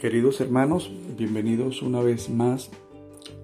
Queridos 0.00 0.40
hermanos, 0.40 0.90
bienvenidos 1.18 1.82
una 1.82 2.00
vez 2.00 2.30
más 2.30 2.70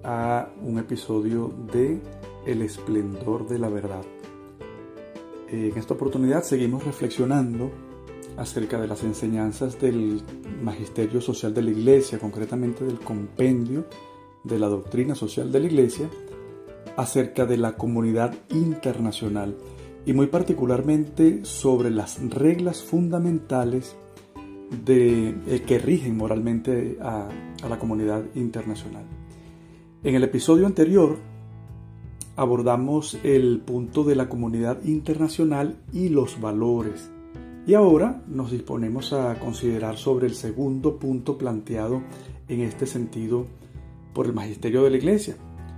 a 0.03 0.49
un 0.63 0.79
episodio 0.79 1.53
de 1.71 2.01
El 2.47 2.63
esplendor 2.63 3.47
de 3.47 3.59
la 3.59 3.69
verdad. 3.69 4.01
En 5.49 5.77
esta 5.77 5.93
oportunidad 5.93 6.41
seguimos 6.41 6.83
reflexionando 6.83 7.69
acerca 8.37 8.81
de 8.81 8.87
las 8.87 9.03
enseñanzas 9.03 9.79
del 9.79 10.23
Magisterio 10.63 11.21
Social 11.21 11.53
de 11.53 11.61
la 11.61 11.69
Iglesia, 11.69 12.17
concretamente 12.17 12.83
del 12.83 13.01
compendio 13.01 13.85
de 14.43 14.57
la 14.57 14.65
doctrina 14.65 15.13
social 15.13 15.51
de 15.51 15.59
la 15.59 15.67
Iglesia, 15.67 16.09
acerca 16.95 17.45
de 17.45 17.57
la 17.57 17.73
comunidad 17.73 18.33
internacional 18.49 19.55
y 20.07 20.13
muy 20.13 20.25
particularmente 20.25 21.45
sobre 21.45 21.91
las 21.91 22.19
reglas 22.31 22.81
fundamentales 22.81 23.95
de, 24.85 25.29
eh, 25.47 25.63
que 25.65 25.79
rigen 25.79 26.17
moralmente 26.17 26.97
a, 27.01 27.29
a 27.63 27.69
la 27.69 27.79
comunidad 27.79 28.23
internacional. 28.35 29.05
En 30.03 30.15
el 30.15 30.23
episodio 30.23 30.65
anterior 30.65 31.17
abordamos 32.35 33.17
el 33.23 33.59
punto 33.61 34.03
de 34.03 34.15
la 34.15 34.29
comunidad 34.29 34.83
internacional 34.83 35.77
y 35.91 36.09
los 36.09 36.39
valores. 36.39 37.09
Y 37.65 37.73
ahora 37.73 38.23
nos 38.27 38.51
disponemos 38.51 39.11
a 39.11 39.37
considerar 39.39 39.97
sobre 39.97 40.27
el 40.27 40.35
segundo 40.35 40.97
punto 40.97 41.37
planteado 41.37 42.01
en 42.47 42.61
este 42.61 42.85
sentido 42.85 43.45
por 44.13 44.27
el 44.27 44.33
magisterio 44.33 44.83
de 44.83 44.91
la 44.91 44.97
Iglesia. 44.97 45.35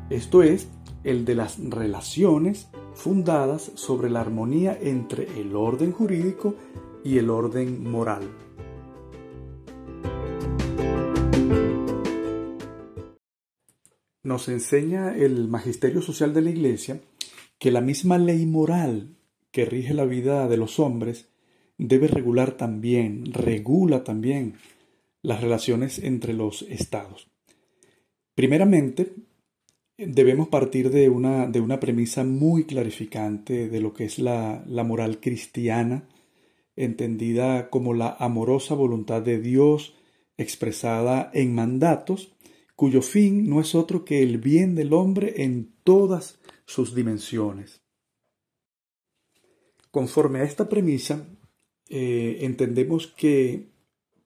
Esto 0.09 0.43
es 0.43 0.67
el 1.03 1.25
de 1.25 1.35
las 1.35 1.57
relaciones 1.59 2.69
fundadas 2.93 3.71
sobre 3.75 4.09
la 4.09 4.21
armonía 4.21 4.77
entre 4.79 5.39
el 5.39 5.55
orden 5.55 5.91
jurídico 5.91 6.55
y 7.03 7.17
el 7.17 7.29
orden 7.29 7.89
moral. 7.89 8.23
Nos 14.29 14.47
enseña 14.47 15.17
el 15.17 15.47
magisterio 15.47 16.03
social 16.03 16.35
de 16.35 16.43
la 16.43 16.51
Iglesia 16.51 17.01
que 17.57 17.71
la 17.71 17.81
misma 17.81 18.19
ley 18.19 18.45
moral 18.45 19.15
que 19.49 19.65
rige 19.65 19.95
la 19.95 20.05
vida 20.05 20.47
de 20.47 20.55
los 20.55 20.79
hombres 20.79 21.29
debe 21.79 22.07
regular 22.07 22.51
también, 22.51 23.33
regula 23.33 24.03
también 24.03 24.53
las 25.23 25.41
relaciones 25.41 25.97
entre 25.97 26.33
los 26.35 26.61
estados. 26.61 27.31
Primeramente, 28.35 29.15
debemos 29.97 30.49
partir 30.49 30.91
de 30.91 31.09
una, 31.09 31.47
de 31.47 31.61
una 31.61 31.79
premisa 31.79 32.23
muy 32.23 32.65
clarificante 32.65 33.67
de 33.67 33.81
lo 33.81 33.95
que 33.95 34.05
es 34.05 34.19
la, 34.19 34.63
la 34.67 34.83
moral 34.83 35.19
cristiana, 35.21 36.07
entendida 36.75 37.71
como 37.71 37.95
la 37.95 38.15
amorosa 38.19 38.75
voluntad 38.75 39.23
de 39.23 39.39
Dios 39.39 39.95
expresada 40.37 41.31
en 41.33 41.55
mandatos 41.55 42.35
cuyo 42.79 43.01
fin 43.01 43.49
no 43.49 43.59
es 43.59 43.75
otro 43.75 44.05
que 44.05 44.23
el 44.23 44.37
bien 44.37 44.73
del 44.73 44.93
hombre 44.93 45.43
en 45.43 45.73
todas 45.83 46.39
sus 46.65 46.95
dimensiones. 46.95 47.81
Conforme 49.91 50.39
a 50.39 50.43
esta 50.43 50.69
premisa, 50.69 51.27
eh, 51.89 52.37
entendemos 52.39 53.07
que 53.07 53.67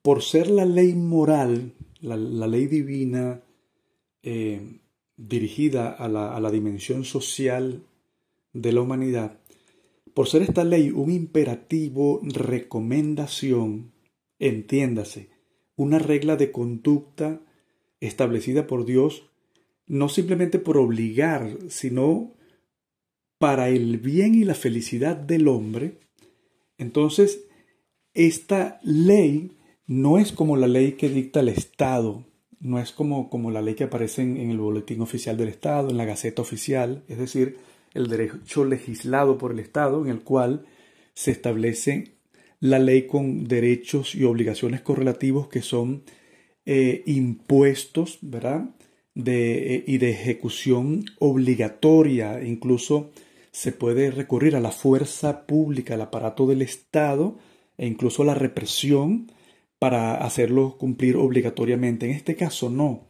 por 0.04 0.22
ser 0.22 0.52
la 0.52 0.66
ley 0.66 0.94
moral, 0.94 1.74
la, 2.00 2.16
ley 2.16 2.68
divina 2.68 3.42
eh, 4.22 4.82
dirigida 5.18 5.90
a 5.90 6.08
la, 6.08 6.36
a 6.36 6.40
la 6.40 6.52
dimensión 6.52 7.06
social 7.06 7.88
de 8.54 8.72
la 8.72 8.82
humanidad, 8.82 9.40
por 10.14 10.28
ser 10.28 10.44
esta 10.44 10.64
ley 10.64 10.92
un 10.92 11.10
imperativo 11.10 12.22
recomendación, 12.22 13.94
entiéndase, 14.38 15.32
una 15.76 15.98
regla 15.98 16.36
de 16.36 16.52
conducta 16.52 17.42
establecida 18.08 18.68
por 18.68 18.86
Dios, 18.86 19.30
no 19.88 20.10
simplemente 20.10 20.60
por 20.60 20.78
obligar, 20.78 21.58
sino 21.70 22.34
para 23.38 23.70
el 23.70 23.98
bien 23.98 24.36
y 24.36 24.44
la 24.44 24.56
felicidad 24.56 25.16
del 25.16 25.48
hombre, 25.48 26.00
entonces 26.78 27.46
esta 28.14 28.80
ley 28.84 29.52
no 29.86 30.18
es 30.18 30.32
como 30.32 30.56
la 30.56 30.68
ley 30.68 30.94
que 30.94 31.10
dicta 31.10 31.42
el 31.42 31.50
Estado, 31.50 32.26
no 32.60 32.80
es 32.80 32.92
como, 32.92 33.30
como 33.30 33.52
la 33.52 33.62
ley 33.62 33.76
que 33.76 33.86
aparece 33.86 34.22
en, 34.22 34.38
en 34.38 34.50
el 34.50 34.60
boletín 34.60 35.02
oficial 35.02 35.36
del 35.36 35.50
Estado, 35.50 35.90
en 35.90 35.98
la 35.98 36.06
Gaceta 36.06 36.42
Oficial, 36.42 37.04
es 37.08 37.18
decir, 37.18 37.58
el 37.94 38.08
derecho 38.08 38.66
legislado 38.66 39.38
por 39.38 39.52
el 39.52 39.60
Estado 39.60 40.04
en 40.04 40.10
el 40.10 40.22
cual 40.22 40.66
se 41.14 41.32
establece 41.32 42.16
la 42.60 42.80
ley 42.80 43.08
con 43.08 43.44
derechos 43.44 44.16
y 44.16 44.24
obligaciones 44.24 44.82
correlativos 44.82 45.50
que 45.50 45.62
son 45.62 46.04
eh, 46.66 47.04
impuestos, 47.06 48.20
¿verdad? 48.22 48.70
De, 49.16 49.76
eh, 49.76 49.84
y 49.88 49.98
de 49.98 50.12
ejecución 50.12 51.06
obligatoria. 51.20 52.44
Incluso 52.44 53.12
se 53.52 53.72
puede 53.72 54.12
recurrir 54.12 54.56
a 54.56 54.60
la 54.60 54.72
fuerza 54.72 55.46
pública, 55.46 55.94
al 55.94 56.02
aparato 56.02 56.48
del 56.48 56.62
Estado 56.62 57.38
e 57.78 57.88
incluso 57.88 58.24
a 58.24 58.26
la 58.26 58.34
represión 58.34 59.32
para 59.80 60.16
hacerlo 60.16 60.78
cumplir 60.78 61.18
obligatoriamente. 61.18 62.06
En 62.06 62.14
este 62.14 62.36
caso 62.36 62.70
no. 62.70 63.06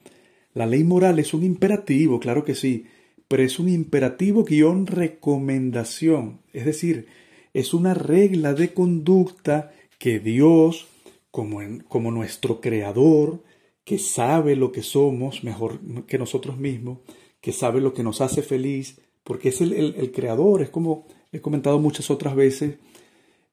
La 0.54 0.66
ley 0.66 0.84
moral 0.84 1.20
es 1.20 1.34
un 1.34 1.44
imperativo, 1.44 2.20
claro 2.20 2.44
que 2.44 2.56
sí, 2.56 2.86
pero 3.28 3.44
es 3.44 3.58
un 3.60 3.70
imperativo 3.70 4.44
guion 4.44 4.86
recomendación. 4.86 6.40
Es 6.52 6.66
decir, 6.66 7.08
es 7.54 7.74
una 7.74 7.94
regla 7.94 8.54
de 8.54 8.74
conducta 8.74 9.72
que 9.98 10.20
Dios 10.20 10.88
como, 11.34 11.62
como 11.88 12.12
nuestro 12.12 12.62
creador, 12.62 13.42
que 13.84 13.98
sabe 13.98 14.56
lo 14.56 14.72
que 14.72 14.84
somos 14.84 15.44
mejor 15.44 15.80
que 16.06 16.20
nosotros 16.20 16.60
mismos, 16.60 17.00
que 17.42 17.52
sabe 17.52 17.82
lo 17.82 17.96
que 17.96 18.04
nos 18.04 18.22
hace 18.22 18.44
feliz, 18.44 19.02
porque 19.24 19.50
es 19.50 19.60
el, 19.60 19.74
el, 19.74 20.12
creador, 20.12 20.62
es 20.62 20.70
como 20.70 21.08
he 21.32 21.42
comentado 21.42 21.80
muchas 21.80 22.12
otras 22.12 22.36
veces, 22.36 22.76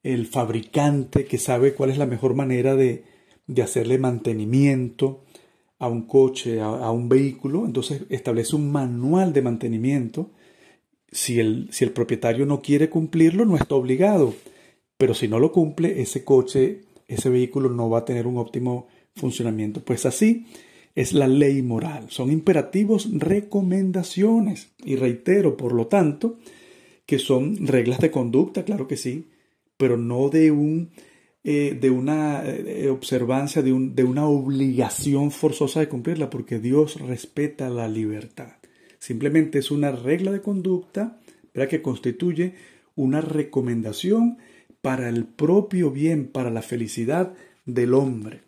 el 0.02 0.26
fabricante 0.26 1.24
que 1.24 1.38
sabe 1.38 1.72
cuál 1.72 1.88
es 1.88 1.96
la 1.96 2.04
mejor 2.04 2.34
manera 2.34 2.76
de, 2.76 3.04
de 3.46 3.62
hacerle 3.62 3.96
mantenimiento 3.96 5.24
a 5.78 5.88
un 5.88 6.02
coche, 6.02 6.60
a, 6.60 6.66
a, 6.66 6.90
un 6.90 7.08
vehículo, 7.08 7.64
entonces 7.64 8.02
establece 8.10 8.56
un 8.56 8.70
manual 8.70 9.32
de 9.32 9.40
mantenimiento. 9.40 10.28
Si 11.12 11.40
el, 11.40 11.70
si 11.72 11.86
el 11.86 11.92
propietario 11.92 12.44
no 12.44 12.60
quiere 12.60 12.90
cumplirlo, 12.90 13.46
no 13.46 13.56
está 13.56 13.74
obligado, 13.74 14.34
pero 14.98 15.14
si 15.14 15.28
no 15.28 15.38
lo 15.38 15.50
cumple, 15.50 16.02
ese 16.02 16.24
coche 16.24 16.82
ese 17.15 17.28
vehículo 17.28 17.69
no 17.69 17.91
va 17.91 18.00
a 18.00 18.04
tener 18.04 18.26
un 18.26 18.38
óptimo 18.38 18.88
funcionamiento. 19.15 19.82
Pues 19.82 20.06
así 20.06 20.47
es 20.94 21.12
la 21.12 21.28
ley 21.28 21.62
moral. 21.62 22.06
Son 22.10 22.31
imperativos 22.31 23.09
recomendaciones. 23.12 24.72
Y 24.84 24.97
reitero, 24.97 25.56
por 25.56 25.72
lo 25.72 25.87
tanto, 25.87 26.38
que 27.06 27.19
son 27.19 27.66
reglas 27.66 28.00
de 28.00 28.10
conducta, 28.10 28.65
claro 28.65 28.87
que 28.87 28.97
sí, 28.97 29.28
pero 29.76 29.97
no 29.97 30.28
de 30.28 30.50
un 30.50 30.91
eh, 31.43 31.78
de 31.81 31.88
una 31.88 32.44
eh, 32.44 32.91
observancia, 32.91 33.62
de, 33.62 33.72
un, 33.72 33.94
de 33.94 34.04
una 34.04 34.26
obligación 34.26 35.31
forzosa 35.31 35.81
de 35.81 35.88
cumplirla, 35.88 36.28
porque 36.28 36.59
Dios 36.59 37.00
respeta 37.00 37.70
la 37.70 37.88
libertad. 37.88 38.59
Simplemente 38.99 39.59
es 39.59 39.70
una 39.70 39.91
regla 39.91 40.32
de 40.32 40.43
conducta 40.43 41.19
que 41.69 41.82
constituye 41.82 42.54
una 42.94 43.20
recomendación 43.20 44.38
para 44.82 45.08
el 45.08 45.24
propio 45.24 45.91
bien, 45.91 46.28
para 46.28 46.50
la 46.50 46.62
felicidad 46.62 47.34
del 47.66 47.94
hombre. 47.94 48.42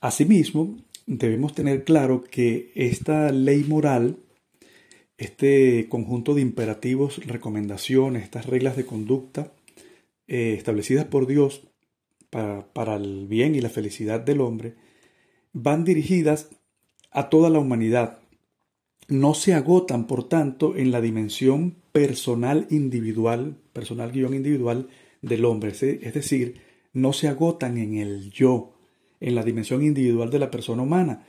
Asimismo, 0.00 0.76
debemos 1.06 1.54
tener 1.54 1.84
claro 1.84 2.24
que 2.24 2.72
esta 2.74 3.30
ley 3.30 3.64
moral, 3.64 4.18
este 5.16 5.88
conjunto 5.88 6.34
de 6.34 6.40
imperativos, 6.40 7.24
recomendaciones, 7.26 8.24
estas 8.24 8.46
reglas 8.46 8.76
de 8.76 8.84
conducta 8.84 9.52
eh, 10.26 10.54
establecidas 10.58 11.04
por 11.04 11.26
Dios 11.26 11.68
para, 12.30 12.66
para 12.72 12.96
el 12.96 13.26
bien 13.28 13.54
y 13.54 13.60
la 13.60 13.68
felicidad 13.68 14.20
del 14.20 14.40
hombre, 14.40 14.74
van 15.52 15.84
dirigidas 15.84 16.50
a 17.10 17.28
toda 17.28 17.50
la 17.50 17.60
humanidad. 17.60 18.18
No 19.06 19.34
se 19.34 19.54
agotan, 19.54 20.06
por 20.06 20.28
tanto, 20.28 20.76
en 20.76 20.90
la 20.90 21.00
dimensión 21.00 21.81
personal 21.92 22.66
individual, 22.70 23.56
personal 23.72 24.10
guion 24.10 24.34
individual 24.34 24.88
del 25.20 25.44
hombre. 25.44 25.70
Es 25.70 26.14
decir, 26.14 26.60
no 26.92 27.12
se 27.12 27.28
agotan 27.28 27.78
en 27.78 27.94
el 27.94 28.30
yo, 28.30 28.74
en 29.20 29.34
la 29.34 29.44
dimensión 29.44 29.82
individual 29.82 30.30
de 30.30 30.38
la 30.38 30.50
persona 30.50 30.82
humana, 30.82 31.26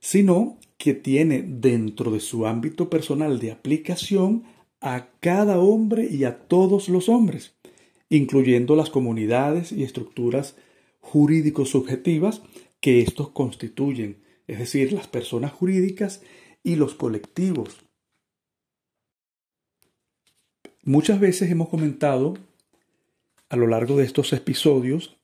sino 0.00 0.58
que 0.78 0.94
tiene 0.94 1.42
dentro 1.42 2.10
de 2.10 2.20
su 2.20 2.46
ámbito 2.46 2.88
personal 2.88 3.40
de 3.40 3.50
aplicación 3.50 4.44
a 4.80 5.08
cada 5.20 5.58
hombre 5.58 6.08
y 6.10 6.24
a 6.24 6.38
todos 6.38 6.88
los 6.88 7.08
hombres, 7.08 7.56
incluyendo 8.08 8.76
las 8.76 8.90
comunidades 8.90 9.72
y 9.72 9.82
estructuras 9.82 10.56
jurídicos 11.00 11.70
subjetivas 11.70 12.42
que 12.80 13.00
estos 13.00 13.30
constituyen, 13.30 14.18
es 14.46 14.58
decir, 14.60 14.92
las 14.92 15.08
personas 15.08 15.52
jurídicas 15.52 16.22
y 16.62 16.76
los 16.76 16.94
colectivos 16.94 17.87
Muchas 20.88 21.20
veces 21.20 21.50
hemos 21.50 21.68
comentado 21.68 22.38
a 23.50 23.56
lo 23.56 23.66
largo 23.66 23.98
de 23.98 24.06
estos 24.06 24.32
episodios 24.32 25.18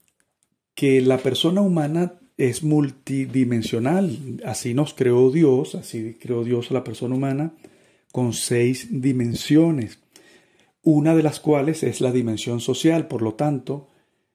que 0.74 1.00
la 1.00 1.16
persona 1.16 1.62
humana 1.62 2.20
es 2.36 2.62
multidimensional. 2.62 4.42
Así 4.44 4.74
nos 4.74 4.92
creó 4.92 5.30
Dios, 5.30 5.74
así 5.74 6.18
creó 6.20 6.44
Dios 6.44 6.70
a 6.70 6.74
la 6.74 6.84
persona 6.84 7.14
humana 7.14 7.54
con 8.12 8.34
seis 8.34 8.88
dimensiones, 8.90 10.00
una 10.82 11.16
de 11.16 11.22
las 11.22 11.40
cuales 11.40 11.82
es 11.82 12.02
la 12.02 12.12
dimensión 12.12 12.60
social. 12.60 13.08
Por 13.08 13.22
lo 13.22 13.32
tanto, 13.32 13.88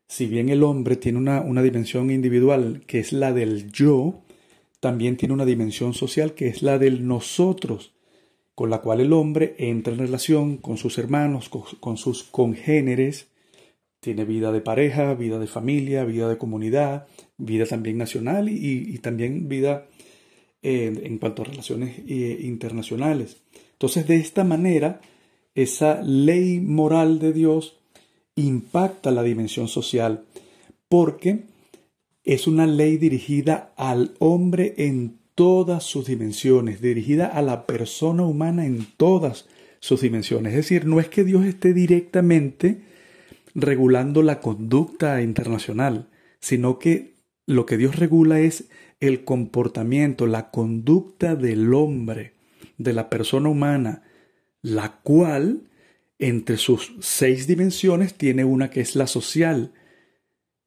si 0.07 0.25
bien 0.25 0.49
el 0.49 0.63
hombre 0.63 0.95
tiene 0.95 1.19
una, 1.19 1.41
una 1.41 1.61
dimensión 1.61 2.09
individual 2.09 2.81
que 2.87 2.97
es 2.97 3.13
la 3.13 3.33
del 3.33 3.71
yo, 3.71 4.23
también 4.79 5.15
tiene 5.15 5.35
una 5.35 5.45
dimensión 5.45 5.93
social 5.93 6.33
que 6.33 6.47
es 6.47 6.63
la 6.63 6.79
del 6.79 7.05
nosotros, 7.05 7.93
con 8.59 8.69
la 8.69 8.81
cual 8.81 8.99
el 8.99 9.13
hombre 9.13 9.55
entra 9.57 9.93
en 9.93 9.99
relación 9.99 10.57
con 10.57 10.75
sus 10.75 10.97
hermanos, 10.97 11.47
con, 11.47 11.95
sus 11.95 12.23
congéneres, 12.23 13.29
tiene 14.01 14.25
vida 14.25 14.51
de 14.51 14.59
pareja, 14.59 15.13
vida 15.13 15.39
de 15.39 15.47
familia, 15.47 16.03
vida 16.03 16.27
de 16.27 16.37
comunidad, 16.37 17.07
vida 17.37 17.65
también 17.65 17.97
nacional 17.97 18.49
y, 18.49 18.97
también 18.97 19.47
vida 19.47 19.87
en 20.61 21.19
cuanto 21.19 21.43
a 21.43 21.45
relaciones 21.45 21.99
eh, 22.05 22.37
internacionales. 22.41 23.37
Entonces, 23.71 24.05
de 24.05 24.17
esta 24.17 24.43
manera, 24.43 24.99
esa 25.55 26.01
ley 26.01 26.59
moral 26.59 27.19
de 27.19 27.31
Dios 27.31 27.77
impacta 28.35 29.09
la 29.11 29.23
dimensión 29.23 29.69
social 29.69 30.25
porque 30.89 31.45
es 32.25 32.45
una 32.45 32.67
ley 32.67 32.97
dirigida 32.97 33.71
al 33.77 34.15
hombre 34.19 34.73
en 34.79 35.18
todas 35.39 35.85
sus 35.85 36.07
dimensiones, 36.07 36.81
dirigida 36.81 37.25
a 37.25 37.41
la 37.41 37.65
persona 37.65 38.23
humana 38.23 38.65
en 38.65 38.85
todas 38.97 39.47
sus 39.79 40.01
dimensiones. 40.01 40.51
Es 40.51 40.57
decir, 40.57 40.85
no 40.85 40.99
es 40.99 41.07
que 41.07 41.23
Dios 41.23 41.45
esté 41.45 41.73
directamente 41.73 42.81
regulando 43.55 44.21
la 44.21 44.41
conducta 44.41 45.21
internacional, 45.21 46.09
sino 46.41 46.77
que 46.77 47.13
lo 47.45 47.65
que 47.65 47.77
Dios 47.77 47.95
regula 47.95 48.41
es 48.41 48.65
el 48.99 49.23
comportamiento, 49.23 50.27
la 50.27 50.51
conducta 50.51 51.37
del 51.37 51.73
hombre, 51.73 52.33
de 52.77 52.91
la 52.91 53.09
persona 53.09 53.47
humana, 53.47 54.03
la 54.61 54.99
cual 55.03 55.69
entre 56.17 56.57
sus 56.57 56.91
seis 56.99 57.47
dimensiones 57.47 58.13
tiene 58.13 58.43
una 58.43 58.69
que 58.69 58.81
es 58.81 58.97
la 58.97 59.07
social, 59.07 59.71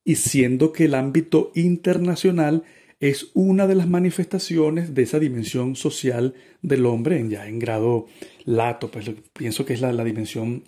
y 0.02 0.14
siendo 0.14 0.72
que 0.72 0.86
el 0.86 0.94
ámbito 0.94 1.52
internacional 1.54 2.64
es 3.02 3.32
una 3.34 3.66
de 3.66 3.74
las 3.74 3.88
manifestaciones 3.88 4.94
de 4.94 5.02
esa 5.02 5.18
dimensión 5.18 5.74
social 5.74 6.34
del 6.62 6.86
hombre, 6.86 7.28
ya 7.28 7.48
en 7.48 7.58
grado 7.58 8.06
lato, 8.44 8.92
pues 8.92 9.10
pienso 9.32 9.64
que 9.64 9.72
es 9.72 9.80
la, 9.80 10.04
dimensión, 10.04 10.62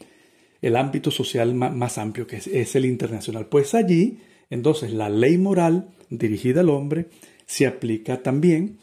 el 0.61 0.75
ámbito 0.75 1.13
social 1.13 1.55
más, 1.55 1.97
amplio, 1.97 2.27
que 2.27 2.39
es, 2.39 2.75
el 2.75 2.87
internacional. 2.87 3.47
Pues 3.47 3.73
allí, 3.77 4.19
entonces, 4.51 4.93
la 4.93 5.09
ley 5.09 5.39
moral 5.39 5.91
dirigida 6.11 6.63
al 6.63 6.71
hombre 6.71 7.09
se 7.47 7.69
aplica 7.69 8.21
también 8.21 8.81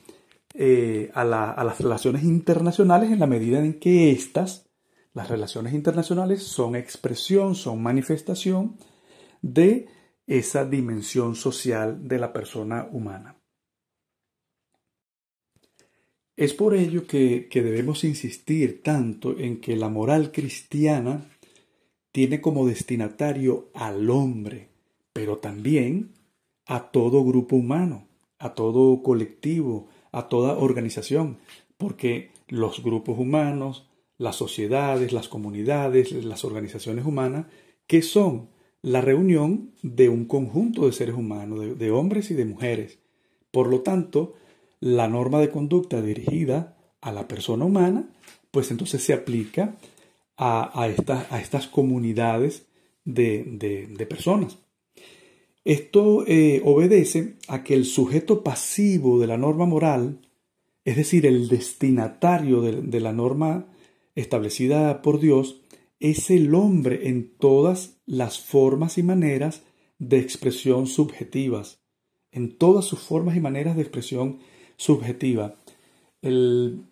eh, 0.54 1.12
a, 1.14 1.24
a 1.52 1.64
las 1.66 1.82
relaciones 1.82 2.24
internacionales 2.24 3.12
en 3.12 3.20
la 3.20 3.28
medida 3.28 3.60
en 3.60 3.82
que 3.82 4.12
éstas, 4.12 4.70
las 5.14 5.30
relaciones 5.30 5.74
internacionales, 5.74 6.42
son 6.42 6.78
expresión, 6.78 7.56
son 7.56 7.84
manifestación 7.84 8.78
de 9.42 9.90
esa 10.26 10.64
dimensión 10.64 11.36
social 11.36 12.08
de 12.08 12.18
la 12.18 12.32
persona 12.32 12.88
humana. 12.94 13.41
Es 16.42 16.56
por 16.56 16.74
ello 16.74 17.06
que, 17.06 17.48
debemos 17.54 18.04
insistir 18.04 18.82
tanto 18.82 19.38
en 19.38 19.62
que 19.62 19.76
la 19.76 19.90
moral 19.90 20.32
cristiana 20.32 21.30
tiene 22.12 22.42
como 22.42 22.66
destinatario 22.66 23.70
al 23.76 24.10
hombre, 24.10 24.70
pero 25.14 25.38
también 25.38 26.14
a 26.66 26.90
todo 26.90 27.24
grupo 27.24 27.56
humano, 27.58 28.08
a 28.40 28.56
todo 28.56 29.04
colectivo, 29.04 29.88
a 30.12 30.30
toda 30.30 30.58
organización, 30.58 31.38
porque 31.78 32.32
los 32.48 32.82
grupos 32.82 33.20
humanos, 33.20 33.88
las 34.18 34.36
sociedades, 34.36 35.14
las 35.14 35.28
comunidades, 35.28 36.12
las 36.12 36.44
organizaciones 36.44 37.06
humanas, 37.06 37.46
¿qué 37.86 38.02
son? 38.02 38.50
la 38.82 39.02
reunión 39.02 39.76
de 39.84 40.10
un 40.10 40.26
conjunto 40.26 40.88
de 40.88 40.92
seres 40.92 41.14
humanos, 41.14 41.78
de, 41.78 41.92
hombres 41.92 42.32
y 42.32 42.34
de 42.34 42.46
mujeres. 42.46 42.98
Por 43.52 43.68
lo 43.68 43.82
tanto, 43.82 44.34
la 44.82 45.08
norma 45.08 45.40
de 45.40 45.50
conducta 45.50 46.02
dirigida 46.02 46.76
a 47.00 47.12
la 47.12 47.28
persona 47.28 47.66
humana, 47.66 48.10
pues 48.52 48.72
entonces 48.72 49.02
se 49.02 49.14
aplica 49.14 49.78
a, 50.38 50.90
estas 51.40 51.68
comunidades 51.68 52.68
de, 53.06 54.06
personas. 54.10 54.58
Esto 55.64 56.26
eh, 56.28 56.62
obedece 56.66 57.36
a 57.48 57.64
que 57.64 57.76
el 57.76 57.86
sujeto 57.86 58.44
pasivo 58.44 59.20
de 59.20 59.28
la 59.28 59.38
norma 59.38 59.66
moral, 59.66 60.20
es 60.84 60.98
decir, 60.98 61.28
el 61.28 61.48
destinatario 61.48 62.62
de 62.62 63.00
la 63.00 63.14
norma 63.14 63.68
establecida 64.16 65.04
por 65.04 65.20
Dios, 65.20 65.62
es 66.00 66.32
el 66.32 66.56
hombre 66.56 67.08
en 67.08 67.38
todas 67.38 68.02
las 68.08 68.40
formas 68.40 68.98
y 68.98 69.04
maneras 69.04 69.62
de 70.00 70.18
expresión 70.18 70.88
subjetivas, 70.88 71.80
en 72.32 72.58
todas 72.58 72.86
sus 72.86 73.00
formas 73.00 73.38
y 73.38 73.40
maneras 73.40 73.76
de 73.76 73.84
expresión 73.84 74.40
subjetiva. 74.82 75.54
El, 76.24 76.86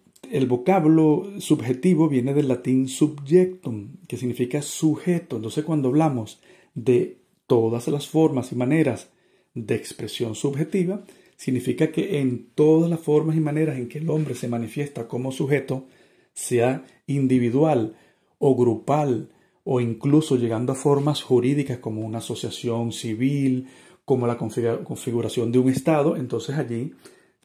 vocablo 0.47 1.25
subjetivo 1.39 2.07
viene 2.07 2.35
del 2.35 2.47
latín 2.47 2.87
subjectum, 2.87 3.97
que 4.07 4.17
significa 4.17 4.61
sujeto. 4.61 5.37
Entonces 5.37 5.65
cuando 5.65 5.89
hablamos 5.89 6.39
de 6.75 7.17
todas 7.47 7.87
las 7.87 8.07
formas 8.07 8.51
y 8.51 8.55
maneras 8.55 9.09
de 9.55 9.73
expresión 9.73 10.35
subjetiva, 10.35 11.03
significa 11.35 11.91
que 11.91 12.19
en 12.19 12.49
todas 12.53 12.91
las 12.91 12.99
formas 12.99 13.35
y 13.35 13.39
maneras 13.39 13.77
en 13.77 13.89
que 13.89 13.97
el 13.97 14.09
hombre 14.11 14.35
se 14.35 14.47
manifiesta 14.47 15.07
como 15.07 15.31
sujeto, 15.31 15.85
sea 16.33 16.85
individual, 17.07 17.95
o 18.37 18.55
grupal 18.55 19.29
o 19.63 19.81
incluso 19.81 20.37
llegando 20.37 20.71
a 20.73 20.75
formas 20.75 21.23
jurídicas 21.23 21.79
como 21.79 22.01
una 22.01 22.19
asociación 22.19 22.91
civil, 22.91 23.67
como 24.05 24.27
la 24.27 24.37
configuración 24.37 25.51
de 25.51 25.59
un 25.59 25.69
Estado, 25.69 26.15
entonces 26.15 26.55
allí 26.55 26.93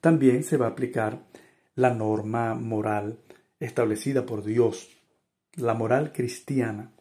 también 0.04 0.44
se 0.44 0.58
va 0.58 0.66
a 0.66 0.68
aplicar 0.68 1.24
la 1.76 1.94
norma 1.94 2.54
moral 2.54 3.20
establecida 3.58 4.26
por 4.26 4.44
Dios, 4.44 4.90
la 5.54 5.72
moral 5.72 6.12
cristiana. 6.12 6.92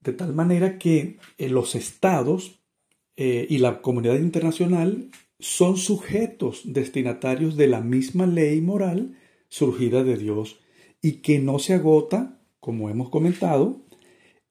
De 0.00 0.12
tal 0.12 0.34
manera 0.34 0.76
que 0.76 1.16
eh, 1.38 1.48
los 1.48 1.74
estados 1.74 2.60
eh, 3.16 3.46
y 3.48 3.56
la 3.60 3.80
comunidad 3.80 4.16
internacional 4.16 5.08
son 5.38 5.78
sujetos 5.78 6.60
destinatarios 6.66 7.56
de 7.56 7.68
la 7.68 7.80
misma 7.80 8.26
ley 8.26 8.60
moral 8.60 9.16
surgida 9.48 10.04
de 10.04 10.18
Dios 10.18 10.60
y 11.00 11.22
que 11.22 11.38
no 11.38 11.58
se 11.60 11.72
agota, 11.72 12.42
como 12.60 12.90
hemos 12.90 13.08
comentado, 13.08 13.80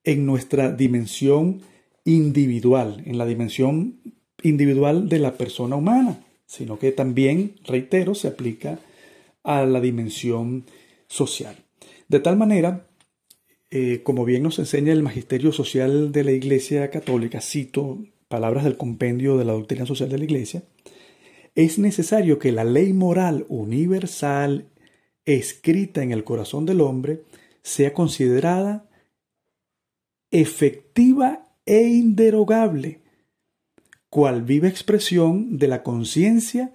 en 0.04 0.26
nuestra 0.26 0.72
dimensión 0.72 1.62
individual, 2.06 3.04
en 3.06 3.20
la 3.20 3.28
dimensión 3.28 4.00
individual 4.42 5.10
de 5.10 5.20
la 5.20 5.38
persona 5.38 5.76
humana, 5.76 6.23
sino 6.46 6.80
que 6.80 6.92
también, 6.92 7.56
reitero, 7.66 8.16
se 8.16 8.28
aplica 8.28 8.80
a 9.44 9.66
la 9.66 9.82
dimensión 9.82 10.66
social. 11.08 11.56
De 12.08 12.20
tal 12.20 12.38
manera, 12.38 12.88
eh, 13.72 14.02
como 14.04 14.26
bien 14.26 14.44
nos 14.44 14.60
enseña 14.60 14.94
el 14.94 15.04
Magisterio 15.04 15.52
Social 15.52 16.12
de 16.12 16.24
la 16.24 16.32
Iglesia 16.32 16.90
Católica, 16.92 17.42
cito 17.42 18.00
palabras 18.28 18.64
del 18.64 18.78
compendio 18.78 19.38
de 19.38 19.46
la 19.46 19.54
doctrina 19.54 19.86
social 19.86 20.10
de 20.10 20.18
la 20.18 20.24
Iglesia, 20.24 20.64
es 21.56 21.78
necesario 21.78 22.40
que 22.40 22.52
la 22.52 22.64
ley 22.64 22.94
moral 22.94 23.46
universal 23.48 24.70
escrita 25.26 26.04
en 26.04 26.12
el 26.12 26.24
corazón 26.24 26.66
del 26.66 26.82
hombre 26.82 27.22
sea 27.62 27.94
considerada 27.94 28.90
efectiva 30.32 31.48
e 31.66 31.84
inderogable, 31.84 33.02
cual 34.14 34.44
viva 34.44 34.68
expresión 34.68 35.58
de 35.58 35.68
la 35.68 35.82
conciencia 35.82 36.72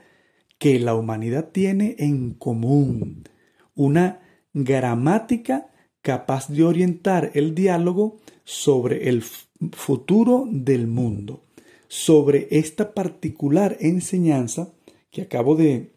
que 0.59 0.81
la 0.81 0.97
humanidad 0.97 1.51
tiene 1.53 1.95
en 2.01 2.35
común, 2.35 3.29
una 3.77 4.23
gramática 4.53 5.71
capaz 6.03 6.49
de 6.49 6.65
orientar 6.65 7.31
el 7.35 7.55
diálogo 7.55 8.19
sobre 8.43 9.09
el 9.09 9.23
futuro 9.23 10.49
del 10.51 10.89
mundo. 10.89 11.45
Sobre 11.87 12.49
esta 12.51 12.93
particular 12.93 13.77
enseñanza 13.79 14.73
que 15.13 15.23
acabo 15.23 15.55
de 15.55 15.93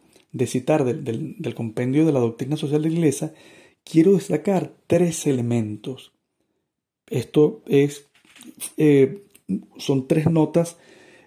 citar 0.46 0.86
del, 0.86 1.56
compendio 1.56 2.06
de 2.06 2.12
la 2.14 2.20
doctrina 2.20 2.56
social 2.56 2.84
de 2.84 2.90
la 2.92 2.96
Iglesia, 2.98 3.34
quiero 3.84 4.14
destacar 4.14 4.76
tres 4.86 5.26
elementos. 5.26 6.14
Esto 7.08 7.64
es, 7.66 8.12
eh, 8.78 9.24
son 9.78 10.08
tres 10.08 10.30
notas 10.30 10.78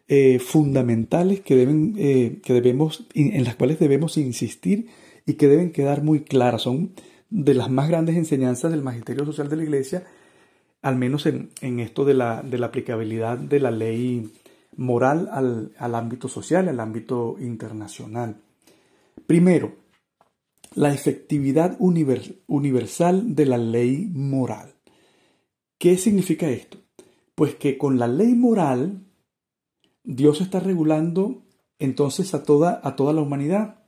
eh, 0.08 0.38
fundamentales 0.38 1.40
que, 1.40 1.56
deben, 1.56 1.94
eh, 1.98 2.40
que 2.42 2.52
debemos, 2.52 3.06
en 3.14 3.44
las 3.44 3.56
cuales 3.56 3.78
debemos 3.78 4.16
insistir 4.16 4.88
y 5.26 5.34
que 5.34 5.48
deben 5.48 5.72
quedar 5.72 6.02
muy 6.02 6.20
claras. 6.20 6.62
Son 6.62 6.92
de 7.30 7.54
las 7.54 7.70
más 7.70 7.88
grandes 7.88 8.16
enseñanzas 8.16 8.70
del 8.70 8.82
Magisterio 8.82 9.24
Social 9.24 9.48
de 9.48 9.56
la 9.56 9.62
Iglesia 9.62 10.04
al 10.84 10.96
menos 10.96 11.24
en, 11.24 11.50
esto 11.80 12.04
de 12.04 12.12
la, 12.12 12.42
de 12.42 12.58
la, 12.58 12.66
aplicabilidad 12.66 13.38
de 13.38 13.58
la 13.58 13.70
ley 13.70 14.30
moral 14.76 15.30
al, 15.32 15.72
al 15.78 15.94
ámbito 15.94 16.28
social, 16.28 16.68
al 16.68 16.78
ámbito 16.78 17.36
internacional. 17.40 18.36
Primero, 19.26 19.76
la 20.74 20.92
efectividad 20.92 21.74
universal 21.78 23.34
de 23.34 23.46
la 23.46 23.56
ley 23.56 24.10
moral. 24.12 24.74
¿Qué 25.78 25.96
significa 25.96 26.50
esto? 26.50 26.76
Pues 27.34 27.54
que 27.54 27.78
con 27.78 27.98
la 27.98 28.06
ley 28.06 28.34
moral 28.34 29.06
Dios 30.04 30.40
está 30.40 30.60
regulando 30.60 31.42
entonces 31.78 32.34
a 32.34 32.44
toda, 32.44 32.80
a 32.84 32.94
toda 32.94 33.12
la 33.12 33.22
humanidad, 33.22 33.80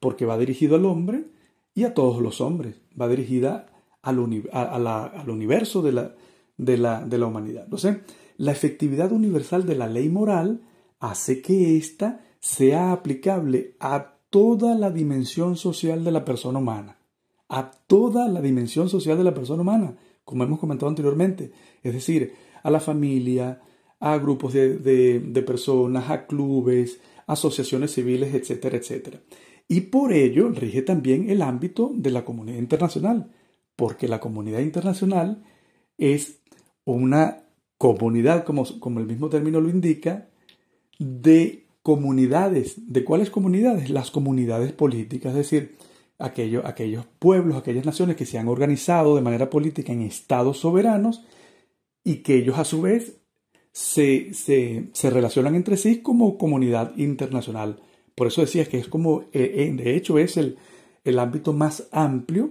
porque 0.00 0.24
va 0.24 0.38
dirigido 0.38 0.76
al 0.76 0.86
hombre 0.86 1.26
y 1.74 1.84
a 1.84 1.94
todos 1.94 2.20
los 2.20 2.40
hombres, 2.40 2.80
va 3.00 3.06
dirigida 3.06 3.66
al, 4.02 4.18
al 4.86 5.30
universo 5.30 5.82
de 5.82 5.92
la, 5.92 6.14
de, 6.56 6.78
la, 6.78 7.04
de 7.04 7.18
la 7.18 7.26
humanidad. 7.26 7.64
Entonces, 7.64 7.98
la 8.38 8.52
efectividad 8.52 9.12
universal 9.12 9.66
de 9.66 9.76
la 9.76 9.86
ley 9.86 10.08
moral 10.08 10.62
hace 10.98 11.42
que 11.42 11.76
ésta 11.76 12.24
sea 12.40 12.92
aplicable 12.92 13.76
a 13.78 14.16
toda 14.30 14.74
la 14.74 14.90
dimensión 14.90 15.56
social 15.56 16.04
de 16.04 16.12
la 16.12 16.24
persona 16.24 16.58
humana, 16.58 16.98
a 17.48 17.70
toda 17.86 18.28
la 18.28 18.40
dimensión 18.40 18.88
social 18.88 19.18
de 19.18 19.24
la 19.24 19.34
persona 19.34 19.62
humana, 19.62 19.96
como 20.24 20.44
hemos 20.44 20.58
comentado 20.58 20.88
anteriormente, 20.88 21.52
es 21.82 21.92
decir, 21.92 22.32
a 22.62 22.70
la 22.70 22.80
familia, 22.80 23.60
a 24.00 24.16
grupos 24.18 24.54
de, 24.54 25.44
personas, 25.46 26.10
a 26.10 26.26
clubes, 26.26 27.00
asociaciones 27.26 27.92
civiles, 27.92 28.34
etcétera, 28.34 28.78
etcétera. 28.78 29.20
Y 29.68 29.82
por 29.82 30.12
ello 30.12 30.48
rige 30.48 30.82
también 30.82 31.30
el 31.30 31.42
ámbito 31.42 31.92
de 31.94 32.10
la 32.10 32.24
comunidad 32.24 32.58
internacional, 32.58 33.30
porque 33.76 34.08
la 34.08 34.18
comunidad 34.18 34.60
internacional 34.60 35.44
es 35.98 36.40
una 36.84 37.44
comunidad, 37.78 38.44
como, 38.44 38.64
como 38.80 39.00
el 39.00 39.06
mismo 39.06 39.28
término 39.28 39.60
lo 39.60 39.68
indica, 39.68 40.28
de 40.98 41.66
comunidades. 41.82 42.92
¿De 42.92 43.04
cuáles 43.04 43.30
comunidades? 43.30 43.90
Las 43.90 44.10
comunidades 44.10 44.72
políticas, 44.72 45.32
es 45.32 45.50
decir, 45.50 45.76
aquellos, 46.18 46.64
aquellos 46.64 47.06
pueblos, 47.18 47.56
aquellas 47.56 47.86
naciones 47.86 48.16
que 48.16 48.26
se 48.26 48.38
han 48.38 48.48
organizado 48.48 49.14
de 49.14 49.22
manera 49.22 49.50
política 49.50 49.92
en 49.92 50.02
estados 50.02 50.58
soberanos 50.58 51.24
y 52.02 52.16
que 52.16 52.36
ellos 52.36 52.58
a 52.58 52.64
su 52.64 52.82
vez 52.82 53.19
se, 53.72 54.34
se, 54.34 55.10
relacionan 55.10 55.54
entre 55.54 55.76
sí 55.76 56.00
como 56.00 56.36
comunidad 56.36 56.96
internacional. 56.96 57.80
Por 58.14 58.26
eso 58.26 58.40
decía 58.40 58.66
que 58.66 58.78
es 58.78 58.88
como, 58.88 59.22
eh, 59.32 59.54
eh, 59.56 59.72
de 59.72 59.96
hecho, 59.96 60.18
es 60.18 60.36
el, 60.36 60.58
el 61.04 61.18
ámbito 61.18 61.52
más 61.52 61.88
amplio 61.92 62.50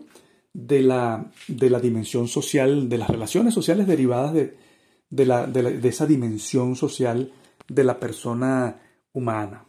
de 0.53 0.81
la, 0.81 1.31
de 1.47 1.69
la, 1.69 1.79
dimensión 1.79 2.27
social, 2.27 2.89
de 2.89 2.97
las 2.97 3.09
relaciones 3.09 3.53
sociales 3.53 3.85
derivadas 3.87 4.33
de, 4.33 4.57
de, 5.09 5.25
la, 5.25 5.45
de, 5.45 5.87
esa 5.87 6.07
dimensión 6.07 6.75
social 6.75 7.31
de 7.67 7.83
la 7.83 7.99
persona 7.99 8.79
humana. 9.13 9.65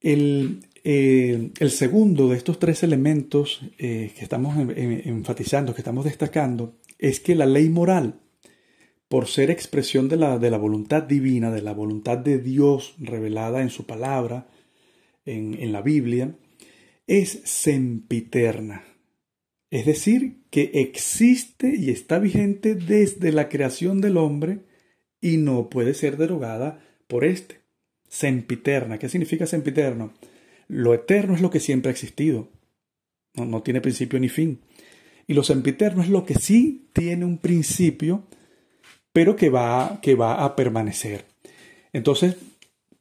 El, 0.00 0.66
eh, 0.82 1.52
el 1.58 1.70
segundo 1.70 2.28
de 2.28 2.36
estos 2.36 2.58
tres 2.58 2.82
elementos 2.82 3.60
que 3.78 4.12
estamos 4.20 4.56
enfatizando, 4.58 5.72
que 5.72 5.80
estamos 5.80 6.04
destacando, 6.04 6.74
es 7.02 7.18
que 7.18 7.34
la 7.34 7.46
ley 7.46 7.68
moral, 7.68 8.20
por 9.08 9.26
ser 9.26 9.50
expresión 9.50 10.08
de 10.08 10.16
la, 10.16 10.38
de 10.38 10.50
la 10.50 10.56
voluntad 10.56 11.02
divina, 11.02 11.50
de 11.50 11.60
la 11.60 11.72
voluntad 11.72 12.16
de 12.16 12.38
Dios 12.38 12.94
revelada 12.98 13.60
en 13.60 13.70
su 13.70 13.86
palabra, 13.86 14.48
en, 15.24 15.60
en 15.60 15.72
la 15.72 15.82
Biblia, 15.82 16.36
es 17.08 17.42
sempiterna. 17.44 18.84
Es 19.68 19.84
decir, 19.84 20.44
que 20.50 20.70
existe 20.74 21.74
y 21.76 21.90
está 21.90 22.20
vigente 22.20 22.76
desde 22.76 23.32
la 23.32 23.48
creación 23.48 24.00
del 24.00 24.16
hombre 24.16 24.60
y 25.20 25.38
no 25.38 25.70
puede 25.70 25.94
ser 25.94 26.16
derogada 26.16 26.84
por 27.08 27.24
éste. 27.24 27.62
Sempiterna. 28.08 28.98
¿Qué 28.98 29.08
significa 29.08 29.46
sempiterno? 29.46 30.12
Lo 30.68 30.94
eterno 30.94 31.34
es 31.34 31.40
lo 31.40 31.50
que 31.50 31.60
siempre 31.60 31.88
ha 31.88 31.92
existido. 31.92 32.48
No, 33.34 33.44
no 33.44 33.62
tiene 33.62 33.80
principio 33.80 34.20
ni 34.20 34.28
fin. 34.28 34.60
Y 35.26 35.34
lo 35.34 35.42
sempiterno 35.42 36.02
es 36.02 36.08
lo 36.08 36.24
que 36.24 36.34
sí 36.34 36.88
tiene 36.92 37.24
un 37.24 37.38
principio, 37.38 38.24
pero 39.12 39.36
que 39.36 39.50
va, 39.50 40.00
que 40.02 40.14
va 40.14 40.44
a 40.44 40.56
permanecer. 40.56 41.24
Entonces, 41.92 42.36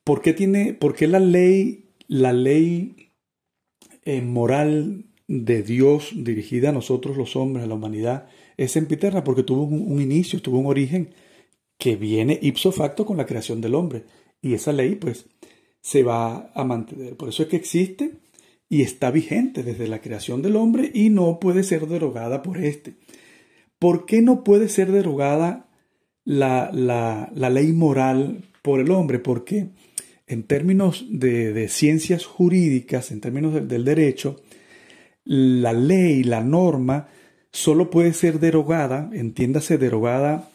¿por 0.03 0.21
qué, 0.21 0.33
tiene, 0.33 0.73
por 0.73 0.95
qué 0.95 1.07
la 1.07 1.19
ley, 1.19 1.89
la 2.07 2.33
ley 2.33 3.11
eh, 4.03 4.21
moral 4.21 5.05
de 5.27 5.63
Dios 5.63 6.11
dirigida 6.15 6.69
a 6.69 6.73
nosotros 6.73 7.17
los 7.17 7.35
hombres, 7.35 7.63
a 7.63 7.67
la 7.67 7.75
humanidad, 7.75 8.27
es 8.57 8.71
sempiterna? 8.71 9.23
Porque 9.23 9.43
tuvo 9.43 9.63
un, 9.63 9.91
un 9.91 10.01
inicio, 10.01 10.41
tuvo 10.41 10.59
un 10.59 10.67
origen 10.67 11.13
que 11.77 11.95
viene 11.95 12.37
ipso 12.41 12.71
facto 12.71 13.05
con 13.05 13.17
la 13.17 13.25
creación 13.25 13.61
del 13.61 13.75
hombre. 13.75 14.03
Y 14.41 14.53
esa 14.53 14.71
ley, 14.71 14.95
pues, 14.95 15.25
se 15.81 16.03
va 16.03 16.51
a 16.53 16.63
mantener. 16.63 17.17
Por 17.17 17.29
eso 17.29 17.43
es 17.43 17.49
que 17.49 17.57
existe 17.57 18.11
y 18.71 18.83
está 18.83 19.11
vigente 19.11 19.63
desde 19.63 19.89
la 19.89 19.99
creación 19.99 20.41
del 20.41 20.55
hombre 20.55 20.91
y 20.93 21.09
no 21.09 21.41
puede 21.41 21.61
ser 21.63 21.87
derogada 21.87 22.41
por 22.41 22.57
éste. 22.57 22.93
¿Por 23.77 24.05
qué 24.05 24.21
no 24.21 24.45
puede 24.45 24.69
ser 24.69 24.93
derogada 24.93 25.67
la, 26.23 26.71
ley 27.35 27.73
moral 27.73 28.45
por 28.61 28.79
el 28.79 28.91
hombre? 28.91 29.19
Porque 29.19 29.71
en 30.25 30.43
términos 30.43 31.05
de, 31.09 31.67
ciencias 31.67 32.25
jurídicas, 32.25 33.11
en 33.11 33.19
términos 33.19 33.67
del 33.67 33.83
derecho, 33.83 34.41
la 35.25 35.73
ley, 35.73 36.23
la 36.23 36.41
norma, 36.41 37.09
solo 37.51 37.89
puede 37.89 38.13
ser 38.13 38.39
derogada, 38.39 39.09
entiéndase 39.11 39.77
derogada, 39.77 40.49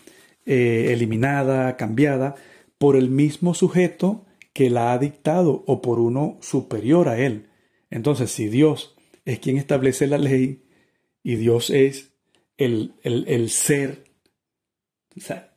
eh, 0.47 0.89
eliminada, 0.93 1.77
cambiada, 1.77 2.35
por 2.79 2.97
el 2.97 3.11
mismo 3.11 3.53
sujeto 3.53 4.25
que 4.55 4.71
la 4.71 4.95
ha 4.95 4.99
dictado 4.99 5.65
o 5.67 5.83
por 5.83 5.99
uno 5.99 6.39
superior 6.41 7.11
a 7.11 7.19
él. 7.19 7.46
Entonces, 7.91 8.31
si 8.31 8.49
Dios 8.49 8.97
es 9.25 9.39
quien 9.39 9.57
establece 9.57 10.07
la 10.07 10.19
ley 10.19 10.65
y 11.23 11.37
Dios 11.37 11.71
es 11.71 12.13
el, 12.57 12.95
ser 13.51 14.05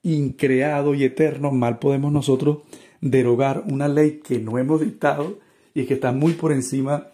increado 0.03 0.93
y 0.95 1.03
eterno, 1.03 1.51
mal 1.51 1.79
podemos 1.79 2.11
nosotros 2.11 2.59
derogar 3.01 3.63
una 3.67 3.87
ley 3.87 4.19
que 4.19 4.39
no 4.39 4.57
hemos 4.57 4.81
dictado 4.81 5.39
y 5.73 5.85
que 5.85 5.95
está 5.95 6.11
muy 6.11 6.33
por 6.33 6.51
encima 6.51 7.07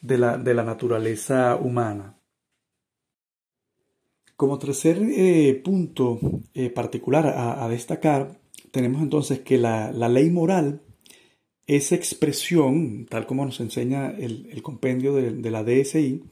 de 0.00 0.18
la, 0.18 0.36
de 0.36 0.54
la 0.54 0.64
naturaleza 0.64 1.56
humana. 1.56 2.18
Como 4.36 4.58
tercer 4.58 4.98
eh, 5.00 5.60
punto 5.64 6.18
eh, 6.54 6.70
particular 6.70 7.26
a, 7.26 7.68
destacar, 7.68 8.40
tenemos 8.72 9.00
entonces 9.02 9.40
que 9.40 9.56
la, 9.56 9.92
la 9.92 10.08
ley 10.08 10.30
moral 10.30 10.82
esa 11.66 11.94
expresión, 11.94 13.06
tal 13.08 13.26
como 13.26 13.44
nos 13.44 13.60
enseña 13.60 14.10
el, 14.10 14.60
compendio 14.62 15.14
de, 15.14 15.50
la 15.50 15.64
DSI, 15.64 16.22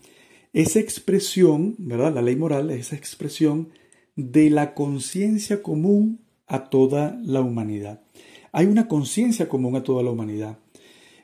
esa 0.53 0.81
expresión, 0.81 1.77
¿verdad? 1.79 2.15
La 2.15 2.23
ley 2.23 2.37
moral 2.37 2.71
es 2.71 2.89
esa 2.89 2.97
expresión 2.97 3.69
de 4.17 4.51
la 4.51 4.75
conciencia 4.75 5.63
común 5.63 6.21
a 6.47 6.69
toda 6.69 7.19
la 7.23 7.41
humanidad. 7.41 8.03
Hay 8.53 8.67
una 8.67 8.89
conciencia 8.89 9.49
común 9.49 9.77
a 9.77 9.85
toda 9.85 10.03
la 10.03 10.11
humanidad. 10.11 10.59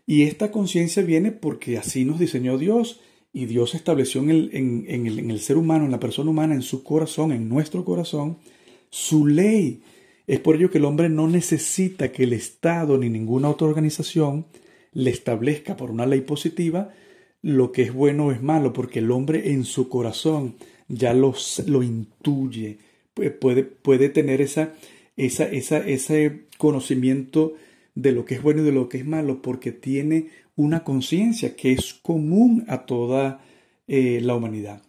Y 0.06 0.22
esta 0.22 0.52
conciencia 0.52 1.02
viene 1.02 1.32
porque 1.32 1.76
así 1.78 2.04
nos 2.04 2.20
diseñó 2.20 2.58
Dios 2.58 3.00
y 3.32 3.46
Dios 3.46 3.74
estableció 3.74 4.22
en 4.22 4.30
el, 4.30 4.50
en 4.52 5.30
el 5.30 5.40
ser 5.40 5.56
humano, 5.56 5.84
en 5.84 5.90
la 5.90 5.98
persona 5.98 6.30
humana, 6.30 6.54
en 6.54 6.62
su 6.62 6.84
corazón, 6.84 7.32
en 7.32 7.48
nuestro 7.48 7.84
corazón, 7.84 8.38
su 8.88 9.26
ley 9.26 9.82
es 10.26 10.40
por 10.40 10.56
ello 10.56 10.70
que 10.70 10.78
el 10.78 10.84
hombre 10.84 11.08
no 11.08 11.28
necesita 11.28 12.10
que 12.10 12.24
el 12.24 12.32
Estado 12.32 12.98
ni 12.98 13.08
ninguna 13.08 13.48
otra 13.48 13.66
organización 13.66 14.46
le 14.92 15.10
establezca 15.10 15.76
por 15.76 15.90
una 15.90 16.06
ley 16.06 16.22
positiva 16.22 16.92
lo 17.42 17.70
que 17.70 17.82
es 17.82 17.92
bueno 17.92 18.26
o 18.26 18.32
es 18.32 18.42
malo, 18.42 18.72
porque 18.72 18.98
el 18.98 19.10
hombre 19.12 19.52
en 19.52 19.64
su 19.64 19.88
corazón 19.88 20.56
ya 20.88 21.14
lo, 21.14 21.32
intuye, 21.82 22.78
puede, 23.14 23.62
puede 23.62 24.08
tener 24.08 24.40
esa, 24.40 24.74
esa, 25.16 25.44
esa, 25.44 25.78
ese 25.78 26.46
conocimiento 26.58 27.54
de 27.94 28.12
lo 28.12 28.24
que 28.24 28.34
es 28.34 28.42
bueno 28.42 28.62
y 28.62 28.64
de 28.64 28.72
lo 28.72 28.88
que 28.88 28.98
es 28.98 29.06
malo, 29.06 29.42
porque 29.42 29.70
tiene 29.70 30.28
una 30.56 30.82
conciencia 30.82 31.54
que 31.54 31.72
es 31.72 31.94
común 31.94 32.64
a 32.66 32.84
toda 32.86 33.44
eh, 33.86 34.20
la 34.22 34.34
humanidad. 34.34 34.82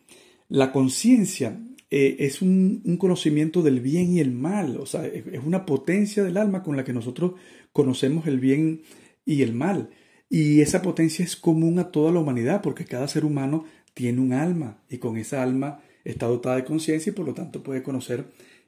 La 0.50 0.72
conciencia 0.72 1.60
eh, 1.89 2.17
es 2.20 2.41
un, 2.41 2.98
conocimiento 3.00 3.62
del 3.62 3.79
bien 3.79 4.13
y 4.13 4.20
el 4.20 4.32
mal, 4.32 4.77
o 4.77 4.86
sea, 4.86 5.06
es, 5.06 5.24
una 5.46 5.65
potencia 5.65 6.24
del 6.24 6.38
alma 6.38 6.62
con 6.63 6.75
la 6.75 6.84
que 6.84 6.94
nosotros 6.94 7.34
conocemos 7.72 8.27
el 8.27 8.39
bien 8.39 8.82
y 9.25 9.41
el 9.41 9.53
mal. 9.53 9.89
Y 10.29 10.60
esa 10.62 10.82
potencia 10.82 11.24
es 11.24 11.38
común 11.38 11.79
a 11.79 11.91
toda 11.91 12.12
la 12.12 12.20
humanidad, 12.20 12.62
porque 12.62 12.86
cada 12.86 13.08
ser 13.08 13.24
humano 13.24 13.65
tiene 13.94 14.20
un 14.20 14.34
alma 14.34 14.84
y 14.89 14.98
con 14.98 15.17
esa 15.17 15.41
alma 15.41 15.79
está 16.03 16.27
dotada 16.27 16.58
de 16.58 16.65
conciencia 16.65 17.10
y 17.12 17.13
por 17.13 17.25
lo 17.25 17.34
tanto 17.34 17.63
puede 17.63 17.84
conocer 17.84 18.25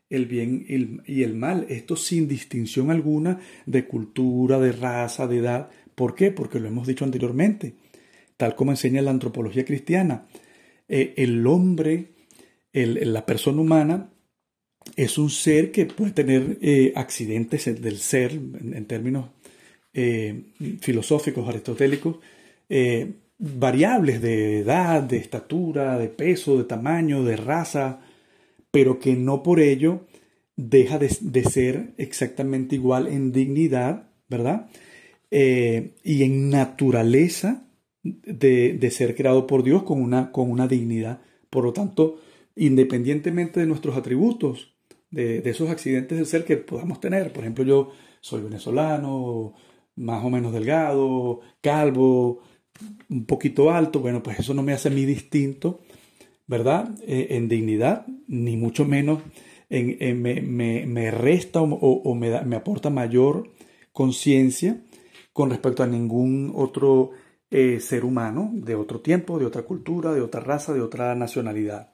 el 0.10 0.26
bien 0.26 0.66
y 1.06 1.24
el 1.24 1.36
mal. 1.36 1.66
Esto 1.70 1.96
sin 1.96 2.28
distinción 2.28 2.90
alguna 2.90 3.40
de 3.66 3.86
cultura, 3.86 4.60
de 4.60 4.72
raza, 4.72 5.28
de 5.28 5.38
edad. 5.38 5.70
¿Por 5.96 6.16
qué? 6.16 6.32
Porque 6.32 6.60
lo 6.60 6.68
hemos 6.68 6.88
dicho 6.88 7.04
anteriormente. 7.06 7.76
Tal 8.38 8.56
como 8.56 8.72
enseña 8.72 9.02
la 9.02 9.12
antropología 9.12 9.66
cristiana, 9.66 10.26
eh, 10.88 11.14
el 11.18 11.46
hombre 11.46 12.14
la 12.86 13.26
persona 13.26 13.62
humana 13.62 14.10
es 14.96 15.18
un 15.18 15.30
ser 15.30 15.72
que 15.72 15.86
puede 15.86 16.12
tener 16.12 16.58
eh, 16.62 16.94
accidentes 16.96 17.66
del 17.82 17.98
ser, 17.98 18.32
en, 18.32 18.86
términos 18.86 19.30
eh, 19.94 20.54
filosóficos, 20.82 21.48
aristotélicos, 21.48 22.18
eh, 22.70 23.14
variables 23.38 24.22
de 24.22 24.60
edad, 24.60 25.04
de 25.04 25.18
estatura, 25.18 25.98
de 25.98 26.10
peso, 26.10 26.58
de 26.58 26.66
tamaño, 26.66 27.24
de 27.24 27.38
raza, 27.38 28.02
pero 28.72 29.00
que 29.00 29.16
no 29.16 29.44
por 29.44 29.60
ello 29.60 30.06
deja 30.56 31.00
de, 31.00 31.10
ser 31.44 31.94
exactamente 31.98 32.76
igual 32.76 33.08
en 33.08 33.32
dignidad, 33.32 34.10
¿verdad? 34.28 34.70
y 35.32 36.24
en 36.24 36.50
naturaleza 36.50 37.64
de, 38.04 38.92
ser 38.92 39.16
creado 39.16 39.48
por 39.48 39.64
Dios 39.64 39.84
con 39.84 40.02
una, 40.02 40.32
con 40.32 40.52
una 40.52 40.68
dignidad. 40.68 41.22
Por 41.50 41.64
lo 41.64 41.72
tanto, 41.72 42.20
independientemente 42.60 43.62
de 43.62 43.66
nuestros 43.66 43.96
atributos, 43.96 44.76
de, 45.10 45.42
esos 45.50 45.70
accidentes 45.70 46.18
del 46.18 46.28
ser 46.28 46.46
que 46.46 46.58
podamos 46.58 47.00
tener. 47.00 47.32
Por 47.32 47.44
ejemplo, 47.44 47.64
yo 47.64 47.92
soy 48.22 48.42
venezolano, 48.42 49.54
más 49.96 50.24
o 50.24 50.30
menos 50.30 50.54
delgado, 50.54 51.40
calvo, 51.62 52.42
un 53.10 53.26
poquito 53.26 53.72
alto. 53.72 54.02
Bueno, 54.02 54.22
pues 54.22 54.40
eso 54.40 54.54
no 54.54 54.62
me 54.62 54.74
hace 54.74 54.90
a 54.90 54.92
mí 54.92 55.06
distinto, 55.06 55.80
¿verdad? 56.48 56.94
Eh, 57.08 57.28
en 57.32 57.48
dignidad, 57.48 58.06
ni 58.28 58.58
mucho 58.58 58.86
menos 58.86 59.22
en, 59.70 60.22
me, 60.22 61.12
resta 61.12 61.62
o, 61.62 62.16
me, 62.16 62.44
me, 62.44 62.56
aporta 62.56 62.90
mayor 62.90 63.52
conciencia 63.94 64.84
con 65.32 65.50
respecto 65.50 65.84
a 65.84 65.88
ningún 65.88 66.52
otro 66.56 67.12
eh, 67.52 67.80
ser 67.80 68.04
humano 68.04 68.52
de 68.54 68.76
otro 68.76 69.00
tiempo, 69.00 69.40
de 69.40 69.46
otra 69.46 69.64
cultura, 69.64 70.12
de 70.12 70.22
otra 70.22 70.42
raza, 70.42 70.74
de 70.74 70.82
otra 70.82 71.16
nacionalidad. 71.16 71.89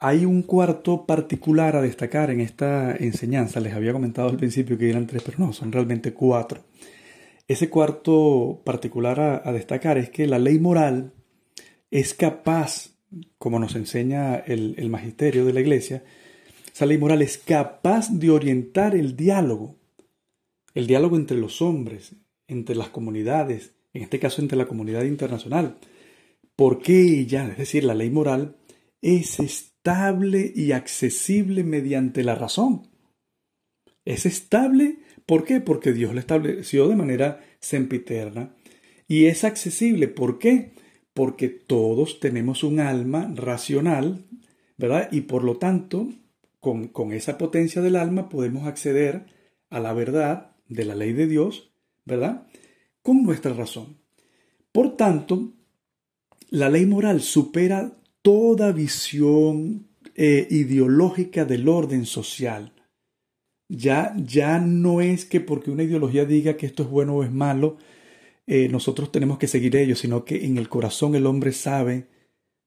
Hay 0.00 0.24
un 0.24 0.42
cuarto 0.42 1.06
particular 1.06 1.74
a 1.74 1.82
destacar 1.82 2.30
en 2.30 2.40
esta 2.40 2.94
enseñanza. 2.96 3.60
Les 3.60 3.74
había 3.74 3.92
comentado 3.92 4.28
al 4.28 4.36
principio 4.36 4.78
que 4.78 4.88
eran 4.88 5.06
tres, 5.06 5.22
pero 5.24 5.38
no, 5.38 5.52
son 5.52 5.72
realmente 5.72 6.12
cuatro. 6.12 6.62
Ese 7.48 7.68
cuarto 7.68 8.60
particular 8.64 9.42
a, 9.44 9.52
destacar 9.52 9.98
es 9.98 10.10
que 10.10 10.26
la 10.26 10.38
ley 10.38 10.58
moral 10.58 11.14
es 11.90 12.14
capaz, 12.14 12.90
como 13.38 13.58
nos 13.58 13.74
enseña 13.74 14.36
el, 14.36 14.74
el 14.78 14.90
magisterio 14.90 15.44
de 15.44 15.52
la 15.54 15.60
iglesia, 15.60 16.04
esa 16.72 16.86
ley 16.86 16.98
moral 16.98 17.22
es 17.22 17.38
capaz 17.38 18.10
de 18.10 18.30
orientar 18.30 18.94
el 18.94 19.16
diálogo, 19.16 19.76
el 20.74 20.86
diálogo 20.86 21.16
entre 21.16 21.38
los 21.38 21.60
hombres, 21.60 22.14
entre 22.46 22.76
las 22.76 22.90
comunidades, 22.90 23.72
en 23.94 24.02
este 24.02 24.20
caso 24.20 24.42
entre 24.42 24.58
la 24.58 24.68
comunidad 24.68 25.02
internacional. 25.02 25.78
Porque 26.54 27.18
ella, 27.20 27.48
es 27.48 27.58
decir, 27.58 27.82
la 27.82 27.94
ley 27.94 28.10
moral, 28.10 28.56
es 29.02 29.40
estable 29.78 30.52
y 30.54 30.72
accesible 30.72 31.62
mediante 31.62 32.24
la 32.24 32.34
razón. 32.34 32.88
Es 34.04 34.26
estable, 34.26 34.98
¿por 35.24 35.44
qué? 35.44 35.60
Porque 35.60 35.92
Dios 35.92 36.14
la 36.14 36.20
estableció 36.20 36.88
de 36.88 36.96
manera 36.96 37.40
sempiterna. 37.60 38.56
Y 39.06 39.26
es 39.26 39.44
accesible, 39.44 40.08
¿por 40.08 40.38
qué? 40.38 40.72
Porque 41.14 41.48
todos 41.48 42.20
tenemos 42.20 42.64
un 42.64 42.80
alma 42.80 43.32
racional, 43.34 44.26
¿verdad? 44.76 45.08
Y 45.12 45.22
por 45.22 45.44
lo 45.44 45.56
tanto, 45.58 46.08
con, 46.60 46.88
con 46.88 47.12
esa 47.12 47.38
potencia 47.38 47.80
del 47.80 47.96
alma 47.96 48.28
podemos 48.28 48.66
acceder 48.66 49.26
a 49.70 49.80
la 49.80 49.92
verdad 49.92 50.56
de 50.68 50.84
la 50.84 50.94
ley 50.94 51.12
de 51.12 51.28
Dios, 51.28 51.72
¿verdad? 52.04 52.46
Con 53.02 53.22
nuestra 53.22 53.54
razón. 53.54 53.98
Por 54.72 54.96
tanto, 54.96 55.52
la 56.50 56.68
ley 56.68 56.84
moral 56.84 57.20
supera 57.20 57.98
toda 58.28 58.72
visión 58.72 59.88
eh, 60.14 60.46
ideológica 60.50 61.46
del 61.46 61.66
orden 61.66 62.04
social. 62.04 62.74
Ya, 63.70 64.14
ya 64.18 64.58
no 64.58 65.00
es 65.00 65.24
que 65.24 65.40
porque 65.40 65.70
una 65.70 65.84
ideología 65.84 66.26
diga 66.26 66.58
que 66.58 66.66
esto 66.66 66.82
es 66.82 66.90
bueno 66.90 67.16
o 67.16 67.24
es 67.24 67.32
malo, 67.32 67.78
eh, 68.46 68.68
nosotros 68.68 69.10
tenemos 69.10 69.38
que 69.38 69.46
seguir 69.46 69.74
ello, 69.76 69.96
sino 69.96 70.26
que 70.26 70.44
en 70.44 70.58
el 70.58 70.68
corazón 70.68 71.14
el 71.14 71.24
hombre 71.24 71.52
sabe, 71.52 72.08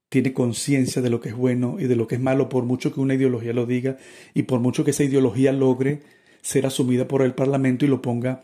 tiene 0.09 0.33
conciencia 0.33 0.99
de 0.99 1.11
lo 1.11 1.21
que 1.21 1.29
es 1.29 1.35
bueno 1.35 1.79
y 1.79 1.83
de 1.83 1.95
lo 1.95 2.07
que 2.07 2.15
es 2.15 2.21
malo, 2.21 2.49
por 2.49 2.63
mucho 2.63 2.91
que 2.91 2.99
una 2.99 3.13
ideología 3.13 3.53
lo 3.53 3.67
diga 3.67 3.99
y 4.33 4.41
por 4.43 4.61
mucho 4.61 4.83
que 4.83 4.89
esa 4.89 5.03
ideología 5.03 5.51
logre 5.51 6.01
ser 6.41 6.65
asumida 6.65 7.07
por 7.07 7.21
el 7.21 7.35
Parlamento 7.35 7.85
y 7.85 7.87
lo 7.87 8.01
ponga 8.01 8.41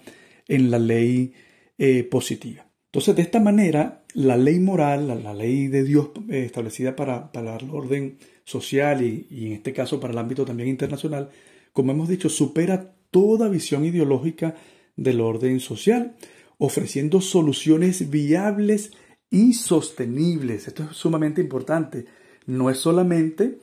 en 0.47 0.69
la 0.69 0.77
ley 0.77 1.34
eh, 1.80 2.03
positiva. 2.03 2.66
Entonces, 2.88 3.15
de 3.15 3.21
esta 3.21 3.39
manera, 3.39 4.04
la 4.13 4.38
ley 4.38 4.60
moral, 4.60 5.08
la, 5.23 5.34
ley 5.34 5.67
de 5.67 5.84
Dios 5.84 6.10
eh, 6.30 6.45
establecida 6.45 6.95
para, 6.95 7.30
el 7.34 7.69
orden 7.69 8.17
social 8.45 9.02
y, 9.02 9.28
en 9.30 9.54
este 9.54 9.73
caso 9.73 10.00
para 10.00 10.13
el 10.13 10.19
ámbito 10.19 10.45
también 10.45 10.69
internacional, 10.69 11.30
como 11.73 11.91
hemos 11.91 12.08
dicho, 12.08 12.30
supera 12.30 12.93
toda 13.12 13.50
visión 13.50 13.84
ideológica 13.84 14.56
del 14.95 15.19
orden 15.19 15.60
social, 15.60 16.15
ofreciendo 16.58 17.19
soluciones 17.19 18.10
viables 18.10 18.93
y 19.30 19.54
sostenibles. 19.54 20.67
Esto 20.67 20.88
es 20.89 20.95
sumamente 20.97 21.41
importante. 21.41 22.06
No 22.45 22.69
es 22.69 22.78
solamente 22.78 23.60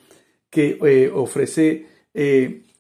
que 0.51 0.79
eh, 0.85 1.11
ofrece 1.13 1.87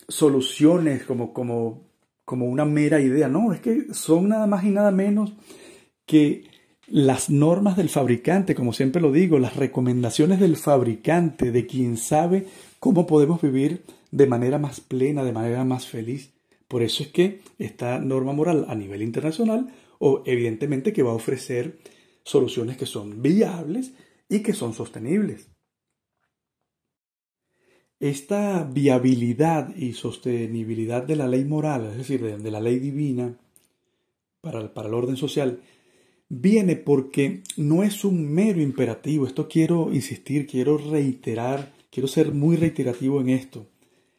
soluciones 0.06 1.04
como, 1.04 1.32
como, 1.32 1.88
como 2.24 2.46
una 2.46 2.64
mera 2.64 3.00
idea, 3.00 3.28
no, 3.28 3.52
es 3.52 3.60
que 3.60 3.86
son 3.92 4.28
nada 4.28 4.46
más 4.46 4.62
y 4.62 4.70
nada 4.70 4.92
menos 4.92 5.32
que 6.06 6.44
las 6.86 7.30
normas 7.30 7.76
del 7.76 7.88
fabricante, 7.88 8.54
como 8.54 8.72
siempre 8.72 9.00
lo 9.00 9.12
digo, 9.12 9.38
las 9.38 9.56
recomendaciones 9.56 10.40
del 10.40 10.56
fabricante, 10.56 11.50
de 11.50 11.66
quien 11.66 11.96
sabe 11.96 12.46
cómo 12.78 13.06
podemos 13.06 13.40
vivir 13.40 13.82
de 14.10 14.26
manera 14.26 14.58
más 14.58 14.80
plena, 14.80 15.24
de 15.24 15.32
manera 15.32 15.64
más 15.64 15.86
feliz. 15.86 16.32
Por 16.68 16.82
eso 16.82 17.02
es 17.02 17.08
que 17.10 17.40
esta 17.58 17.98
norma 17.98 18.32
moral 18.32 18.66
a 18.68 18.74
nivel 18.74 19.02
internacional, 19.02 19.72
o 19.98 20.22
evidentemente 20.26 20.92
que 20.92 21.02
va 21.02 21.12
a 21.12 21.14
ofrecer 21.14 21.78
soluciones 22.24 22.76
que 22.76 22.86
son 22.86 23.22
viables 23.22 23.92
y 24.28 24.40
que 24.40 24.52
son 24.52 24.74
sostenibles. 24.74 25.48
Esta 28.00 28.64
viabilidad 28.64 29.74
y 29.74 29.94
sostenibilidad 29.94 31.02
de 31.02 31.16
la 31.16 31.28
ley 31.28 31.44
moral, 31.44 31.86
es 31.86 31.96
decir, 31.96 32.22
de, 32.22 32.50
la 32.50 32.60
ley 32.60 32.78
divina 32.78 33.38
para, 34.40 34.74
para 34.74 34.88
el 34.88 34.94
orden 34.94 35.16
social, 35.16 35.60
viene 36.40 36.76
porque 36.76 37.42
no 37.56 37.82
es 37.82 38.04
un 38.04 38.32
mero 38.32 38.60
imperativo. 38.60 39.26
Esto 39.26 39.48
quiero 39.48 39.92
insistir, 39.92 40.46
quiero 40.46 40.78
reiterar, 40.78 41.72
quiero 41.90 42.08
ser 42.08 42.32
muy 42.32 42.56
reiterativo 42.56 43.20
en 43.20 43.30
esto. 43.30 43.66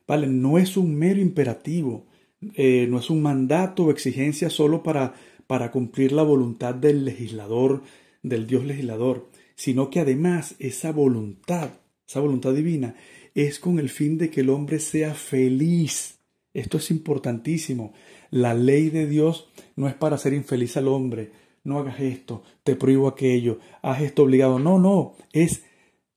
¿Vale? 0.08 0.28
No 0.28 0.58
es 0.58 0.78
un 0.78 0.95
mero 0.95 1.19
imperativo, 1.19 2.06
eh, 2.54 2.88
no 2.89 2.99
es 2.99 3.10
un 3.10 3.21
mandato 3.21 3.86
o 3.86 3.91
exigencia 3.91 4.49
solo 4.49 4.84
para, 4.84 5.15
para 5.47 5.71
cumplir 5.71 6.12
la 6.12 6.21
voluntad 6.21 6.75
del 6.75 7.06
legislador, 7.06 7.82
del 8.21 8.45
Dios 8.45 8.65
legislador, 8.65 9.30
sino 9.56 9.89
que 9.89 9.99
además 9.99 10.56
esa 10.60 10.91
voluntad, 10.91 11.71
esa 12.08 12.19
voluntad 12.19 12.54
divina, 12.54 12.95
es 13.34 13.60
con 13.60 13.80
el 13.80 13.89
fin 13.89 14.17
de 14.17 14.30
que 14.30 14.41
el 14.41 14.49
hombre 14.49 14.80
sea 14.80 15.15
feliz. 15.15 16.19
Esto 16.54 16.78
es 16.78 16.91
importantísimo. 16.91 17.93
La 18.30 18.54
ley 18.54 18.89
de 18.89 19.08
Dios 19.08 19.49
no 19.75 19.88
es 19.88 19.95
para 19.95 20.15
hacer 20.15 20.34
infeliz 20.34 20.78
al 20.78 20.88
hombre, 20.88 21.32
no 21.65 21.80
hagas 21.80 21.99
esto, 21.99 22.43
te 22.63 22.75
prohíbo 22.75 23.10
aquello, 23.10 23.60
haz 23.82 24.01
esto 24.01 24.23
obligado. 24.23 24.60
No, 24.60 24.80
no, 24.80 25.15
es 25.34 25.63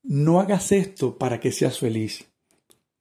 no 0.05 0.41
hagas 0.41 0.71
esto 0.71 1.19
para 1.19 1.41
que 1.41 1.51
seas 1.51 1.79
feliz. 1.79 2.27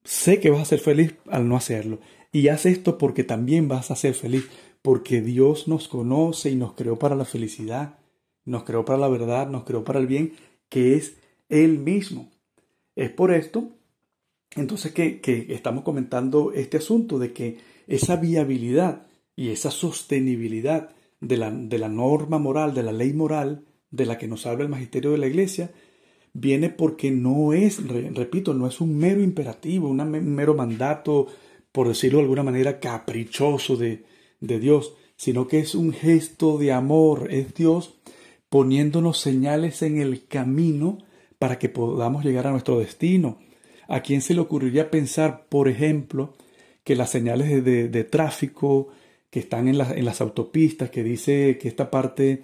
Sé 0.03 0.39
que 0.39 0.49
vas 0.49 0.61
a 0.61 0.65
ser 0.65 0.79
feliz 0.79 1.13
al 1.27 1.47
no 1.47 1.55
hacerlo. 1.55 1.99
Y 2.31 2.47
haz 2.47 2.65
esto 2.65 2.97
porque 2.97 3.23
también 3.23 3.67
vas 3.67 3.91
a 3.91 3.95
ser 3.95 4.13
feliz, 4.13 4.47
porque 4.81 5.21
Dios 5.21 5.67
nos 5.67 5.87
conoce 5.87 6.49
y 6.49 6.55
nos 6.55 6.73
creó 6.73 6.97
para 6.97 7.15
la 7.15 7.25
felicidad, 7.25 7.99
nos 8.45 8.63
creó 8.63 8.85
para 8.85 8.99
la 8.99 9.09
verdad, 9.09 9.49
nos 9.49 9.63
creó 9.63 9.83
para 9.83 9.99
el 9.99 10.07
bien, 10.07 10.33
que 10.69 10.95
es 10.95 11.17
Él 11.49 11.79
mismo. 11.79 12.31
Es 12.95 13.11
por 13.11 13.31
esto, 13.31 13.77
entonces, 14.55 14.91
que, 14.93 15.19
que 15.19 15.47
estamos 15.49 15.83
comentando 15.83 16.51
este 16.53 16.77
asunto 16.77 17.19
de 17.19 17.33
que 17.33 17.57
esa 17.87 18.15
viabilidad 18.15 19.07
y 19.35 19.49
esa 19.49 19.69
sostenibilidad 19.69 20.95
de 21.19 21.37
la, 21.37 21.51
de 21.51 21.77
la 21.77 21.89
norma 21.89 22.37
moral, 22.37 22.73
de 22.73 22.83
la 22.83 22.91
ley 22.91 23.13
moral 23.13 23.65
de 23.91 24.05
la 24.05 24.17
que 24.17 24.27
nos 24.27 24.45
habla 24.45 24.63
el 24.63 24.69
magisterio 24.69 25.11
de 25.11 25.17
la 25.17 25.27
Iglesia, 25.27 25.71
viene 26.33 26.69
porque 26.69 27.09
no 27.11 27.53
es, 27.53 27.81
repito, 27.87 28.53
no 28.53 28.67
es 28.67 28.81
un 28.81 28.97
mero 28.97 29.21
imperativo, 29.21 29.89
un 29.89 29.97
mero 30.09 30.53
mandato, 30.53 31.27
por 31.71 31.87
decirlo 31.87 32.19
de 32.19 32.23
alguna 32.23 32.43
manera, 32.43 32.79
caprichoso 32.79 33.75
de, 33.75 34.03
de 34.39 34.59
Dios, 34.59 34.93
sino 35.15 35.47
que 35.47 35.59
es 35.59 35.73
un 35.73 35.93
gesto 35.93 36.57
de 36.57 36.71
amor, 36.71 37.27
es 37.31 37.53
Dios 37.55 37.95
poniéndonos 38.49 39.19
señales 39.19 39.81
en 39.81 39.99
el 39.99 40.25
camino 40.27 40.99
para 41.39 41.59
que 41.59 41.69
podamos 41.69 42.23
llegar 42.23 42.47
a 42.47 42.51
nuestro 42.51 42.79
destino. 42.79 43.39
¿A 43.87 44.01
quién 44.01 44.21
se 44.21 44.33
le 44.33 44.41
ocurriría 44.41 44.91
pensar, 44.91 45.47
por 45.47 45.67
ejemplo, 45.67 46.33
que 46.83 46.95
las 46.95 47.09
señales 47.09 47.63
de, 47.63 47.89
de 47.89 48.03
tráfico, 48.03 48.89
que 49.37 49.41
están 49.41 49.67
en, 49.67 49.79
en 49.79 50.03
las 50.03 50.19
autopistas, 50.19 50.89
que 50.89 51.03
dice 51.03 51.59
que 51.61 51.67
esta 51.67 51.91
parte 51.91 52.41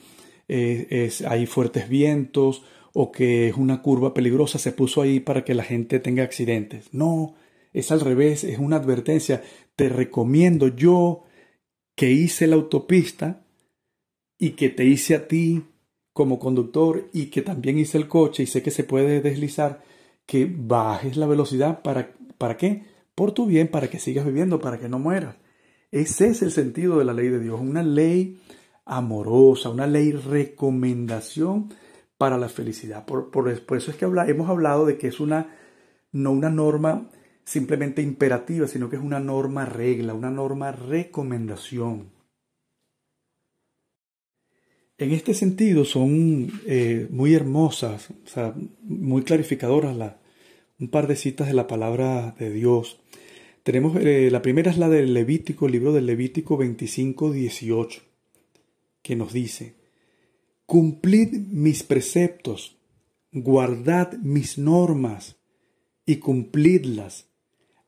eh, 0.48 0.86
es, 0.92 1.24
hay 1.24 1.48
fuertes 1.48 1.90
vientos 1.90 2.62
o 2.94 3.12
que 3.12 3.48
es 3.50 3.56
una 3.56 3.82
curva 3.82 4.14
peligrosa, 4.14 4.60
se 4.60 4.72
puso 4.72 5.02
ahí 5.02 5.20
para 5.20 5.44
que 5.44 5.56
la 5.56 5.64
gente 5.64 6.00
tenga 6.00 6.22
accidentes. 6.22 6.94
No, 6.94 7.34
es 7.74 7.92
al 7.92 8.00
revés, 8.00 8.44
es 8.44 8.60
una 8.60 8.76
advertencia. 8.76 9.42
Te 9.76 9.90
recomiendo 9.90 10.68
yo 10.68 11.24
que 11.96 12.12
hice 12.12 12.46
la 12.46 12.58
autopista 12.58 13.44
y 14.38 14.52
que 14.52 14.70
te 14.70 14.86
hice 14.86 15.16
a 15.16 15.28
ti 15.28 15.64
como 16.14 16.38
conductor 16.38 17.10
y 17.12 17.32
que 17.32 17.42
también 17.42 17.80
hice 17.80 17.98
el 17.98 18.08
coche 18.08 18.44
y 18.44 18.46
sé 18.46 18.62
que 18.62 18.70
se 18.70 18.84
puede 18.84 19.20
deslizar, 19.20 19.82
que 20.28 20.48
bajes 20.48 21.18
la 21.18 21.26
velocidad 21.26 21.82
para, 21.82 22.14
¿para 22.38 22.56
qué? 22.56 22.84
Por 23.16 23.32
tu 23.32 23.48
bien, 23.48 23.68
para 23.68 23.90
que 23.90 23.98
sigas 23.98 24.28
viviendo, 24.28 24.60
para 24.60 24.78
que 24.78 24.90
no 24.90 25.00
mueras. 25.00 25.38
Ese 25.94 26.30
es 26.30 26.42
el 26.42 26.50
sentido 26.52 26.98
de 26.98 27.06
la 27.06 27.14
ley 27.14 27.30
de 27.30 27.40
Dios, 27.40 27.62
una 27.62 27.84
ley 27.84 28.42
amorosa, 28.84 29.70
una 29.70 29.86
ley 29.86 30.12
recomendación 30.12 31.70
para 32.18 32.40
la 32.40 32.50
felicidad. 32.50 33.06
Por, 33.06 33.30
por, 33.30 33.48
eso 33.48 33.92
es 33.92 33.98
que 33.98 34.06
hemos 34.06 34.50
hablado 34.50 34.88
de 34.88 34.98
que 34.98 35.08
es 35.08 35.20
una, 35.20 35.56
no 36.12 36.32
una 36.32 36.50
norma 36.50 37.12
simplemente 37.44 38.02
imperativa, 38.02 38.68
sino 38.68 38.90
que 38.90 38.96
es 38.96 39.04
una 39.04 39.20
norma 39.20 39.66
regla, 39.66 40.16
una 40.16 40.32
norma 40.32 40.72
recomendación. 40.72 42.10
En 44.98 45.12
este 45.12 45.36
sentido 45.36 45.86
son 45.86 46.60
eh, 46.66 47.08
muy 47.12 47.36
hermosas, 47.36 48.08
muy 48.82 49.22
clarificadoras 49.22 49.96
la, 49.96 50.18
un 50.80 50.88
par 50.88 51.06
de 51.06 51.18
citas 51.18 51.50
de 51.50 51.54
la 51.54 51.68
palabra 51.68 52.34
de 52.40 52.50
Dios. 52.50 53.00
Tenemos, 53.64 53.96
eh, 53.96 54.30
la 54.30 54.42
primera 54.42 54.70
es 54.70 54.78
la 54.78 54.90
del 54.90 55.14
Levítico, 55.14 55.66
el 55.66 55.72
libro 55.72 55.94
del 55.94 56.06
Levítico 56.06 56.58
25, 56.58 57.32
18, 57.32 58.02
que 59.02 59.16
nos 59.16 59.32
dice, 59.32 59.76
Cumplid 60.66 61.34
mis 61.34 61.84
preceptos, 61.84 62.78
guardad 63.32 64.14
mis 64.18 64.58
normas 64.58 65.38
y 66.06 66.18
cumplidlas, 66.18 67.30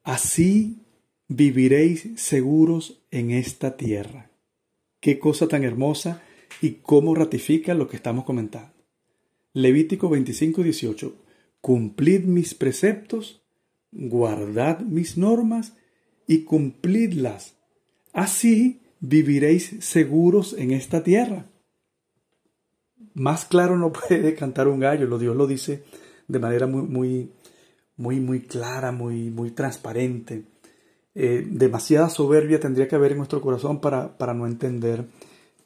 así 0.04 0.86
viviréis 1.28 2.10
seguros 2.16 3.02
en 3.12 3.32
esta 3.32 3.76
tierra. 3.76 4.32
Qué 5.02 5.20
cosa 5.20 5.48
tan 5.48 5.64
hermosa 5.64 6.24
y 6.62 6.76
cómo 6.82 7.16
ratifica 7.16 7.74
lo 7.74 7.90
que 7.90 7.98
estamos 7.98 8.24
comentando. 8.24 8.74
Levítico 9.54 10.10
25, 10.10 10.64
18. 10.64 11.16
Cumplid 11.62 12.26
mis 12.26 12.54
preceptos, 12.54 13.45
guardad 13.96 14.82
mis 14.82 15.18
normas 15.18 15.74
y 16.28 16.44
cumplidlas. 16.44 17.56
Así 18.14 18.82
viviréis 19.00 19.76
seguros 19.80 20.54
en 20.54 20.72
esta 20.72 21.04
tierra. 21.04 21.46
Más 23.14 23.46
claro 23.46 23.78
no 23.78 23.92
puede 24.08 24.36
cantar 24.36 24.68
un 24.68 24.80
gallo, 24.80 25.08
lo 25.08 25.18
Dios 25.18 25.36
lo 25.36 25.48
dice 25.48 25.84
de 26.28 26.40
manera 26.40 26.68
muy, 26.68 26.84
muy, 26.84 27.32
muy, 27.98 28.20
muy 28.20 28.42
clara, 28.42 28.92
muy, 28.92 29.30
muy 29.30 29.52
transparente. 29.52 30.44
Eh, 31.14 31.48
demasiada 31.50 32.10
soberbia 32.10 32.60
tendría 32.60 32.88
que 32.88 32.96
haber 32.96 33.14
en 33.14 33.20
nuestro 33.20 33.40
corazón 33.40 33.80
para, 33.80 34.18
para 34.18 34.34
no 34.34 34.46
entender 34.48 35.06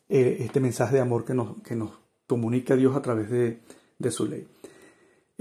eh, 0.07 0.37
este 0.41 0.59
mensaje 0.59 0.95
de 0.95 1.01
amor 1.01 1.25
que 1.25 1.33
nos, 1.33 1.59
que 1.63 1.75
nos 1.75 1.91
comunica 2.27 2.75
Dios 2.75 2.95
a 2.95 3.01
través 3.01 3.31
de, 3.31 3.59
de 3.97 4.11
su 4.11 4.27
ley. 4.27 4.45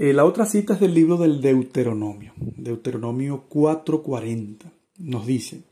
Eh, 0.01 0.13
la 0.13 0.23
otra 0.23 0.45
cita 0.45 0.75
es 0.75 0.79
del 0.79 0.93
libro 0.93 1.17
del 1.17 1.41
Deuteronomio, 1.41 2.31
Deuteronomio 2.37 3.43
4:40. 3.49 4.71
Nos 4.97 5.27
dice, 5.27 5.63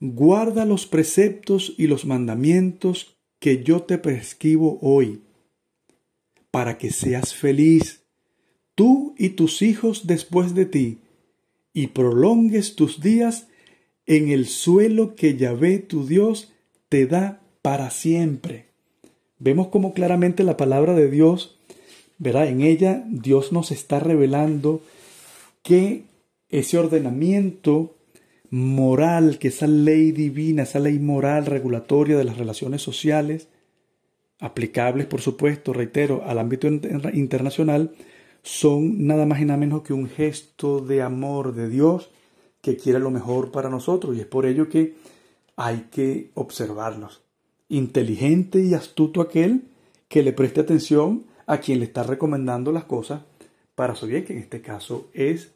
guarda 0.00 0.64
los 0.64 0.86
preceptos 0.86 1.74
y 1.76 1.86
los 1.86 2.06
mandamientos 2.06 3.18
que 3.40 3.62
yo 3.62 3.82
te 3.82 3.98
prescribo 3.98 4.78
hoy, 4.80 5.24
para 6.50 6.78
que 6.78 6.90
seas 6.90 7.34
feliz, 7.34 8.04
tú 8.74 9.14
y 9.18 9.30
tus 9.30 9.60
hijos 9.60 10.06
después 10.06 10.54
de 10.54 10.64
ti, 10.64 11.00
y 11.74 11.88
prolongues 11.88 12.76
tus 12.76 13.02
días 13.02 13.48
en 14.06 14.30
el 14.30 14.46
suelo 14.46 15.16
que 15.16 15.36
Yahvé 15.36 15.80
tu 15.80 16.06
Dios 16.06 16.50
te 16.88 17.06
da 17.06 17.42
para 17.60 17.90
siempre. 17.90 18.70
Vemos 19.38 19.68
como 19.68 19.92
claramente 19.92 20.44
la 20.44 20.56
palabra 20.56 20.94
de 20.94 21.10
Dios 21.10 21.53
¿verdad? 22.24 22.48
En 22.48 22.62
ella 22.62 23.04
Dios 23.06 23.52
nos 23.52 23.70
está 23.70 24.00
revelando 24.00 24.80
que 25.62 26.04
ese 26.48 26.78
ordenamiento 26.78 27.94
moral, 28.48 29.38
que 29.38 29.48
esa 29.48 29.66
ley 29.66 30.10
divina, 30.10 30.62
esa 30.62 30.78
ley 30.78 30.98
moral 30.98 31.44
regulatoria 31.44 32.16
de 32.16 32.24
las 32.24 32.38
relaciones 32.38 32.80
sociales, 32.80 33.48
aplicables, 34.40 35.06
por 35.06 35.20
supuesto, 35.20 35.74
reitero, 35.74 36.22
al 36.24 36.38
ámbito 36.38 36.66
internacional, 36.66 37.92
son 38.42 39.06
nada 39.06 39.26
más 39.26 39.42
y 39.42 39.44
nada 39.44 39.58
menos 39.58 39.82
que 39.82 39.92
un 39.92 40.08
gesto 40.08 40.80
de 40.80 41.02
amor 41.02 41.54
de 41.54 41.68
Dios 41.68 42.08
que 42.62 42.78
quiere 42.78 43.00
lo 43.00 43.10
mejor 43.10 43.50
para 43.50 43.68
nosotros 43.68 44.16
y 44.16 44.20
es 44.20 44.26
por 44.26 44.46
ello 44.46 44.70
que 44.70 44.94
hay 45.56 45.88
que 45.90 46.30
observarlos. 46.32 47.20
Inteligente 47.68 48.64
y 48.64 48.72
astuto 48.72 49.20
aquel 49.20 49.64
que 50.08 50.22
le 50.22 50.32
preste 50.32 50.62
atención 50.62 51.24
a 51.46 51.58
quien 51.58 51.78
le 51.78 51.86
está 51.86 52.02
recomendando 52.02 52.72
las 52.72 52.84
cosas 52.84 53.22
para 53.74 53.94
su 53.94 54.06
bien, 54.06 54.24
que 54.24 54.32
en 54.32 54.38
este 54.38 54.60
caso 54.60 55.08
es 55.12 55.52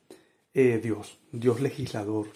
eh, 0.54 0.80
Dios, 0.82 1.18
Dios 1.32 1.60
legislador. 1.60 2.28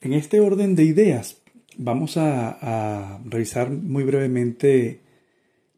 En 0.00 0.12
este 0.12 0.40
orden 0.40 0.76
de 0.76 0.84
ideas, 0.84 1.38
vamos 1.76 2.16
a, 2.16 3.20
revisar 3.24 3.70
muy 3.70 4.04
brevemente 4.04 5.00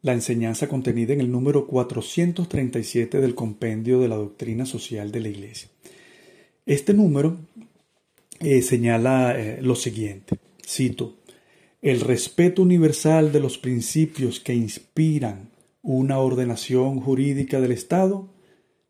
la 0.01 0.13
enseñanza 0.13 0.67
contenida 0.67 1.13
en 1.13 1.21
el 1.21 1.31
número 1.31 1.65
437 1.65 3.19
del 3.19 3.35
compendio 3.35 3.99
de 3.99 4.07
la 4.07 4.15
doctrina 4.15 4.65
social 4.65 5.11
de 5.11 5.21
la 5.21 5.29
Iglesia. 5.29 5.69
Este 6.65 6.93
número 6.93 7.37
eh, 8.39 8.61
señala 8.61 9.39
eh, 9.39 9.59
lo 9.61 9.75
siguiente, 9.75 10.37
cito, 10.65 11.15
el 11.81 12.01
respeto 12.01 12.61
universal 12.61 13.31
de 13.31 13.39
los 13.39 13.57
principios 13.57 14.39
que 14.39 14.53
inspiran 14.53 15.49
una 15.81 16.19
ordenación 16.19 16.99
jurídica 16.99 17.61
del 17.61 17.71
Estado, 17.71 18.29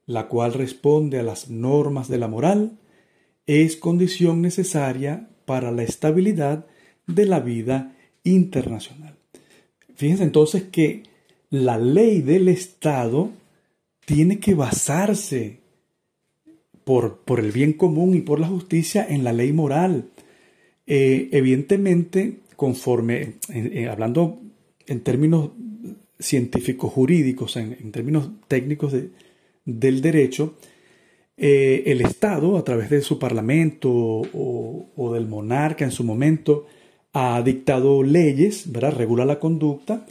la 0.06 0.28
cual 0.28 0.54
responde 0.54 1.20
a 1.20 1.24
las 1.24 1.50
normas 1.50 2.08
de 2.08 2.18
la 2.18 2.28
moral, 2.28 2.80
es 3.46 3.76
condición 3.76 4.42
necesaria 4.42 5.30
para 5.46 5.72
la 5.72 5.84
estabilidad 5.84 6.66
de 7.06 7.26
la 7.26 7.40
vida 7.40 7.96
internacional. 8.24 9.16
Fíjense 9.96 10.24
entonces 10.24 10.64
que 10.64 11.04
la 11.50 11.78
ley 11.78 12.22
del 12.22 12.50
Estado 12.50 13.32
tiene 14.06 14.40
que 14.40 14.54
basarse 14.54 15.60
por, 16.84 17.20
por 17.20 17.40
el 17.40 17.52
bien 17.52 17.74
común 17.74 18.16
y 18.16 18.22
por 18.22 18.40
la 18.40 18.48
justicia 18.48 19.06
en 19.08 19.24
la 19.24 19.34
ley 19.34 19.52
moral. 19.52 20.10
Eh, 20.86 21.30
evidentemente, 21.32 22.40
conforme, 22.58 23.36
hablando 23.90 24.42
en 24.88 25.00
términos 25.02 25.52
científicos 26.20 26.92
jurídicos, 26.92 27.56
en, 27.56 27.92
términos 27.92 28.30
técnicos 28.50 28.94
del 29.64 30.02
derecho, 30.02 30.56
eh, 31.38 31.84
el 31.86 32.02
Estado, 32.02 32.58
a 32.58 32.64
través 32.64 32.90
de 32.90 33.02
su 33.02 33.20
parlamento 33.20 33.90
o, 33.92 35.14
del 35.14 35.28
monarca 35.28 35.86
en 35.86 35.92
su 35.92 36.04
momento, 36.04 36.66
ha 37.14 37.42
dictado 37.44 38.04
leyes, 38.04 38.72
¿verdad? 38.72 38.94
regula 38.94 39.24
la 39.24 39.40
conducta, 39.40 40.06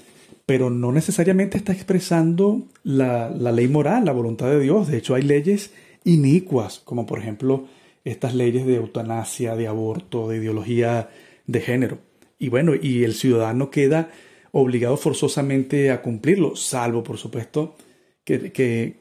pero 0.47 0.71
no 0.71 0.93
necesariamente 0.93 1.59
está 1.59 1.73
expresando 1.73 2.69
la, 2.85 3.29
la, 3.31 3.51
ley 3.51 3.67
moral, 3.67 4.05
la 4.05 4.13
voluntad 4.13 4.49
de 4.49 4.61
Dios. 4.61 4.87
De 4.87 4.99
hecho, 4.99 5.17
hay 5.17 5.23
leyes 5.23 5.73
inicuas, 6.05 6.81
como 6.85 7.05
por 7.05 7.19
ejemplo 7.19 7.67
estas 8.05 8.37
leyes 8.37 8.65
de 8.65 8.77
eutanasia, 8.77 9.57
de 9.57 9.67
aborto, 9.67 10.29
de 10.29 10.37
ideología 10.37 11.11
de 11.49 11.61
género. 11.61 11.99
Y 12.39 12.49
bueno, 12.49 12.73
y 12.75 13.05
el 13.05 13.15
ciudadano 13.15 13.71
queda 13.71 14.11
obligado 14.53 14.97
forzosamente 14.97 15.91
a 15.91 16.03
cumplirlo, 16.03 16.57
salvo, 16.57 17.03
por 17.03 17.19
supuesto, 17.19 17.77
que, 18.25 18.51
que, 18.53 18.97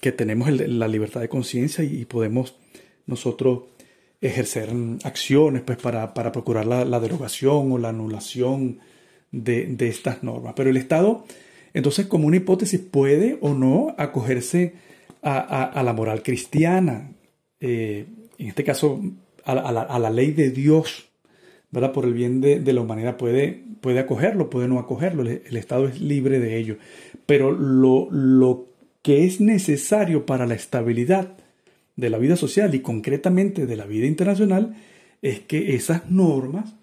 que, 0.00 0.12
tenemos 0.12 0.50
la 0.50 0.86
libertad 0.86 1.20
de 1.20 1.28
conciencia 1.28 1.82
y 1.82 2.04
podemos 2.04 2.54
nosotros 3.06 3.64
ejercer 4.20 4.70
acciones 5.02 5.62
pues, 5.62 5.78
para, 5.78 6.14
para 6.14 6.32
procurar 6.32 6.66
la, 6.66 7.00
derogación 7.00 7.72
o 7.72 7.78
la 7.78 7.88
anulación 7.88 8.78
de, 9.32 9.66
de, 9.66 9.88
estas 9.88 10.22
normas. 10.22 10.54
Pero 10.56 10.70
el 10.70 10.76
Estado, 10.76 11.24
entonces, 11.74 12.06
como 12.06 12.26
una 12.26 12.36
hipótesis, 12.36 12.80
puede 12.80 13.38
o 13.40 13.54
no 13.54 13.94
acogerse 13.98 14.74
a, 15.22 15.64
a, 15.64 15.82
la 15.82 15.92
moral 15.92 16.22
cristiana, 16.22 17.12
eh, 17.60 18.06
en 18.38 18.48
este 18.48 18.62
caso, 18.62 19.02
a, 19.44 19.54
la, 19.54 19.82
a 19.82 19.98
la 19.98 20.10
ley 20.10 20.30
de 20.32 20.50
Dios 20.50 21.08
Por 21.92 22.04
el 22.06 22.14
bien 22.14 22.40
de, 22.40 22.72
la 22.72 22.80
humanidad 22.80 23.16
puede, 23.16 23.62
puede 23.80 23.98
acogerlo, 23.98 24.48
puede 24.48 24.66
no 24.68 24.78
acogerlo, 24.78 25.22
el, 25.22 25.56
Estado 25.56 25.86
es 25.88 26.00
libre 26.00 26.40
de 26.40 26.56
ello. 26.56 26.78
Pero 27.26 27.52
lo, 27.52 28.08
lo 28.10 28.68
que 29.02 29.24
es 29.24 29.40
necesario 29.40 30.24
para 30.24 30.46
la 30.46 30.54
estabilidad 30.54 31.36
de 31.96 32.10
la 32.10 32.18
vida 32.18 32.36
social 32.36 32.74
y 32.74 32.80
concretamente 32.80 33.66
de 33.66 33.76
la 33.76 33.86
vida 33.86 34.06
internacional 34.06 34.74
es 35.22 35.40
que 35.40 35.74
esas 35.74 36.10
normas 36.10 36.74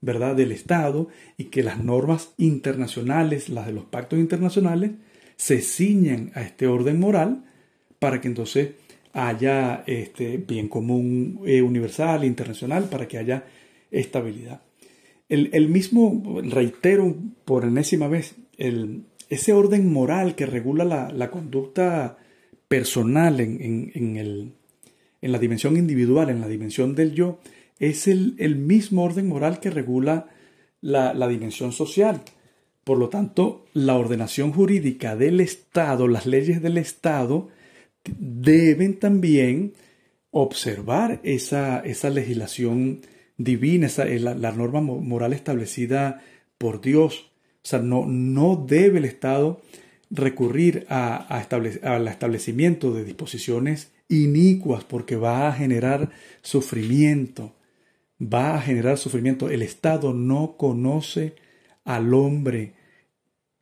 ¿verdad?, 0.00 0.36
del 0.36 0.52
Estado 0.52 1.08
y 1.36 1.44
que 1.44 1.62
las 1.62 1.82
normas 1.82 2.32
internacionales, 2.38 3.48
las 3.48 3.66
de 3.66 3.72
los 3.72 3.84
pactos 3.84 4.18
internacionales, 4.18 4.92
se 5.36 5.60
ciñen 5.60 6.30
a 6.34 6.42
este 6.42 6.66
orden 6.66 7.00
moral 7.00 7.44
para 7.98 8.20
que 8.20 8.28
entonces 8.28 8.70
haya 9.12 9.82
este 9.86 10.36
bien 10.36 10.68
común 10.68 11.40
eh, 11.46 11.62
universal, 11.62 12.24
internacional, 12.24 12.84
para 12.84 13.08
que 13.08 13.18
haya 13.18 13.44
estabilidad. 14.00 14.62
El, 15.28 15.68
mismo, 15.68 16.40
reitero 16.42 17.16
por 17.44 17.64
enésima 17.64 18.06
vez, 18.06 18.36
el, 18.58 19.06
ese 19.28 19.52
orden 19.52 19.92
moral 19.92 20.36
que 20.36 20.46
regula 20.46 20.84
la, 21.12 21.30
conducta 21.30 22.18
personal 22.68 23.40
en, 23.40 24.16
el, 24.16 24.52
en, 25.20 25.32
la 25.32 25.38
dimensión 25.38 25.76
individual, 25.76 26.30
en 26.30 26.40
la 26.40 26.46
dimensión 26.46 26.94
del 26.94 27.12
yo, 27.12 27.40
es 27.80 28.06
el, 28.06 28.36
mismo 28.56 29.02
orden 29.02 29.26
moral 29.26 29.58
que 29.58 29.70
regula 29.70 30.28
la, 30.80 31.12
la 31.12 31.26
dimensión 31.26 31.72
social. 31.72 32.22
Por 32.84 32.98
lo 32.98 33.08
tanto, 33.08 33.66
la 33.72 33.96
ordenación 33.96 34.52
jurídica 34.52 35.16
del 35.16 35.40
Estado, 35.40 36.06
las 36.06 36.26
leyes 36.26 36.62
del 36.62 36.78
Estado, 36.78 37.48
deben 38.16 39.00
también 39.00 39.72
observar 40.30 41.18
esa, 41.24 41.80
esa 41.80 42.10
legislación 42.10 43.00
divina, 43.38 43.86
esa, 43.86 44.04
la, 44.04 44.34
la, 44.34 44.52
norma 44.52 44.80
moral 44.80 45.32
establecida 45.32 46.22
por 46.58 46.80
Dios. 46.80 47.30
O 47.62 47.68
sea, 47.68 47.80
no, 47.80 48.06
no 48.06 48.64
debe 48.66 48.98
el 48.98 49.04
Estado 49.04 49.60
recurrir 50.10 50.86
a, 50.88 51.16
al 51.16 52.08
establecimiento 52.08 52.92
de 52.94 53.04
disposiciones 53.04 53.92
inicuas 54.08 54.84
porque 54.84 55.16
va 55.16 55.48
a 55.48 55.52
generar 55.52 56.10
sufrimiento. 56.42 57.54
Va 58.22 58.54
a 58.54 58.62
generar 58.62 58.98
sufrimiento. 58.98 59.50
El 59.50 59.62
Estado 59.62 60.12
no 60.12 60.56
conoce 60.56 61.34
al 61.84 62.14
hombre, 62.14 62.74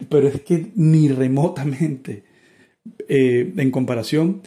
pero 0.08 0.28
es 0.28 0.40
que 0.42 0.70
ni 0.74 1.08
remotamente 1.08 2.24
eh, 3.08 3.52
en 3.56 3.70
comparación 3.70 4.42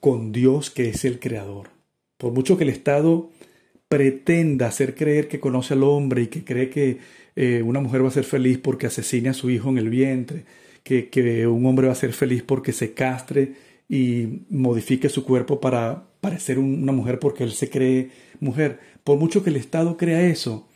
con 0.00 0.32
Dios 0.32 0.70
que 0.70 0.88
es 0.88 1.04
el 1.04 1.18
creador. 1.18 1.70
Por 2.16 2.32
mucho 2.32 2.56
que 2.56 2.64
el 2.64 2.70
Estado 2.70 3.30
pretenda 3.88 4.66
hacer 4.66 4.94
creer 4.94 5.28
que 5.28 5.40
conoce 5.40 5.74
al 5.74 5.82
hombre 5.82 6.22
y 6.22 6.26
que 6.28 6.44
cree 6.44 6.70
que 6.70 6.98
eh, 7.36 7.62
una 7.62 7.80
mujer 7.80 8.04
va 8.04 8.08
a 8.08 8.12
ser 8.12 8.24
feliz 8.24 8.58
porque 8.58 8.86
asesine 8.86 9.30
a 9.30 9.34
su 9.34 9.50
hijo 9.50 9.70
en 9.70 9.78
el 9.78 9.88
vientre, 9.88 10.44
que, 10.82 11.08
que 11.08 11.46
un 11.46 11.64
hombre 11.66 11.86
va 11.86 11.92
a 11.92 11.96
ser 11.96 12.12
feliz 12.12 12.42
porque 12.42 12.72
se 12.72 12.92
castre 12.92 13.54
y 13.88 14.42
modifique 14.50 15.08
su 15.08 15.24
cuerpo 15.24 15.60
para 15.60 16.04
parecer 16.20 16.58
una 16.58 16.92
mujer 16.92 17.18
porque 17.18 17.44
él 17.44 17.52
se 17.52 17.70
cree 17.70 18.10
mujer. 18.40 18.80
Por 19.04 19.18
mucho 19.18 19.42
que 19.42 19.50
el 19.50 19.56
Estado 19.56 19.96
crea 19.96 20.22
eso, 20.22 20.68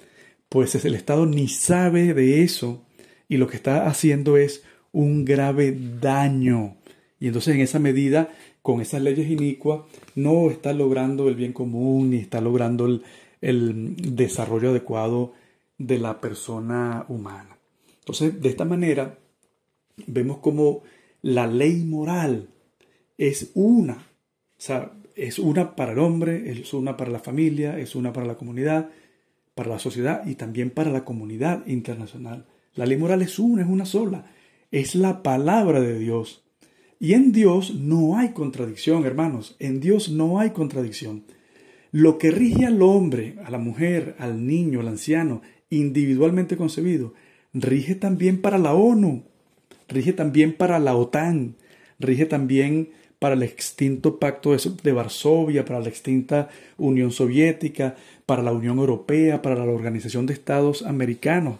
pues 0.48 0.74
el 0.84 0.94
Estado 0.94 1.26
ni 1.26 1.48
sabe 1.48 2.14
de 2.14 2.42
eso 2.42 2.84
y 3.28 3.36
lo 3.36 3.46
que 3.46 3.56
está 3.56 3.86
haciendo 3.86 4.36
es 4.36 4.62
un 4.92 5.24
grave 5.24 5.76
daño. 6.00 6.76
Y 7.18 7.28
entonces 7.28 7.54
en 7.54 7.60
esa 7.60 7.78
medida 7.78 8.30
con 8.62 8.80
esas 8.80 9.02
leyes 9.02 9.28
inicuas 9.28 9.80
no 10.14 10.48
está 10.50 10.72
logrando 10.72 11.28
el 11.28 11.34
bien 11.34 11.52
común 11.52 12.10
ni 12.10 12.18
está 12.18 12.40
logrando 12.40 12.86
el, 12.86 13.02
desarrollo 13.96 14.70
adecuado 14.70 15.32
de 15.76 15.98
la 15.98 16.20
persona 16.20 17.04
humana. 17.08 17.58
Entonces, 17.98 18.40
de 18.40 18.48
esta 18.48 18.64
manera, 18.64 19.18
vemos 20.06 20.38
como 20.38 20.82
la 21.22 21.48
ley 21.48 21.82
moral 21.82 22.50
es 23.18 23.50
una, 23.54 23.94
o 23.94 24.60
sea, 24.60 24.92
es 25.16 25.40
una 25.40 25.74
para 25.74 25.92
el 25.92 25.98
hombre, 25.98 26.52
es 26.52 26.72
una 26.72 26.96
para 26.96 27.10
la 27.10 27.18
familia, 27.18 27.80
es 27.80 27.96
una 27.96 28.12
para 28.12 28.26
la 28.26 28.36
comunidad, 28.36 28.90
para 29.56 29.70
la 29.70 29.80
sociedad 29.80 30.24
y 30.24 30.36
también 30.36 30.70
para 30.70 30.92
la 30.92 31.04
comunidad 31.04 31.66
internacional. 31.66 32.46
La 32.74 32.86
ley 32.86 32.96
moral 32.96 33.22
es 33.22 33.40
una, 33.40 33.62
es 33.62 33.68
una 33.68 33.86
sola, 33.86 34.32
es 34.70 34.94
la 34.94 35.24
palabra 35.24 35.80
de 35.80 35.98
Dios 35.98 36.41
y 37.02 37.14
en 37.14 37.32
Dios 37.32 37.74
no 37.74 38.16
hay 38.16 38.28
contradicción, 38.28 39.04
hermanos, 39.04 39.56
en 39.58 39.80
Dios 39.80 40.08
no 40.08 40.38
hay 40.38 40.50
contradicción. 40.50 41.24
Lo 41.90 42.16
que 42.16 42.30
rige 42.30 42.64
al 42.64 42.80
hombre, 42.80 43.34
a 43.44 43.50
la 43.50 43.58
mujer, 43.58 44.14
al 44.20 44.46
niño, 44.46 44.78
al 44.78 44.86
anciano, 44.86 45.42
individualmente 45.68 46.56
concebido, 46.56 47.12
rige 47.52 47.96
también 47.96 48.40
para 48.40 48.56
la 48.56 48.74
ONU, 48.74 49.24
rige 49.88 50.12
también 50.12 50.52
para 50.52 50.78
la 50.78 50.94
OTAN, 50.94 51.56
rige 51.98 52.24
también 52.24 52.90
para 53.18 53.34
el 53.34 53.42
extinto 53.42 54.20
Pacto 54.20 54.54
de 54.56 54.92
Varsovia, 54.92 55.64
para 55.64 55.80
la 55.80 55.88
extinta 55.88 56.50
Unión 56.78 57.10
Soviética, 57.10 57.96
para 58.26 58.44
la 58.44 58.52
Unión 58.52 58.78
Europea, 58.78 59.42
para 59.42 59.56
la 59.56 59.64
Organización 59.64 60.26
de 60.26 60.34
Estados 60.34 60.82
Americanos. 60.82 61.56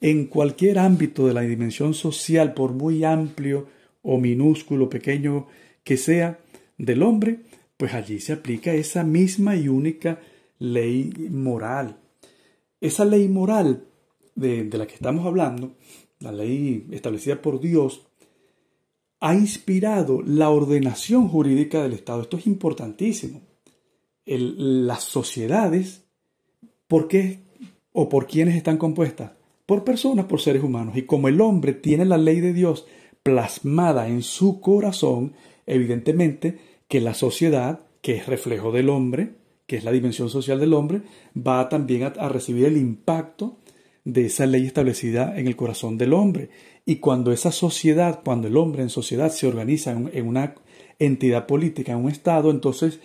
En 0.00 0.24
cualquier 0.24 0.78
ámbito 0.78 1.26
de 1.26 1.34
la 1.34 1.42
dimensión 1.42 1.92
social, 1.92 2.54
por 2.54 2.72
muy 2.72 3.04
amplio 3.04 3.75
o 4.06 4.18
minúsculo, 4.18 4.88
pequeño 4.88 5.48
que 5.82 5.96
sea 5.96 6.38
del 6.78 7.02
hombre, 7.02 7.40
pues 7.76 7.92
allí 7.92 8.20
se 8.20 8.32
aplica 8.32 8.72
esa 8.72 9.02
misma 9.02 9.56
y 9.56 9.68
única 9.68 10.20
ley 10.60 11.12
moral. 11.30 11.98
Esa 12.80 13.04
ley 13.04 13.28
moral 13.28 13.84
de, 14.36 14.68
la 14.72 14.86
que 14.86 14.94
estamos 14.94 15.26
hablando, 15.26 15.72
la 16.20 16.30
ley 16.30 16.86
establecida 16.92 17.42
por 17.42 17.60
Dios, 17.60 18.06
ha 19.18 19.34
inspirado 19.34 20.22
la 20.22 20.50
ordenación 20.50 21.28
jurídica 21.28 21.82
del 21.82 21.94
Estado. 21.94 22.22
Esto 22.22 22.36
es 22.36 22.46
importantísimo. 22.46 23.42
las 24.24 25.02
sociedades, 25.02 26.04
¿por 26.86 27.08
qué 27.08 27.40
o 27.92 28.08
por 28.08 28.28
quiénes 28.28 28.54
están 28.54 28.78
compuestas? 28.78 29.32
Por 29.64 29.82
personas, 29.82 30.26
por 30.26 30.40
seres 30.40 30.62
humanos. 30.62 30.96
Y 30.96 31.02
como 31.02 31.26
el 31.26 31.40
hombre 31.40 31.72
tiene 31.72 32.04
la 32.04 32.18
ley 32.18 32.40
de 32.40 32.52
Dios 32.52 32.86
plasmada 33.26 34.06
en 34.06 34.22
su 34.22 34.60
corazón, 34.60 35.32
evidentemente 35.66 36.58
que 36.86 37.00
la 37.00 37.12
sociedad, 37.12 37.80
que 38.00 38.14
es 38.14 38.26
reflejo 38.28 38.70
del 38.70 38.88
hombre, 38.88 39.32
que 39.66 39.76
es 39.76 39.82
la 39.82 39.90
dimensión 39.90 40.30
social 40.30 40.60
del 40.60 40.74
hombre, 40.74 41.02
va 41.36 41.68
también 41.68 42.04
a, 42.04 42.28
recibir 42.28 42.66
el 42.66 42.76
impacto 42.76 43.56
de 44.04 44.26
esa 44.26 44.46
ley 44.46 44.64
establecida 44.64 45.36
en 45.36 45.48
el 45.48 45.56
corazón 45.56 45.98
del 45.98 46.12
hombre. 46.12 46.50
Y 46.84 46.96
cuando 46.96 47.32
esa 47.32 47.50
sociedad, 47.50 48.20
cuando 48.24 48.46
el 48.46 48.56
hombre 48.56 48.84
en 48.84 48.90
sociedad 48.90 49.32
se 49.32 49.48
organiza 49.48 49.90
en, 49.90 50.28
una 50.28 50.54
entidad 51.00 51.46
política, 51.46 51.94
en 51.94 52.04
un 52.04 52.10
Estado, 52.12 52.52
entonces 52.52 53.00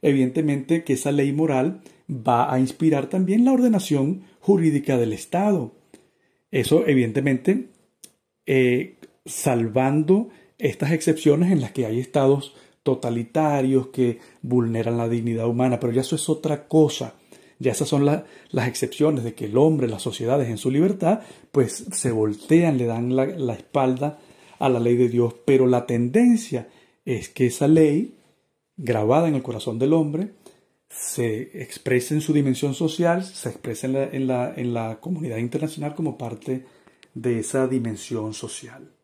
evidentemente 0.00 0.84
que 0.84 0.94
esa 0.94 1.12
ley 1.12 1.34
moral 1.34 1.82
va 2.08 2.50
a 2.50 2.58
inspirar 2.58 3.10
también 3.10 3.44
la 3.44 3.52
ordenación 3.52 4.22
jurídica 4.40 4.96
del 4.96 5.12
Estado. 5.12 5.74
Eso 6.50 6.86
evidentemente 6.86 7.68
eh, 8.46 8.96
salvando 9.26 10.28
estas 10.58 10.92
excepciones 10.92 11.52
en 11.52 11.60
las 11.60 11.72
que 11.72 11.86
hay 11.86 12.00
estados 12.00 12.54
totalitarios 12.82 13.88
que 13.88 14.20
vulneran 14.42 14.96
la 14.96 15.08
dignidad 15.08 15.48
humana, 15.48 15.80
pero 15.80 15.92
ya 15.92 16.02
eso 16.02 16.16
es 16.16 16.28
otra 16.28 16.68
cosa. 16.68 17.14
Ya 17.58 17.72
esas 17.72 17.88
son 17.88 18.04
las 18.04 18.68
excepciones 18.68 19.24
de 19.24 19.34
que 19.34 19.46
el 19.46 19.56
hombre, 19.56 19.88
las 19.88 20.02
sociedades 20.02 20.48
en 20.48 20.58
su 20.58 20.70
libertad, 20.70 21.20
pues 21.52 21.86
se 21.90 22.12
voltean, 22.12 22.78
le 22.78 22.84
dan 22.84 23.16
la, 23.16 23.26
la 23.26 23.54
espalda 23.54 24.18
a 24.58 24.68
la 24.68 24.78
ley 24.78 24.96
de 24.96 25.08
Dios, 25.08 25.34
pero 25.44 25.66
la 25.66 25.86
tendencia 25.86 26.68
es 27.04 27.28
que 27.28 27.46
esa 27.46 27.66
ley, 27.66 28.18
grabada 28.76 29.28
en 29.28 29.34
el 29.34 29.42
corazón 29.42 29.78
del 29.78 29.94
hombre, 29.94 30.32
se 30.88 31.62
exprese 31.62 32.14
en 32.14 32.20
su 32.20 32.32
dimensión 32.32 32.74
social, 32.74 33.24
se 33.24 33.48
exprese 33.48 33.86
en 33.86 33.92
la, 33.92 34.04
en 34.04 34.26
la, 34.26 34.54
en 34.54 34.74
la 34.74 35.00
comunidad 35.00 35.38
internacional 35.38 35.94
como 35.94 36.16
parte 36.16 36.64
de 37.14 37.40
esa 37.40 37.66
dimensión 37.66 38.34
social. 38.34 38.95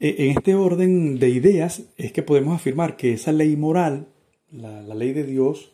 E, 0.00 0.26
en 0.26 0.38
este 0.38 0.54
orden 0.54 1.18
de 1.18 1.30
ideas 1.30 1.82
es 1.96 2.12
que 2.12 2.22
podemos 2.22 2.54
afirmar 2.54 2.96
que 2.96 3.12
esa 3.12 3.32
ley 3.32 3.56
moral, 3.56 4.08
la, 4.52 4.82
ley 4.94 5.12
de 5.12 5.24
Dios, 5.24 5.72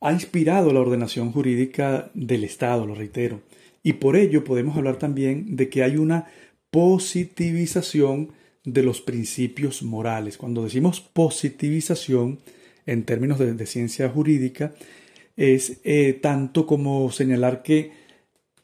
ha 0.00 0.12
inspirado 0.12 0.72
la 0.72 0.80
ordenación 0.80 1.32
jurídica 1.32 2.10
del 2.14 2.44
Estado, 2.44 2.86
lo 2.86 2.94
reitero. 2.94 3.40
Y 3.82 3.94
por 3.94 4.16
ello 4.16 4.44
podemos 4.44 4.76
hablar 4.76 4.98
también 4.98 5.56
de 5.56 5.68
que 5.68 5.82
hay 5.82 5.96
una 5.96 6.26
positivización 6.70 8.32
de 8.64 8.82
los 8.82 9.00
principios 9.00 9.82
morales. 9.82 10.36
Cuando 10.36 10.62
decimos 10.62 11.00
positivización 11.00 12.38
en 12.86 13.04
términos 13.04 13.38
de, 13.38 13.66
ciencia 13.66 14.08
jurídica, 14.08 14.74
es 15.36 15.80
eh, 15.84 16.12
tanto 16.20 16.66
como 16.66 17.10
señalar 17.10 17.62
que 17.62 17.92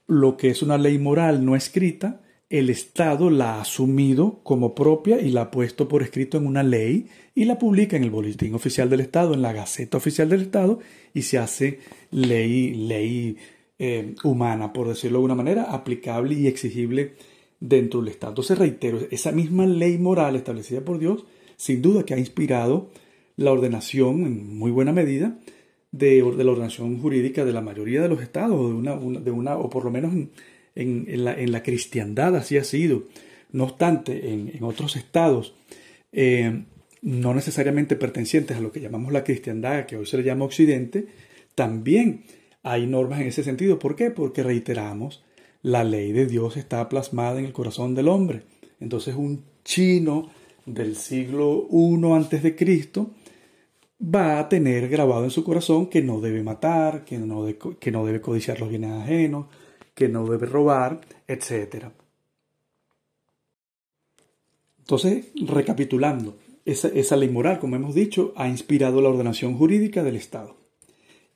lo 0.07 0.37
que 0.37 0.51
es 0.51 0.63
una 0.63 0.79
ley 0.79 0.99
moral 0.99 1.45
no 1.45 1.57
escrita 1.57 2.21
el 2.51 2.71
Estado 2.71 3.31
la 3.31 3.57
ha 3.57 3.63
asumido 3.63 4.41
como 4.43 4.75
propia 4.75 5.21
y 5.21 5.31
la 5.31 5.43
ha 5.43 5.51
puesto 5.51 5.89
por 5.89 6.03
escrito 6.03 6.39
en 6.39 6.47
una 6.47 6.63
ley 6.63 7.07
y 7.35 7.47
la 7.47 7.59
publica 7.59 7.97
en 7.97 8.05
el 8.05 8.11
Boletín 8.11 8.55
Oficial 8.55 8.91
del 8.91 9.01
Estado, 9.01 9.35
en 9.35 9.43
la 9.43 9.53
Gaceta 9.53 9.97
Oficial 9.97 10.29
del 10.29 10.43
Estado 10.43 10.79
y 11.13 11.23
se 11.23 11.39
hace 11.39 11.81
ley, 12.11 12.75
ley 12.75 13.37
eh, 13.79 14.15
humana, 14.23 14.73
por 14.73 14.89
decirlo 14.89 15.19
de 15.19 15.21
alguna 15.21 15.35
manera, 15.35 15.65
aplicable 15.65 16.35
y 16.35 16.47
exigible 16.47 17.15
dentro 17.61 18.01
del 18.01 18.11
Estado. 18.11 18.33
Entonces, 18.33 18.59
reitero, 18.59 19.01
esa 19.11 19.33
misma 19.33 19.67
ley 19.67 19.99
moral 19.99 20.37
establecida 20.37 20.83
por 20.83 20.99
Dios, 20.99 21.25
sin 21.57 21.83
duda 21.83 22.05
que 22.05 22.15
ha 22.15 22.19
inspirado 22.19 22.91
la 23.37 23.53
ordenación 23.53 24.27
en 24.27 24.57
muy 24.57 24.71
buena 24.71 24.93
medida 24.93 25.39
de, 25.91 26.21
la 26.37 26.53
ordenación 26.53 27.01
jurídica 27.01 27.45
de 27.45 27.53
la 27.53 27.61
mayoría 27.61 28.03
de 28.03 28.09
los 28.09 28.21
estados, 28.21 28.59
de 28.69 28.75
una, 28.75 28.97
de 28.97 29.31
una, 29.31 29.57
o 29.57 29.71
por 29.71 29.85
lo 29.85 29.91
menos 29.91 30.13
en, 30.13 30.31
la, 30.75 31.63
cristiandad 31.63 32.37
así 32.37 32.57
ha 32.57 32.65
sido. 32.65 33.05
No 33.53 33.65
obstante, 33.65 34.33
en, 34.33 34.63
otros 34.63 34.97
estados, 34.97 35.55
eh, 36.13 36.65
no 37.03 37.35
necesariamente 37.35 37.97
pertenecientes 37.97 38.57
a 38.57 38.61
lo 38.61 38.73
que 38.73 38.81
llamamos 38.81 39.13
la 39.13 39.25
cristiandad, 39.25 39.87
que 39.87 39.97
hoy 39.97 40.07
se 40.07 40.17
le 40.17 40.25
llama 40.25 40.45
Occidente, 40.45 41.07
también 41.55 42.25
hay 42.63 42.87
normas 42.87 43.21
en 43.21 43.29
ese 43.29 43.45
sentido. 43.45 43.79
¿Por 43.79 43.95
qué? 43.95 44.11
Porque 44.11 44.43
reiteramos, 44.43 45.23
la 45.63 45.85
ley 45.85 46.13
de 46.13 46.27
Dios 46.27 46.57
está 46.57 46.89
plasmada 46.89 47.39
en 47.39 47.47
el 47.47 47.53
corazón 47.53 47.95
del 47.95 48.09
hombre. 48.09 48.43
Entonces 48.81 49.15
un 49.15 49.45
chino 49.65 50.31
del 50.67 50.97
siglo 50.97 51.69
I 51.71 52.13
antes 52.13 52.43
de 52.43 52.57
Cristo 52.57 53.11
va 54.03 54.39
a 54.39 54.49
tener 54.49 54.89
grabado 54.89 55.25
en 55.25 55.31
su 55.31 55.45
corazón 55.45 55.87
que 55.87 56.03
no 56.03 56.21
debe 56.21 56.43
matar, 56.43 57.05
que 57.05 57.19
no, 57.19 57.47
que 57.79 57.91
no 57.91 58.05
debe 58.05 58.21
codiciar 58.21 58.61
los 58.61 58.69
bienes 58.69 58.93
ajenos, 58.93 59.47
que 59.95 60.09
no 60.09 60.27
debe 60.27 60.47
robar, 60.47 61.01
etc. 61.29 61.87
Entonces, 64.79 65.27
recapitulando, 65.47 66.39
esa, 66.65 67.17
ley 67.17 67.29
moral, 67.29 67.59
como 67.59 67.77
hemos 67.77 67.95
dicho, 67.95 68.33
ha 68.37 68.49
inspirado 68.49 69.01
la 69.01 69.11
ordenación 69.11 69.57
jurídica 69.57 70.03
del 70.03 70.17
Estado. 70.17 70.57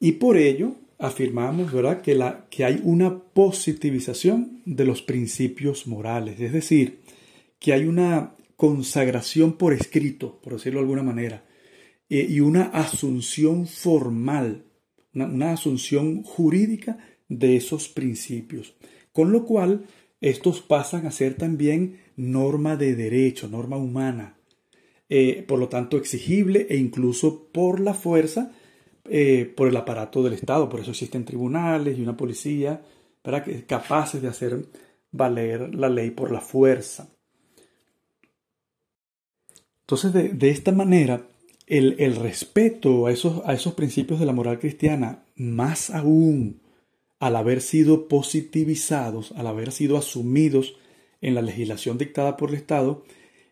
Y 0.00 0.12
por 0.12 0.36
ello 0.36 0.76
afirmamos 0.98 1.72
¿verdad? 1.72 2.02
Que, 2.02 2.14
la, 2.14 2.46
que 2.50 2.64
hay 2.64 2.80
una 2.82 3.18
positivización 3.18 4.62
de 4.64 4.84
los 4.84 5.02
principios 5.02 5.86
morales, 5.86 6.40
es 6.40 6.52
decir, 6.52 7.00
que 7.58 7.72
hay 7.72 7.84
una 7.84 8.34
consagración 8.56 9.52
por 9.52 9.72
escrito, 9.72 10.40
por 10.42 10.54
decirlo 10.54 10.80
de 10.80 10.84
alguna 10.84 11.02
manera, 11.02 11.44
eh, 12.08 12.26
y 12.28 12.40
una 12.40 12.64
asunción 12.64 13.66
formal, 13.66 14.64
una, 15.14 15.52
asunción 15.52 16.22
jurídica 16.22 16.98
de 17.28 17.56
esos 17.56 17.88
principios. 17.88 18.74
Con 19.12 19.32
lo 19.32 19.44
cual, 19.44 19.86
estos 20.20 20.60
pasan 20.60 21.06
a 21.06 21.10
ser 21.10 21.34
también 21.34 22.00
norma 22.16 22.76
de 22.76 22.94
derecho, 22.94 23.48
norma 23.48 23.76
humana, 23.76 24.36
eh, 25.08 25.44
por 25.46 25.58
lo 25.58 25.68
tanto 25.68 25.96
exigible 25.96 26.66
e 26.68 26.76
incluso 26.76 27.48
por 27.52 27.80
la 27.80 27.94
fuerza, 27.94 28.52
eh, 29.04 29.52
por 29.56 29.68
el 29.68 29.76
aparato 29.76 30.22
del 30.22 30.34
Estado. 30.34 30.68
Por 30.68 30.80
eso 30.80 30.90
existen 30.90 31.24
tribunales 31.24 31.98
y 31.98 32.02
una 32.02 32.16
policía 32.16 32.82
para 33.22 33.42
que, 33.44 33.64
capaces 33.64 34.20
de 34.20 34.28
hacer 34.28 34.66
valer 35.10 35.74
la 35.74 35.88
ley 35.88 36.10
por 36.10 36.30
la 36.30 36.40
fuerza. 36.40 37.08
Entonces, 39.80 40.38
de 40.38 40.50
esta 40.50 40.70
manera, 40.70 41.26
el, 41.68 42.16
respeto 42.16 43.06
a 43.06 43.12
esos, 43.12 43.42
a 43.44 43.52
esos 43.52 43.74
principios 43.74 44.20
de 44.20 44.26
la 44.26 44.32
moral 44.32 44.58
cristiana, 44.58 45.24
más 45.36 45.90
aún 45.90 46.60
al 47.20 47.36
haber 47.36 47.60
sido 47.60 48.08
positivizados, 48.08 49.32
al 49.32 49.46
haber 49.46 49.72
sido 49.72 49.96
asumidos 49.96 50.76
en 51.20 51.34
la 51.34 51.42
legislación 51.42 51.98
dictada 51.98 52.36
por 52.36 52.50
el 52.50 52.56
Estado, 52.56 53.04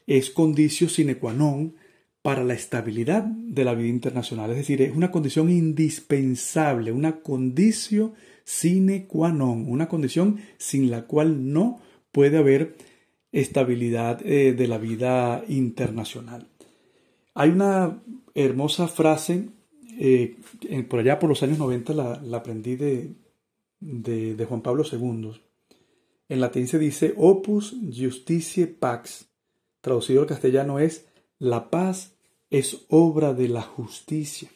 es 0.07 0.31
condicio 0.31 0.89
sine 0.89 1.19
qua 1.19 1.35
non 1.35 1.75
para 2.23 2.43
la 2.45 2.55
estabilidad 2.55 3.23
de 3.25 3.65
la 3.65 3.75
vida 3.75 3.89
internacional. 3.89 4.51
Es 4.51 4.57
decir, 4.57 4.83
es 4.83 4.95
una 4.95 5.11
condición 5.11 5.51
indispensable, 5.51 6.93
una 6.93 7.21
condición 7.23 8.15
sine 8.45 9.07
qua 9.07 9.33
non, 9.33 9.67
una 9.69 9.89
condición 9.89 10.39
sin 10.59 10.91
la 10.91 11.07
cual 11.07 11.53
no 11.53 11.81
puede 12.13 12.39
haber 12.39 12.77
estabilidad 13.33 14.25
eh, 14.25 14.55
de 14.55 14.69
la 14.69 14.79
vida 14.79 15.45
internacional. 15.49 16.49
Hay 17.35 17.51
una 17.51 18.01
hermosa 18.35 18.89
frase, 18.89 19.49
eh, 19.99 20.37
por 20.89 21.01
allá 21.01 21.19
por 21.19 21.29
los 21.29 21.43
años 21.43 21.59
90 21.59 21.93
la, 21.93 22.37
aprendí 22.37 22.77
de, 22.77 23.11
de, 23.87 24.45
Juan 24.45 24.63
Pablo 24.63 24.85
II. 24.91 25.33
En 26.29 26.41
latín 26.41 26.67
se 26.67 26.79
dice 26.79 27.15
opus 27.17 27.77
justitiae 27.97 28.67
pax. 28.67 29.29
Traducido 29.81 30.23
al 30.23 30.27
castellano 30.27 30.81
es 30.81 31.07
la 31.39 31.71
paz 31.71 32.17
es 32.51 32.87
obra 32.89 33.33
de 33.33 33.49
la 33.49 33.63
justicia. 33.63 34.49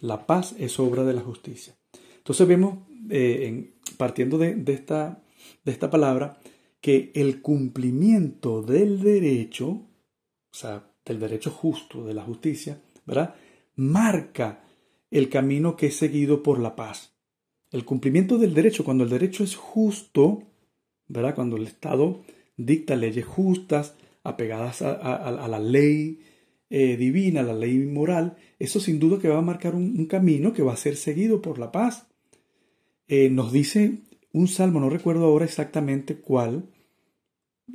La 0.00 0.26
paz 0.26 0.54
es 0.58 0.80
obra 0.80 1.04
de 1.04 1.12
la 1.12 1.20
justicia. 1.20 1.76
Entonces 2.16 2.46
vemos, 2.48 2.78
eh, 3.10 3.74
partiendo 3.96 4.38
de, 4.38 4.60
esta, 4.66 5.22
de 5.64 5.72
esta 5.72 5.90
palabra, 5.90 6.40
que 6.80 7.12
el 7.14 7.40
cumplimiento 7.40 8.62
del 8.62 9.00
derecho, 9.00 9.68
o 9.68 10.54
sea, 10.54 10.90
del 11.04 11.20
derecho 11.20 11.50
justo, 11.50 12.04
de 12.04 12.14
la 12.14 12.22
justicia, 12.22 12.82
¿verdad? 13.06 13.36
Marca 13.76 14.64
el 15.10 15.28
camino 15.28 15.76
que 15.76 15.86
es 15.86 15.96
seguido 15.96 16.42
por 16.42 16.58
la 16.58 16.74
paz. 16.74 17.11
El 17.72 17.86
cumplimiento 17.86 18.38
del 18.38 18.52
derecho, 18.52 18.84
cuando 18.84 19.02
el 19.02 19.10
derecho 19.10 19.42
es 19.42 19.56
justo, 19.56 20.42
¿verdad? 21.08 21.34
Cuando 21.34 21.56
el 21.56 21.66
Estado 21.66 22.22
dicta 22.56 22.96
leyes 22.96 23.24
justas, 23.24 23.96
apegadas 24.22 24.82
a, 24.82 25.48
la 25.48 25.58
ley 25.58 26.20
eh, 26.70 26.96
divina, 26.96 27.40
a 27.40 27.44
la 27.44 27.54
ley 27.54 27.78
moral, 27.78 28.36
eso 28.58 28.78
sin 28.78 28.98
duda 28.98 29.18
que 29.18 29.28
va 29.28 29.38
a 29.38 29.42
marcar 29.42 29.74
un, 29.74 30.06
camino 30.06 30.52
que 30.52 30.62
va 30.62 30.74
a 30.74 30.76
ser 30.76 30.96
seguido 30.96 31.42
por 31.42 31.58
la 31.58 31.72
paz. 31.72 32.06
Eh, 33.08 33.30
nos 33.30 33.52
dice 33.52 33.98
un 34.32 34.48
salmo, 34.48 34.78
no 34.78 34.90
recuerdo 34.90 35.24
ahora 35.24 35.44
exactamente 35.44 36.16
cuál, 36.16 36.64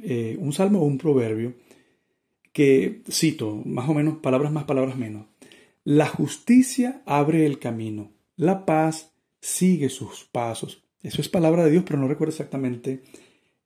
eh, 0.02 0.38
un 0.40 0.54
salmo 0.54 0.82
o 0.82 0.86
un 0.86 0.98
proverbio, 0.98 1.56
que 2.54 3.02
cito, 3.10 3.62
más 3.66 3.90
o 3.90 3.94
menos, 3.94 4.18
palabras 4.20 4.52
más, 4.52 4.64
palabras 4.64 4.98
menos. 4.98 5.26
La 5.84 6.08
justicia 6.08 7.02
abre 7.06 7.46
el 7.46 7.60
camino, 7.60 8.12
la 8.36 8.66
paz 8.66 9.12
sigue 9.48 9.90
sus 9.90 10.26
pasos. 10.26 10.84
Eso 11.02 11.22
es 11.22 11.30
palabra 11.30 11.64
de 11.64 11.72
Dios, 11.72 11.84
pero 11.86 12.00
no 12.00 12.08
recuerdo 12.08 12.32
exactamente 12.32 13.04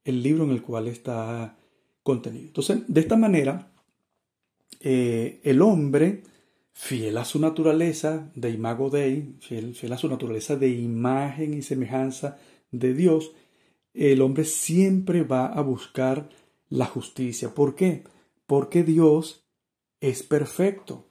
el 0.04 0.22
libro 0.22 0.44
en 0.44 0.52
el 0.52 0.62
cual 0.62 0.88
está 0.88 1.58
contenido. 2.04 2.48
Entonces, 2.48 2.82
de 2.88 3.02
esta 3.02 3.18
manera, 3.18 3.72
eh, 4.80 5.40
el 5.44 5.62
hombre, 5.62 6.24
fiel 6.74 7.18
a 7.18 7.26
su 7.26 7.40
naturaleza 7.40 8.32
de 8.36 8.50
imago 8.50 8.90
Dei, 8.90 9.36
fiel, 9.40 9.76
fiel 9.76 9.94
a 9.94 9.98
su 9.98 10.08
naturaleza 10.08 10.56
de 10.56 10.70
imagen 10.70 11.54
y 11.54 11.62
semejanza 11.62 12.38
de 12.72 12.94
Dios, 12.94 13.32
el 13.94 14.22
hombre 14.22 14.46
siempre 14.46 15.24
va 15.24 15.48
a 15.48 15.62
buscar 15.62 16.30
la 16.70 16.86
justicia. 16.86 17.54
¿Por 17.54 17.76
qué? 17.76 18.04
porque 18.52 18.84
Dios 18.84 19.48
es 20.02 20.24
perfecto, 20.24 21.08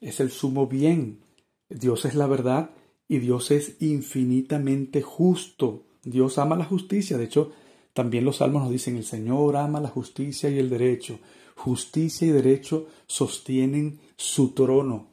es 0.00 0.20
el 0.20 0.30
sumo 0.30 0.68
bien, 0.68 1.24
Dios 1.68 2.04
es 2.04 2.14
la 2.14 2.28
verdad 2.28 2.70
y 3.08 3.18
Dios 3.18 3.50
es 3.50 3.76
infinitamente 3.80 5.02
justo. 5.02 5.84
Dios 6.02 6.38
ama 6.38 6.56
la 6.56 6.64
justicia, 6.64 7.18
de 7.18 7.24
hecho, 7.24 7.52
también 7.92 8.24
los 8.24 8.36
salmos 8.36 8.62
nos 8.62 8.72
dicen, 8.72 8.96
el 8.96 9.04
Señor 9.04 9.56
ama 9.56 9.80
la 9.80 9.88
justicia 9.88 10.50
y 10.50 10.58
el 10.58 10.68
derecho. 10.68 11.18
Justicia 11.54 12.26
y 12.26 12.30
derecho 12.30 12.88
sostienen 13.06 14.00
su 14.16 14.50
trono. 14.50 15.10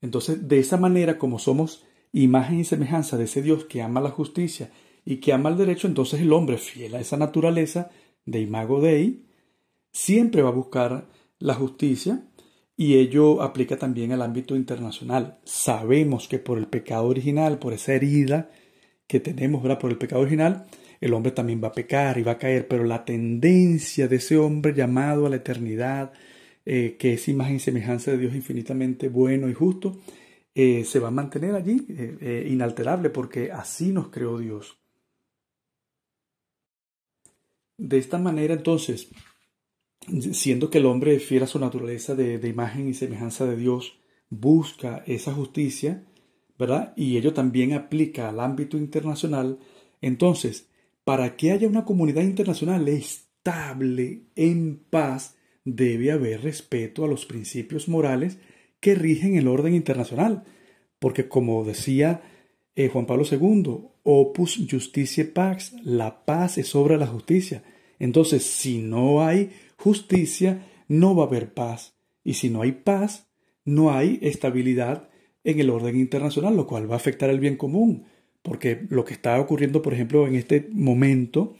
Entonces, 0.00 0.48
de 0.48 0.58
esa 0.58 0.76
manera, 0.76 1.16
como 1.18 1.38
somos 1.38 1.84
imagen 2.12 2.60
y 2.60 2.64
semejanza 2.64 3.16
de 3.16 3.24
ese 3.24 3.42
Dios 3.42 3.64
que 3.64 3.82
ama 3.82 4.00
la 4.00 4.10
justicia 4.10 4.70
y 5.04 5.16
que 5.16 5.32
ama 5.32 5.50
el 5.50 5.56
derecho, 5.56 5.86
entonces 5.86 6.20
el 6.20 6.32
hombre 6.32 6.58
fiel 6.58 6.94
a 6.94 7.00
esa 7.00 7.16
naturaleza 7.16 7.90
de 8.26 8.40
imago 8.40 8.80
Dei 8.80 9.24
siempre 9.92 10.42
va 10.42 10.48
a 10.48 10.52
buscar 10.52 11.08
la 11.38 11.54
justicia 11.54 12.26
y 12.76 12.96
ello 12.96 13.42
aplica 13.42 13.76
también 13.76 14.12
al 14.12 14.22
ámbito 14.22 14.56
internacional. 14.56 15.38
Sabemos 15.44 16.28
que 16.28 16.38
por 16.38 16.58
el 16.58 16.66
pecado 16.66 17.06
original, 17.06 17.58
por 17.58 17.72
esa 17.72 17.94
herida 17.94 18.50
que 19.06 19.20
tenemos 19.20 19.62
¿verdad? 19.62 19.78
por 19.78 19.90
el 19.90 19.98
pecado 19.98 20.22
original, 20.22 20.66
el 21.00 21.12
hombre 21.12 21.32
también 21.32 21.62
va 21.62 21.68
a 21.68 21.72
pecar 21.72 22.18
y 22.18 22.22
va 22.22 22.32
a 22.32 22.38
caer, 22.38 22.66
pero 22.66 22.84
la 22.84 23.04
tendencia 23.04 24.08
de 24.08 24.16
ese 24.16 24.38
hombre 24.38 24.72
llamado 24.74 25.26
a 25.26 25.28
la 25.30 25.36
eternidad, 25.36 26.12
eh, 26.64 26.96
que 26.98 27.14
es 27.14 27.28
imagen 27.28 27.56
y 27.56 27.60
semejanza 27.60 28.10
de 28.10 28.18
Dios 28.18 28.34
infinitamente 28.34 29.08
bueno 29.08 29.48
y 29.48 29.54
justo, 29.54 30.00
eh, 30.54 30.84
se 30.84 31.00
va 31.00 31.08
a 31.08 31.10
mantener 31.10 31.54
allí 31.54 31.84
eh, 31.88 32.46
inalterable 32.50 33.10
porque 33.10 33.52
así 33.52 33.92
nos 33.92 34.08
creó 34.08 34.38
Dios. 34.38 34.78
De 37.76 37.98
esta 37.98 38.18
manera 38.18 38.54
entonces, 38.54 39.10
siendo 40.32 40.70
que 40.70 40.78
el 40.78 40.86
hombre 40.86 41.18
fiel 41.18 41.42
a 41.42 41.46
su 41.46 41.58
naturaleza 41.58 42.14
de, 42.14 42.48
imagen 42.48 42.88
y 42.88 42.94
semejanza 42.94 43.46
de 43.46 43.56
Dios, 43.56 43.98
busca 44.30 45.02
esa 45.06 45.32
justicia, 45.32 46.04
¿verdad? 46.58 46.92
Y 46.96 47.16
ello 47.16 47.32
también 47.32 47.72
aplica 47.72 48.28
al 48.28 48.40
ámbito 48.40 48.76
internacional. 48.76 49.58
Entonces, 50.00 50.68
para 51.04 51.36
que 51.36 51.52
haya 51.52 51.68
una 51.68 51.84
comunidad 51.84 52.22
internacional 52.22 52.88
estable, 52.88 54.22
en 54.36 54.82
paz, 54.90 55.36
debe 55.64 56.12
haber 56.12 56.42
respeto 56.42 57.04
a 57.04 57.08
los 57.08 57.26
principios 57.26 57.88
morales 57.88 58.38
que 58.80 58.94
rigen 58.94 59.36
el 59.36 59.48
orden 59.48 59.74
internacional. 59.74 60.44
Porque 60.98 61.28
como 61.28 61.64
decía 61.64 62.22
eh, 62.76 62.88
Juan 62.88 63.06
Pablo 63.06 63.24
II, 63.30 63.88
opus 64.02 64.58
justitiae 64.70 65.24
pax, 65.26 65.74
la 65.84 66.24
paz 66.24 66.58
es 66.58 66.74
obra 66.74 66.94
de 66.94 67.00
la 67.00 67.06
justicia. 67.06 67.62
Entonces, 67.98 68.44
si 68.44 68.78
no 68.78 69.24
hay 69.24 69.50
justicia, 69.76 70.66
no 70.88 71.14
va 71.14 71.24
a 71.24 71.26
haber 71.26 71.54
paz. 71.54 71.96
Y 72.22 72.34
si 72.34 72.50
no 72.50 72.62
hay 72.62 72.72
paz, 72.72 73.28
no 73.64 73.92
hay 73.92 74.18
estabilidad 74.22 75.08
en 75.44 75.60
el 75.60 75.70
orden 75.70 75.96
internacional, 75.96 76.56
lo 76.56 76.66
cual 76.66 76.90
va 76.90 76.94
a 76.94 76.96
afectar 76.96 77.30
el 77.30 77.38
bien 77.38 77.56
común, 77.56 78.04
porque 78.42 78.86
lo 78.88 79.04
que 79.04 79.14
está 79.14 79.38
ocurriendo, 79.40 79.82
por 79.82 79.94
ejemplo, 79.94 80.26
en 80.26 80.34
este 80.34 80.68
momento 80.72 81.54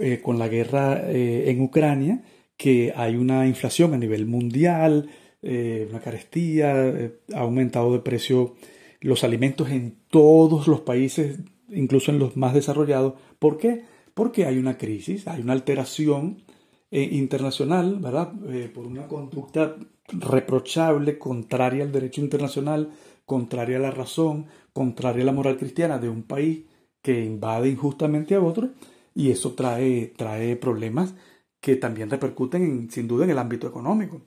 eh, 0.00 0.20
con 0.20 0.38
la 0.38 0.48
guerra 0.48 1.02
eh, 1.08 1.50
en 1.50 1.60
Ucrania, 1.60 2.22
que 2.56 2.92
hay 2.94 3.16
una 3.16 3.46
inflación 3.46 3.94
a 3.94 3.98
nivel 3.98 4.26
mundial, 4.26 5.08
eh, 5.40 5.86
una 5.88 6.00
carestía, 6.00 7.10
ha 7.34 7.38
aumentado 7.40 7.92
de 7.92 8.00
precio 8.00 8.54
los 9.00 9.24
alimentos 9.24 9.70
en 9.70 9.96
todos 10.08 10.68
los 10.68 10.80
países, 10.80 11.40
incluso 11.70 12.10
en 12.12 12.18
los 12.18 12.36
más 12.36 12.54
desarrollados. 12.54 13.14
¿Por 13.38 13.58
qué? 13.58 13.82
Porque 14.14 14.46
hay 14.46 14.58
una 14.58 14.76
crisis, 14.76 15.26
hay 15.26 15.40
una 15.40 15.52
alteración 15.54 16.42
internacional, 16.90 17.98
¿verdad? 18.00 18.32
por 18.74 18.86
una 18.86 19.08
conducta 19.08 19.76
reprochable, 20.08 21.18
contraria 21.18 21.84
al 21.84 21.92
derecho 21.92 22.20
internacional, 22.20 22.90
contraria 23.24 23.78
a 23.78 23.80
la 23.80 23.90
razón, 23.90 24.46
contraria 24.72 25.22
a 25.22 25.26
la 25.26 25.32
moral 25.32 25.56
cristiana 25.56 25.98
de 25.98 26.08
un 26.08 26.22
país 26.24 26.64
que 27.00 27.24
invade 27.24 27.68
injustamente 27.68 28.34
a 28.34 28.42
otro 28.42 28.70
y 29.14 29.30
eso 29.30 29.52
trae, 29.54 30.12
trae 30.16 30.56
problemas 30.56 31.14
que 31.60 31.76
también 31.76 32.10
repercuten 32.10 32.90
sin 32.90 33.08
duda 33.08 33.24
en 33.24 33.30
el 33.30 33.38
ámbito 33.38 33.66
económico. 33.66 34.20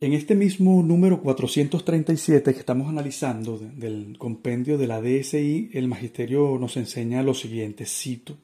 En 0.00 0.12
este 0.12 0.36
mismo 0.36 0.80
número 0.84 1.20
437 1.20 2.52
que 2.52 2.60
estamos 2.60 2.88
analizando 2.88 3.58
del 3.58 4.16
compendio 4.16 4.78
de 4.78 4.86
la 4.86 5.00
DSI, 5.00 5.70
el 5.72 5.88
magisterio 5.88 6.56
nos 6.56 6.76
enseña 6.76 7.24
lo 7.24 7.34
siguiente, 7.34 7.84
cito, 7.84 8.38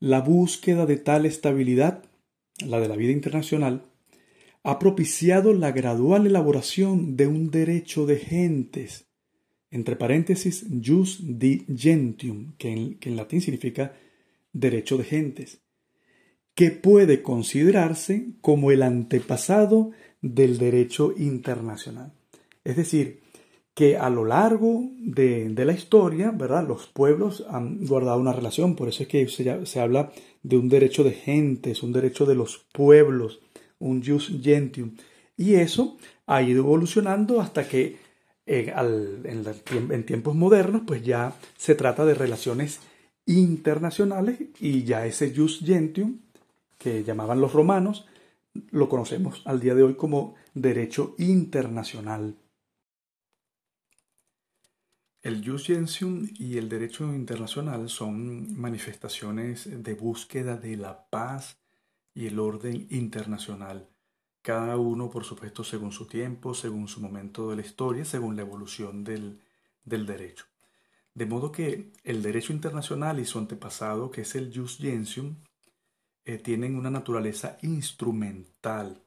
la 0.00 0.20
búsqueda 0.20 0.84
de 0.84 0.96
tal 0.96 1.26
estabilidad, 1.26 2.02
la 2.66 2.80
de 2.80 2.88
la 2.88 2.96
vida 2.96 3.12
internacional, 3.12 3.84
ha 4.64 4.80
propiciado 4.80 5.54
la 5.54 5.70
gradual 5.70 6.26
elaboración 6.26 7.16
de 7.16 7.28
un 7.28 7.52
derecho 7.52 8.04
de 8.04 8.16
gentes, 8.16 9.06
entre 9.70 9.94
paréntesis, 9.94 10.66
jus 10.84 11.20
di 11.22 11.66
gentium, 11.72 12.54
que 12.58 12.72
en, 13.00 13.16
latín 13.16 13.40
significa 13.42 13.92
derecho 14.52 14.98
de 14.98 15.04
gentes, 15.04 15.60
que 16.56 16.72
puede 16.72 17.22
considerarse 17.22 18.32
como 18.40 18.72
el 18.72 18.82
antepasado 18.82 19.92
del 20.20 20.58
derecho 20.58 21.12
internacional. 21.16 22.12
Es 22.64 22.76
decir, 22.76 23.20
que 23.74 23.96
a 23.96 24.10
lo 24.10 24.24
largo 24.24 24.90
de, 24.98 25.52
la 25.56 25.72
historia, 25.72 26.32
¿verdad? 26.32 26.66
Los 26.66 26.86
pueblos 26.86 27.44
han 27.48 27.86
guardado 27.86 28.18
una 28.18 28.32
relación, 28.32 28.74
por 28.74 28.88
eso 28.88 29.04
es 29.04 29.08
que 29.08 29.28
se, 29.28 29.66
se 29.66 29.80
habla 29.80 30.12
de 30.42 30.56
un 30.58 30.68
derecho 30.68 31.04
de 31.04 31.12
gentes, 31.12 31.82
un 31.82 31.92
derecho 31.92 32.26
de 32.26 32.34
los 32.34 32.66
pueblos, 32.72 33.40
un 33.78 34.04
jus 34.04 34.32
gentium. 34.42 34.96
Y 35.36 35.54
eso 35.54 35.96
ha 36.26 36.42
ido 36.42 36.64
evolucionando 36.64 37.40
hasta 37.40 37.68
que 37.68 37.96
eh, 38.50 38.72
en, 38.74 40.06
tiempos 40.06 40.34
modernos, 40.34 40.82
pues 40.86 41.04
ya 41.04 41.34
se 41.58 41.74
trata 41.74 42.06
de 42.06 42.14
relaciones 42.14 42.80
internacionales 43.26 44.38
y 44.58 44.84
ya 44.84 45.04
ese 45.04 45.34
jus 45.36 45.60
gentium 45.62 46.20
que 46.78 47.04
llamaban 47.04 47.42
los 47.42 47.52
romanos, 47.52 48.06
lo 48.70 48.88
conocemos 48.88 49.42
al 49.44 49.60
día 49.60 49.74
de 49.74 49.82
hoy 49.82 49.94
como 49.94 50.34
derecho 50.54 51.14
internacional. 51.18 52.36
El 55.20 55.44
jus 55.44 55.66
gentium 55.66 56.28
y 56.38 56.58
el 56.58 56.68
derecho 56.68 57.12
internacional 57.12 57.88
son 57.88 58.58
manifestaciones 58.58 59.68
de 59.82 59.94
búsqueda 59.94 60.56
de 60.56 60.76
la 60.76 61.08
paz 61.10 61.58
y 62.14 62.26
el 62.26 62.38
orden 62.38 62.86
internacional, 62.90 63.88
cada 64.42 64.76
uno 64.76 65.10
por 65.10 65.24
supuesto 65.24 65.64
según 65.64 65.92
su 65.92 66.06
tiempo, 66.06 66.54
según 66.54 66.88
su 66.88 67.00
momento 67.00 67.50
de 67.50 67.56
la 67.56 67.62
historia, 67.62 68.04
según 68.04 68.36
la 68.36 68.42
evolución 68.42 69.04
del, 69.04 69.40
derecho. 69.84 70.46
De 71.14 71.26
modo 71.26 71.50
que 71.50 71.92
el 72.04 72.22
derecho 72.22 72.52
internacional 72.52 73.18
y 73.18 73.24
su 73.24 73.38
antepasado, 73.38 74.10
que 74.10 74.22
es 74.22 74.34
el 74.36 74.52
jus 74.54 74.78
gentium, 74.78 75.36
eh, 76.28 76.36
tienen 76.36 76.76
una 76.76 76.90
naturaleza 76.90 77.56
instrumental. 77.62 79.02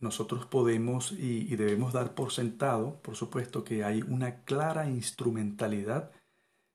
Nosotros 0.00 0.46
podemos 0.46 1.12
y, 1.12 1.52
y, 1.52 1.56
debemos 1.56 1.92
dar 1.92 2.14
por 2.14 2.32
sentado, 2.32 3.02
por 3.02 3.14
supuesto, 3.14 3.62
que 3.62 3.84
hay 3.84 4.00
una 4.00 4.42
clara 4.44 4.88
instrumentalidad 4.88 6.12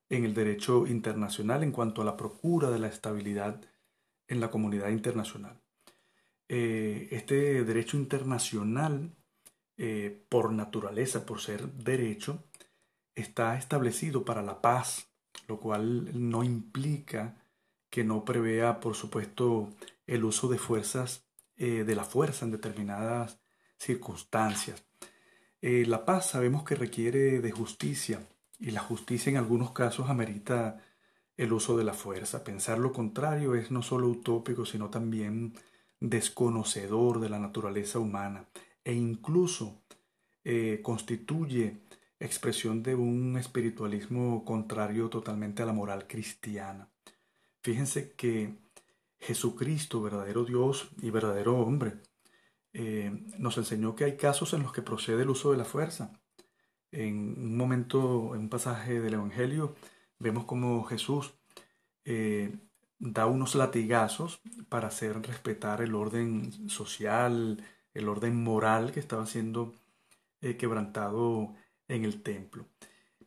en 0.07 0.23
el 0.23 0.35
derecho 0.35 0.85
internacional 0.85 1.63
en 1.63 1.71
cuanto 1.71 2.03
a 2.03 2.05
la 2.05 2.15
procura 2.15 2.69
de 2.69 2.77
la 2.77 2.89
estabilidad 2.89 3.59
en 4.27 4.39
la 4.39 4.51
comunidad 4.51 4.89
internacional. 4.89 5.59
Eh, 6.47 7.07
este 7.09 7.63
derecho 7.63 7.97
internacional, 7.97 9.15
eh, 9.77 10.27
por 10.29 10.53
naturaleza, 10.53 11.25
por 11.25 11.41
ser 11.41 11.71
derecho, 11.71 12.43
está 13.15 13.57
establecido 13.57 14.25
para 14.25 14.43
la 14.43 14.61
paz, 14.61 15.09
lo 15.47 15.59
cual 15.59 16.11
no 16.13 16.43
implica 16.43 17.40
que 17.91 18.03
no 18.03 18.25
prevea, 18.25 18.79
por 18.79 18.95
supuesto, 18.95 19.69
el 20.07 20.23
uso 20.23 20.47
de 20.47 20.57
fuerzas, 20.57 21.27
eh, 21.57 21.83
de 21.83 21.95
la 21.95 22.05
fuerza 22.05 22.45
en 22.45 22.51
determinadas 22.51 23.39
circunstancias. 23.77 24.83
la 25.61 26.05
paz 26.05 26.31
sabemos 26.31 26.63
que 26.63 26.75
requiere 26.75 27.39
de 27.39 27.51
justicia 27.51 28.27
y 28.59 28.71
la 28.71 28.79
justicia 28.81 29.29
en 29.29 29.37
algunos 29.37 29.71
casos 29.71 30.09
amerita 30.09 30.81
el 31.37 31.53
uso 31.53 31.77
de 31.77 31.83
la 31.83 31.93
fuerza. 31.93 32.43
Pensar 32.43 32.77
lo 32.77 32.91
contrario 32.91 33.55
es 33.55 33.71
no 33.71 33.81
solo 33.81 34.07
utópico, 34.07 34.65
sino 34.65 34.89
también 34.89 35.53
desconocedor 35.99 37.19
de 37.19 37.29
la 37.29 37.39
naturaleza 37.39 37.99
humana 37.99 38.45
e 38.83 38.93
incluso 38.93 39.81
eh, 40.43 40.81
constituye 40.83 41.81
expresión 42.19 42.83
de 42.83 42.95
un 42.95 43.37
espiritualismo 43.37 44.45
contrario 44.45 45.09
totalmente 45.09 45.63
a 45.63 45.65
la 45.65 45.73
moral 45.73 46.05
cristiana. 46.07 46.90
Fíjense 47.63 48.13
que 48.15 48.55
Jesucristo, 49.19 50.01
verdadero 50.01 50.45
Dios 50.45 50.89
y 51.01 51.11
verdadero 51.11 51.59
hombre, 51.59 51.93
eh, 52.73 53.11
nos 53.37 53.57
enseñó 53.57 53.95
que 53.95 54.05
hay 54.05 54.17
casos 54.17 54.53
en 54.53 54.63
los 54.63 54.73
que 54.73 54.81
procede 54.81 55.23
el 55.23 55.29
uso 55.29 55.51
de 55.51 55.57
la 55.57 55.65
fuerza. 55.65 56.19
En 56.91 57.35
un 57.37 57.57
momento, 57.57 58.33
en 58.35 58.41
un 58.41 58.49
pasaje 58.49 58.99
del 58.99 59.13
Evangelio, 59.13 59.75
vemos 60.19 60.45
como 60.45 60.83
Jesús 60.85 61.33
eh, 62.05 62.57
da 62.99 63.27
unos 63.27 63.55
latigazos 63.55 64.41
para 64.69 64.87
hacer 64.87 65.21
respetar 65.21 65.81
el 65.81 65.95
orden 65.95 66.69
social, 66.69 67.63
el 67.93 68.09
orden 68.09 68.43
moral 68.43 68.91
que 68.91 68.99
estaba 68.99 69.25
siendo 69.27 69.75
eh, 70.41 70.57
quebrantado 70.57 71.53
en 71.87 72.05
el 72.05 72.23
templo. 72.23 72.65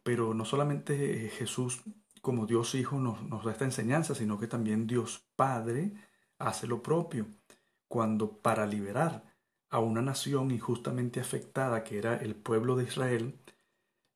Pero 0.02 0.34
no 0.34 0.44
solamente 0.44 1.30
Jesús 1.30 1.82
como 2.24 2.46
Dios 2.46 2.74
Hijo 2.74 2.98
nos, 2.98 3.22
nos 3.22 3.44
da 3.44 3.52
esta 3.52 3.66
enseñanza, 3.66 4.14
sino 4.14 4.40
que 4.40 4.46
también 4.46 4.86
Dios 4.86 5.28
Padre 5.36 5.92
hace 6.38 6.66
lo 6.66 6.82
propio, 6.82 7.26
cuando 7.86 8.38
para 8.38 8.66
liberar 8.66 9.22
a 9.68 9.78
una 9.80 10.00
nación 10.00 10.50
injustamente 10.50 11.20
afectada, 11.20 11.84
que 11.84 11.98
era 11.98 12.16
el 12.16 12.34
pueblo 12.34 12.76
de 12.76 12.84
Israel, 12.84 13.34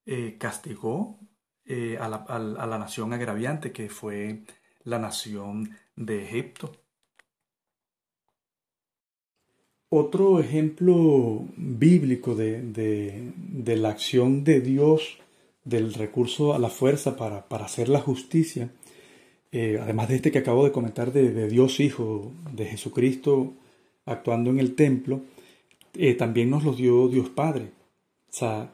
eh, 0.07 0.37
castigó 0.39 1.19
eh, 1.67 1.99
a, 2.01 2.09
la, 2.09 2.79
nación 2.79 3.13
agraviante 3.13 3.73
que 3.73 3.91
fue 3.91 4.45
la 4.85 4.99
nación 4.99 5.77
de 5.97 6.25
Egipto. 6.25 6.73
Otro 9.91 10.41
ejemplo 10.41 11.45
bíblico 11.57 12.35
de, 12.35 13.33
la 13.77 13.91
acción 13.91 14.45
de 14.45 14.63
Dios, 14.63 15.19
del 15.69 15.93
recurso 15.93 16.55
a 16.55 16.59
la 16.59 16.71
fuerza 16.71 17.17
para, 17.17 17.45
hacer 17.65 17.89
la 17.89 18.01
justicia, 18.01 18.71
eh, 19.53 19.79
además 19.81 20.09
de 20.09 20.17
este 20.17 20.31
que 20.31 20.39
acabo 20.39 20.65
de 20.65 20.73
comentar 20.73 21.13
de, 21.13 21.49
Dios 21.49 21.81
Hijo, 21.81 22.33
de 22.53 22.65
Jesucristo 22.65 23.53
actuando 24.07 24.51
en 24.51 24.59
el 24.59 24.75
templo, 24.75 25.21
eh, 25.95 26.15
también 26.15 26.49
nos 26.49 26.65
lo 26.65 26.73
dio 26.73 27.09
Dios 27.09 27.29
Padre. 27.29 27.71
O 28.31 28.33
sea, 28.33 28.71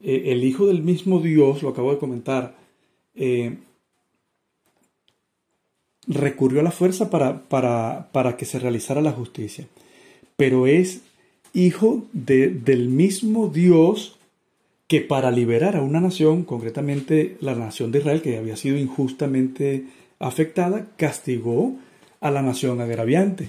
eh, 0.00 0.24
el 0.26 0.42
Hijo 0.42 0.66
del 0.66 0.82
mismo 0.82 1.20
Dios, 1.20 1.62
lo 1.62 1.68
acabo 1.68 1.92
de 1.92 1.98
comentar, 1.98 2.56
recurrió 6.08 6.60
a 6.60 6.64
la 6.64 6.70
fuerza 6.72 7.08
para, 7.08 7.42
para, 7.48 8.36
que 8.36 8.46
se 8.46 8.58
realizara 8.58 9.00
la 9.00 9.12
justicia. 9.12 9.68
Pero 10.36 10.66
es 10.66 11.02
hijo 11.52 12.06
del 12.12 12.88
mismo 12.88 13.48
Dios 13.48 14.18
que 14.92 15.00
para 15.00 15.30
liberar 15.30 15.74
a 15.74 15.80
una 15.80 16.02
nación, 16.02 16.42
concretamente 16.42 17.38
la 17.40 17.54
nación 17.54 17.90
de 17.90 18.00
Israel, 18.00 18.20
que 18.20 18.36
había 18.36 18.56
sido 18.56 18.76
injustamente 18.76 19.86
afectada, 20.18 20.88
castigó 20.98 21.76
a 22.20 22.30
la 22.30 22.42
nación 22.42 22.78
agraviante. 22.82 23.48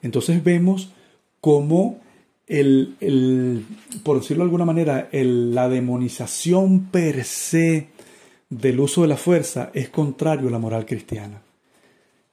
Entonces 0.00 0.44
vemos 0.44 0.92
cómo 1.40 1.98
el, 2.46 3.64
por 4.04 4.20
decirlo 4.20 4.44
de 4.44 4.46
alguna 4.46 4.64
manera, 4.64 5.08
la 5.10 5.68
demonización 5.68 6.84
per 6.84 7.24
se 7.24 7.88
del 8.48 8.78
uso 8.78 9.02
de 9.02 9.08
la 9.08 9.16
fuerza 9.16 9.72
es 9.74 9.88
contrario 9.88 10.46
a 10.46 10.52
la 10.52 10.60
moral 10.60 10.86
cristiana. 10.86 11.42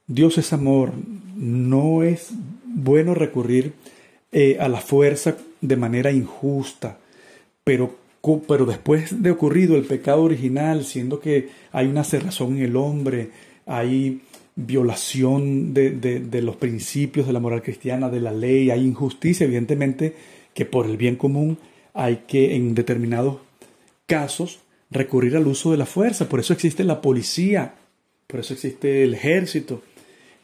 Dios 0.05 0.37
es 0.37 0.53
amor, 0.53 0.91
no 1.35 2.03
es 2.03 2.29
bueno 2.65 3.15
recurrir 3.15 3.73
eh, 4.31 4.57
a 4.59 4.67
la 4.67 4.79
fuerza 4.79 5.37
de 5.59 5.75
manera 5.75 6.11
injusta, 6.11 6.99
pero, 7.63 8.02
pero 8.47 8.65
después 8.65 9.21
de 9.21 9.32
ocurrido 9.32 9.76
el 9.76 9.84
pecado 9.84 10.24
original, 10.24 10.86
siendo 10.86 11.19
que 11.19 11.49
hay 11.71 11.88
una 11.88 12.05
cerrazón 12.05 12.57
en 12.57 12.63
el 12.63 12.76
hombre, 12.78 13.32
hay 13.65 14.21
violación 14.55 15.74
de, 15.74 15.91
de, 15.91 16.41
los 16.41 16.55
principios 16.55 17.28
de 17.28 17.34
la 17.34 17.39
moral 17.39 17.61
cristiana, 17.61 18.09
de 18.09 18.21
la 18.21 18.32
ley, 18.32 18.69
hay 18.69 18.86
injusticia, 18.86 19.45
evidentemente 19.45 20.15
que 20.53 20.65
por 20.65 20.86
el 20.86 20.95
bien 20.95 21.15
común 21.15 21.57
hay 21.93 22.24
que 22.28 22.55
en 22.55 22.76
determinados 22.76 23.38
casos 24.05 24.59
recurrir 24.89 25.36
al 25.36 25.47
uso 25.47 25.71
de 25.71 25.78
la 25.78 25.86
fuerza. 25.86 26.30
Por 26.30 26.39
eso 26.39 26.53
existe 26.53 26.84
la 26.84 27.01
policía, 27.01 27.74
por 28.28 28.39
eso 28.39 28.53
existe 28.53 29.03
el 29.03 29.15
ejército. 29.15 29.82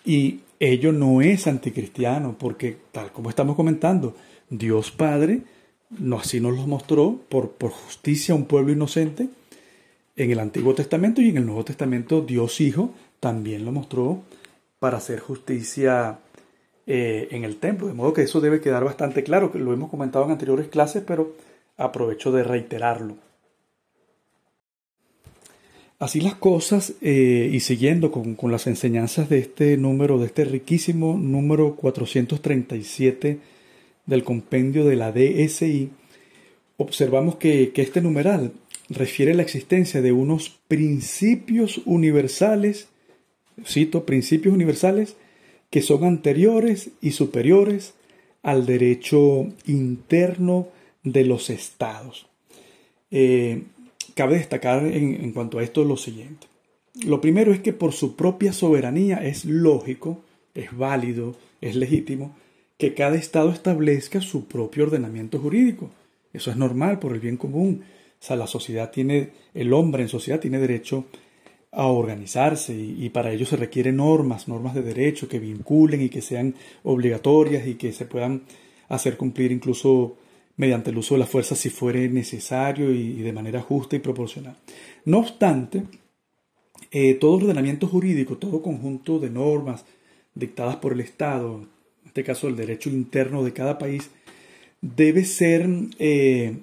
Y 0.04 0.40
ello 0.60 0.92
no 0.92 1.22
es 1.22 1.48
anticristiano, 1.48 2.36
porque 2.38 2.76
tal 2.92 3.12
como 3.12 3.30
estamos 3.30 3.56
comentando, 3.56 4.16
Dios 4.50 4.92
Padre 4.92 5.42
así 6.18 6.40
nos 6.40 6.56
lo 6.56 6.68
mostró 6.68 7.20
por, 7.30 7.52
por 7.52 7.72
justicia 7.72 8.34
a 8.34 8.38
un 8.38 8.46
pueblo 8.46 8.72
inocente 8.72 9.30
en 10.16 10.32
el 10.32 10.40
Antiguo 10.40 10.76
Testamento 10.76 11.22
y 11.22 11.30
en 11.30 11.38
el 11.38 11.46
Nuevo 11.46 11.64
Testamento 11.64 12.22
Dios 12.22 12.60
Hijo 12.62 12.94
también 13.20 13.66
lo 13.66 13.72
mostró 13.72 14.22
para 14.80 14.98
hacer 14.98 15.20
justicia 15.20 16.20
eh, 16.86 17.28
en 17.32 17.44
el 17.44 17.58
templo. 17.58 17.88
De 17.88 17.94
modo 17.94 18.14
que 18.14 18.24
eso 18.24 18.42
debe 18.42 18.62
quedar 18.62 18.84
bastante 18.84 19.24
claro, 19.24 19.52
que 19.52 19.60
lo 19.60 19.74
hemos 19.74 19.90
comentado 19.90 20.26
en 20.26 20.32
anteriores 20.32 20.68
clases, 20.68 21.04
pero 21.06 21.36
aprovecho 21.78 22.32
de 22.32 22.44
reiterarlo. 22.44 23.16
Así 26.00 26.22
las 26.22 26.36
cosas, 26.36 26.94
eh, 27.02 27.50
y 27.52 27.60
siguiendo 27.60 28.10
con, 28.10 28.36
con, 28.36 28.52
las 28.52 28.68
enseñanzas 28.68 29.28
de 29.28 29.40
este 29.40 29.76
número, 29.76 30.18
de 30.18 30.28
este 30.28 30.46
riquísimo 30.46 31.18
número 31.18 31.76
437 31.76 33.40
del 34.10 34.24
compendio 34.24 34.86
de 34.86 34.96
la 34.96 35.12
DSI, 35.12 35.92
observamos 36.78 37.36
que, 37.36 37.72
que 37.72 37.82
este 37.82 38.02
numeral 38.02 38.52
refiere 38.90 39.34
a 39.34 39.36
la 39.36 39.44
existencia 39.44 40.02
de 40.02 40.12
unos 40.12 40.60
principios 40.68 41.82
universales, 41.86 42.90
cito, 43.66 44.06
principios 44.06 44.54
universales 44.54 45.16
que 45.70 45.82
son 45.82 46.04
anteriores 46.04 46.90
y 47.02 47.12
superiores 47.12 47.94
al 48.42 48.66
derecho 48.66 49.48
interno 49.68 50.70
de 51.04 51.26
los 51.26 51.52
estados. 51.52 52.28
Eh, 53.12 53.64
cabe 54.16 54.38
destacar 54.38 54.86
en, 54.86 55.32
cuanto 55.34 55.60
a 55.60 55.64
esto 55.64 55.84
lo 55.84 55.98
siguiente. 55.98 56.48
Lo 57.06 57.22
primero 57.22 57.54
es 57.54 57.60
que 57.60 57.74
por 57.74 57.94
su 57.94 58.16
propia 58.16 58.54
soberanía 58.54 59.18
es 59.18 59.46
lógico, 59.46 60.24
es 60.56 60.76
válido, 60.76 61.36
es 61.62 61.76
legítimo 61.76 62.36
que 62.80 62.94
cada 62.94 63.18
Estado 63.18 63.52
establezca 63.52 64.22
su 64.22 64.46
propio 64.46 64.86
ordenamiento 64.86 65.38
jurídico. 65.38 65.92
Eso 66.32 66.50
es 66.50 66.56
normal 66.56 66.98
por 66.98 67.14
el 67.14 67.20
bien 67.20 67.36
común. 67.36 67.84
O 67.84 68.24
sea, 68.24 68.38
la 68.38 68.48
sociedad 68.48 68.90
tiene, 68.90 69.32
el 69.54 69.74
hombre 69.74 70.02
en 70.02 70.08
sociedad 70.08 70.40
tiene 70.40 70.60
derecho 70.60 71.04
a 71.72 71.88
organizarse 71.88 72.74
y, 72.74 73.10
para 73.10 73.34
ello 73.34 73.46
se 73.46 73.58
requieren 73.58 73.98
normas, 73.98 74.48
normas 74.48 74.74
de 74.74 74.82
derecho 74.82 75.28
que 75.28 75.40
vinculen 75.40 76.02
y 76.02 76.10
que 76.10 76.22
sean 76.22 76.56
obligatorias 76.84 77.68
y 77.68 77.76
que 77.76 77.92
se 77.92 78.06
puedan 78.06 78.44
hacer 78.88 79.18
cumplir 79.18 79.52
incluso 79.52 80.16
mediante 80.56 80.92
el 80.92 80.98
uso 80.98 81.16
de 81.16 81.20
la 81.20 81.26
fuerza 81.26 81.56
si 81.56 81.70
fuere 81.70 82.08
necesario 82.08 82.92
y, 82.92 83.22
de 83.22 83.34
manera 83.34 83.62
justa 83.62 83.98
y 83.98 84.00
proporcional. 84.00 84.56
No 85.04 85.20
obstante, 85.20 85.84
eh, 86.92 87.16
todo 87.16 87.34
ordenamiento 87.34 87.88
jurídico, 87.88 88.38
todo 88.38 88.62
conjunto 88.62 89.20
de 89.20 89.30
normas 89.30 89.84
dictadas 90.34 90.78
por 90.78 90.94
el 90.94 91.02
Estado, 91.02 91.68
este 92.10 92.24
caso 92.24 92.48
el 92.48 92.56
derecho 92.56 92.90
interno 92.90 93.44
de 93.44 93.54
cada 93.54 93.78
país, 93.78 94.10
debe 94.82 95.26
ser 95.26 95.70
eh, 96.00 96.58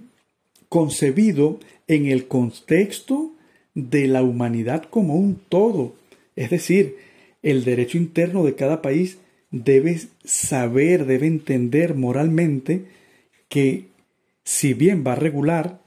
concebido 0.68 1.61
en 1.86 2.07
el 2.07 2.26
contexto 2.26 3.32
de 3.74 4.09
la 4.09 4.22
humanidad 4.22 4.84
como 4.90 5.14
un 5.14 5.40
todo. 5.49 5.94
Es 6.34 6.51
decir, 6.51 6.97
el 7.42 7.64
derecho 7.64 7.97
interno 7.97 8.44
de 8.44 8.57
cada 8.57 8.82
país 8.82 9.18
debe 9.53 10.01
saber, 10.24 11.07
debe 11.07 11.28
entender 11.28 11.94
moralmente 11.94 12.86
que 13.49 13.84
si 14.42 14.74
bien 14.74 15.05
va 15.07 15.12
a 15.12 15.16
regular 15.16 15.80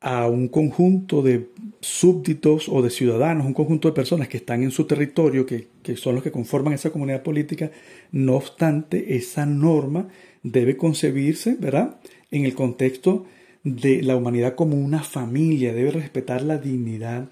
a 0.00 0.28
un 0.28 0.48
conjunto 0.48 1.22
de 1.22 1.46
súbditos 1.80 2.68
o 2.68 2.82
de 2.82 2.90
ciudadanos, 2.90 3.46
un 3.46 3.54
conjunto 3.54 3.88
de 3.88 3.94
personas 3.94 4.28
que 4.28 4.36
están 4.36 4.62
en 4.62 4.70
su 4.70 4.84
territorio, 4.84 5.46
que, 5.46 5.68
son 5.96 6.14
los 6.14 6.24
que 6.24 6.30
conforman 6.30 6.74
esa 6.74 6.90
comunidad 6.90 7.22
política, 7.22 7.70
no 8.12 8.36
obstante, 8.36 9.16
esa 9.16 9.46
norma 9.46 10.08
debe 10.42 10.76
concebirse, 10.76 11.56
¿verdad?, 11.58 11.96
en 12.30 12.44
el 12.44 12.54
contexto 12.54 13.26
de 13.64 14.02
la 14.02 14.16
humanidad 14.16 14.54
como 14.54 14.76
una 14.76 15.02
familia, 15.02 15.72
debe 15.72 15.90
respetar 15.90 16.42
la 16.42 16.58
dignidad 16.58 17.28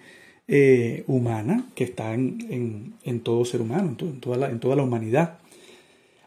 eh, 0.46 1.04
humana 1.06 1.68
que 1.74 1.84
está 1.84 2.14
en, 2.14 2.94
todo 3.22 3.44
ser 3.44 3.60
humano, 3.60 3.96
en, 4.00 4.20
toda, 4.20 4.36
la, 4.36 4.50
en 4.50 4.60
toda 4.60 4.76
la 4.76 4.82
humanidad. 4.82 5.38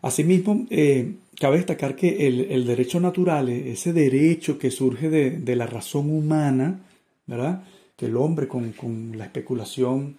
Asimismo, 0.02 0.66
eh, 0.70 1.16
cabe 1.40 1.58
destacar 1.58 1.96
que 1.96 2.28
el, 2.28 2.66
derecho 2.66 3.00
natural, 3.00 3.50
ese 3.50 3.94
derecho 3.94 4.60
que 4.60 4.72
surge 4.72 5.10
de, 5.10 5.56
la 5.56 5.66
razón 5.66 6.10
humana, 6.10 6.82
¿verdad? 7.26 7.64
El 8.02 8.18
hombre 8.18 8.48
con, 8.48 9.18
la 9.18 9.26
especulación 9.26 10.16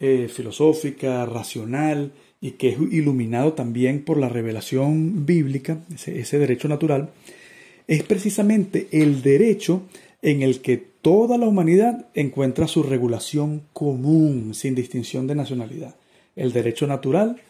eh, 0.00 0.28
filosófica, 0.28 1.26
racional, 1.26 2.12
y 2.40 2.52
que 2.52 2.68
es 2.68 2.78
iluminado 2.78 3.54
también 3.54 4.04
por 4.04 4.16
la 4.16 4.28
revelación 4.28 5.26
bíblica, 5.26 5.78
ese, 5.94 6.38
derecho 6.38 6.68
natural, 6.68 7.10
es 7.88 8.04
precisamente 8.04 8.86
el 8.92 9.22
derecho 9.22 9.82
en 10.22 10.42
el 10.42 10.60
que 10.60 10.76
toda 10.76 11.38
la 11.38 11.46
humanidad 11.46 12.06
encuentra 12.14 12.68
su 12.68 12.82
regulación 12.82 13.62
común, 13.72 14.54
sin 14.54 14.74
distinción 14.74 15.26
de 15.26 15.34
nacionalidad. 15.34 15.96
El 16.36 16.52
derecho 16.52 16.86
natural 16.86 17.40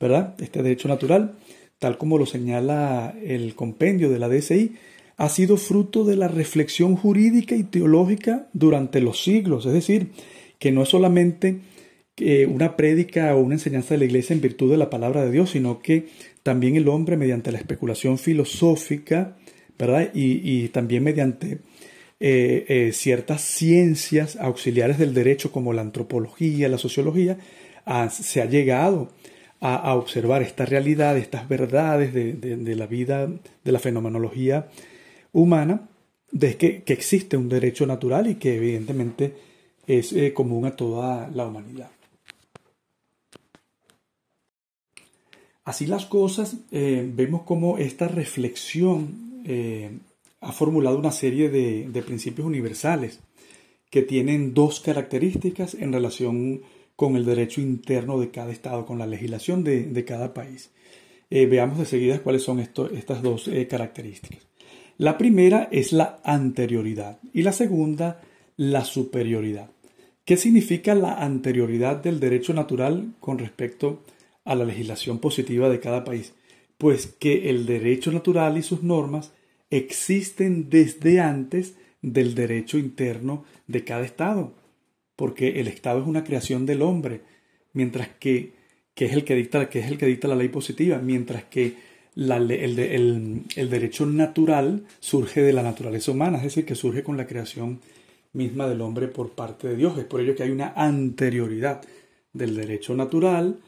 ¿verdad? 0.00 0.34
Este 0.38 0.62
derecho 0.62 0.88
natural, 0.88 1.34
tal 1.78 1.98
como 1.98 2.18
lo 2.18 2.26
señala 2.26 3.14
el 3.22 3.54
compendio 3.54 4.10
de 4.10 4.18
la 4.18 4.28
DSI, 4.28 4.76
ha 5.18 5.28
sido 5.28 5.56
fruto 5.56 6.04
de 6.04 6.16
la 6.16 6.28
reflexión 6.28 6.94
jurídica 6.96 7.56
y 7.56 7.64
teológica 7.64 8.48
durante 8.52 9.00
los 9.00 9.22
siglos, 9.22 9.66
es 9.66 9.72
decir, 9.72 10.12
que 10.60 10.70
no 10.70 10.84
es 10.84 10.88
solamente 10.88 11.58
eh, 12.16 12.46
una 12.46 12.76
prédica 12.76 13.34
o 13.34 13.40
una 13.40 13.56
enseñanza 13.56 13.94
de 13.94 13.98
la 13.98 14.04
Iglesia 14.04 14.32
en 14.34 14.40
virtud 14.40 14.70
de 14.70 14.76
la 14.76 14.90
palabra 14.90 15.24
de 15.24 15.32
Dios, 15.32 15.50
sino 15.50 15.80
que 15.80 16.06
también 16.44 16.76
el 16.76 16.88
hombre 16.88 17.16
mediante 17.16 17.50
la 17.50 17.58
especulación 17.58 18.16
filosófica, 18.16 19.36
¿verdad? 19.76 20.08
Y, 20.14 20.68
también 20.68 21.02
mediante 21.02 21.58
eh, 22.20 22.64
eh, 22.68 22.90
ciertas 22.92 23.42
ciencias 23.42 24.36
auxiliares 24.36 24.98
del 24.98 25.14
derecho 25.14 25.50
como 25.50 25.72
la 25.72 25.82
antropología, 25.82 26.68
la 26.68 26.78
sociología, 26.78 27.38
se 28.10 28.40
ha 28.40 28.44
llegado 28.44 29.08
a, 29.60 29.94
observar 29.94 30.42
esta 30.42 30.64
realidad, 30.64 31.16
estas 31.16 31.48
verdades 31.48 32.12
de, 32.12 32.76
la 32.76 32.86
vida, 32.86 33.26
de 33.64 33.72
la 33.72 33.78
fenomenología 33.78 34.68
humana, 35.38 35.88
de 36.30 36.56
que, 36.56 36.82
existe 36.86 37.36
un 37.36 37.48
derecho 37.48 37.86
natural 37.86 38.28
y 38.28 38.34
que 38.36 38.56
evidentemente 38.56 39.34
es 39.86 40.12
eh, 40.12 40.32
común 40.34 40.66
a 40.66 40.76
toda 40.76 41.28
la 41.28 41.46
humanidad. 41.46 41.90
Así 45.64 45.86
las 45.86 46.06
cosas, 46.06 46.56
eh, 46.70 47.08
vemos 47.14 47.42
cómo 47.42 47.78
esta 47.78 48.08
reflexión 48.08 49.42
eh, 49.44 49.90
ha 50.40 50.52
formulado 50.52 50.98
una 50.98 51.12
serie 51.12 51.50
de, 51.50 51.88
de, 51.88 52.02
principios 52.02 52.46
universales 52.46 53.20
que 53.90 54.02
tienen 54.02 54.54
dos 54.54 54.80
características 54.80 55.74
en 55.74 55.92
relación 55.92 56.62
con 56.96 57.16
el 57.16 57.24
derecho 57.24 57.60
interno 57.60 58.18
de 58.18 58.30
cada 58.30 58.50
estado, 58.50 58.86
con 58.86 58.98
la 58.98 59.06
legislación 59.06 59.62
de, 59.62 60.04
cada 60.06 60.34
país. 60.34 60.70
Veamos 61.30 61.78
de 61.78 61.84
seguida 61.84 62.22
cuáles 62.22 62.42
son 62.42 62.58
estas 62.58 63.22
dos 63.22 63.48
características. 63.68 64.47
La 64.98 65.16
primera 65.16 65.68
es 65.72 65.92
la 65.92 66.20
anterioridad 66.24 67.18
y 67.32 67.42
la 67.42 67.52
segunda 67.52 68.20
la 68.56 68.84
superioridad. 68.84 69.70
¿Qué 70.24 70.36
significa 70.36 70.94
la 70.94 71.14
anterioridad 71.14 71.96
del 71.96 72.20
derecho 72.20 72.52
natural 72.52 73.14
con 73.20 73.38
respecto 73.38 74.02
a 74.44 74.54
la 74.54 74.64
legislación 74.64 75.20
positiva 75.20 75.70
de 75.70 75.80
cada 75.80 76.04
país? 76.04 76.34
Pues 76.76 77.06
que 77.06 77.48
el 77.48 77.64
derecho 77.64 78.12
natural 78.12 78.58
y 78.58 78.62
sus 78.62 78.82
normas 78.82 79.32
existen 79.70 80.68
desde 80.68 81.20
antes 81.20 81.76
del 82.02 82.34
derecho 82.34 82.76
interno 82.76 83.44
de 83.66 83.84
cada 83.84 84.04
Estado 84.04 84.52
porque 85.18 85.58
el 85.58 85.66
Estado 85.66 86.00
es 86.00 86.06
una 86.06 86.22
creación 86.22 86.64
del 86.64 86.80
hombre, 86.80 87.22
mientras 87.72 88.06
que, 88.20 88.52
que, 88.94 89.06
es, 89.06 89.12
el 89.14 89.24
que, 89.24 89.34
dicta, 89.34 89.68
que 89.68 89.80
es 89.80 89.90
el 89.90 89.98
que 89.98 90.06
dicta 90.06 90.28
la 90.28 90.36
ley 90.36 90.46
positiva, 90.46 90.98
mientras 90.98 91.42
que 91.42 91.74
el, 92.18 93.70
derecho 93.70 94.06
natural 94.06 94.84
surge 94.98 95.42
de 95.42 95.52
la 95.52 95.62
naturaleza 95.62 96.10
humana, 96.10 96.38
es 96.38 96.44
decir, 96.44 96.64
que 96.64 96.74
surge 96.74 97.02
con 97.04 97.16
la 97.16 97.26
creación 97.26 97.80
misma 98.32 98.66
del 98.66 98.80
hombre 98.80 99.08
por 99.08 99.30
parte 99.30 99.68
de 99.68 99.76
Dios. 99.76 99.96
Es 99.98 100.04
por 100.04 100.20
ello 100.20 100.34
que 100.34 100.42
hay 100.42 100.50
una 100.50 100.72
anterioridad 100.74 101.82
del 102.32 102.56
derecho 102.56 102.94
natural, 102.94 103.60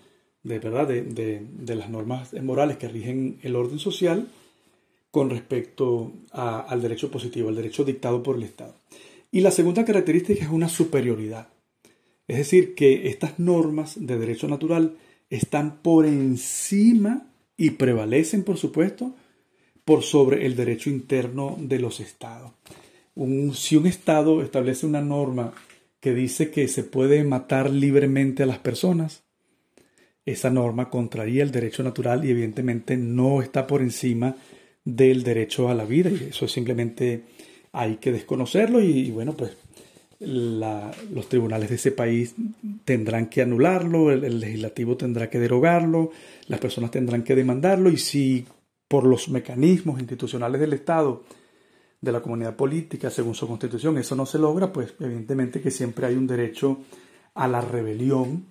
de, 0.42 0.58
¿verdad? 0.58 0.88
De 0.88 1.74
las 1.74 1.90
normas 1.90 2.32
morales 2.42 2.76
que 2.76 2.88
rigen 2.88 3.38
el 3.42 3.54
orden 3.56 3.78
social, 3.78 4.28
con 5.10 5.30
respecto 5.30 6.12
al 6.32 6.82
derecho 6.82 7.10
positivo, 7.10 7.48
al 7.48 7.56
derecho 7.56 7.84
dictado 7.84 8.22
por 8.22 8.36
el 8.36 8.44
Estado. 8.44 8.74
Y 9.32 9.40
la 9.40 9.50
segunda 9.50 9.84
característica 9.84 10.44
es 10.44 10.50
una 10.50 10.68
superioridad. 10.68 11.48
Es 12.26 12.36
decir, 12.36 12.74
que 12.74 13.08
estas 13.08 13.38
normas 13.38 13.94
de 13.98 14.18
derecho 14.18 14.48
natural 14.48 14.96
están 15.30 15.82
por 15.82 16.06
encima 16.06 17.26
y 17.60 17.72
prevalecen, 17.72 18.42
por 18.42 18.56
supuesto, 18.56 19.14
por 19.84 20.02
sobre 20.02 20.46
el 20.46 20.56
derecho 20.56 20.88
interno 20.88 21.58
de 21.60 21.78
los 21.78 22.00
estados. 22.00 22.52
si 23.52 23.76
un 23.76 23.86
estado 23.86 24.42
establece 24.42 24.86
una 24.86 25.02
norma 25.02 25.52
que 26.00 26.14
dice 26.14 26.50
que 26.50 26.68
se 26.68 26.84
puede 26.84 27.22
matar 27.22 27.68
libremente 27.68 28.44
a 28.44 28.46
las 28.46 28.60
personas, 28.60 29.24
esa 30.24 30.48
norma 30.48 30.88
contraría 30.88 31.42
el 31.42 31.50
derecho 31.50 31.82
natural 31.82 32.24
y 32.24 32.30
evidentemente 32.30 32.96
no 32.96 33.42
está 33.42 33.66
por 33.66 33.82
encima 33.82 34.36
del 34.82 35.22
derecho 35.22 35.68
a 35.68 35.74
la 35.74 35.84
vida 35.84 36.08
y 36.08 36.28
eso 36.30 36.48
simplemente 36.48 37.24
hay 37.72 37.96
que 37.96 38.10
desconocerlo 38.10 38.80
y, 38.80 39.10
bueno 39.10 39.36
pues 39.36 39.54
los 40.20 41.28
tribunales 41.28 41.70
de 41.70 41.76
ese 41.76 41.92
país 41.92 42.34
tendrán 42.84 43.26
que 43.26 43.42
anularlo, 43.42 44.10
el, 44.10 44.38
legislativo 44.38 44.96
tendrá 44.96 45.30
que 45.30 45.38
derogarlo, 45.38 46.10
las 46.46 46.60
personas 46.60 46.90
tendrán 46.90 47.22
que 47.22 47.34
demandarlo 47.34 47.90
y 47.90 47.96
si 47.96 48.46
por 48.86 49.04
los 49.04 49.30
mecanismos 49.30 49.98
institucionales 49.98 50.60
del 50.60 50.74
Estado, 50.74 51.22
de 52.00 52.12
la 52.12 52.20
comunidad 52.20 52.56
política, 52.56 53.10
según 53.10 53.34
su 53.34 53.46
constitución, 53.46 53.98
eso 53.98 54.14
no 54.14 54.26
se 54.26 54.38
logra, 54.38 54.72
pues 54.72 54.94
evidentemente 55.00 55.60
que 55.60 55.70
siempre 55.70 56.06
hay 56.06 56.16
un 56.16 56.26
derecho 56.26 56.78
a 57.34 57.46
la 57.46 57.60
rebelión, 57.60 58.46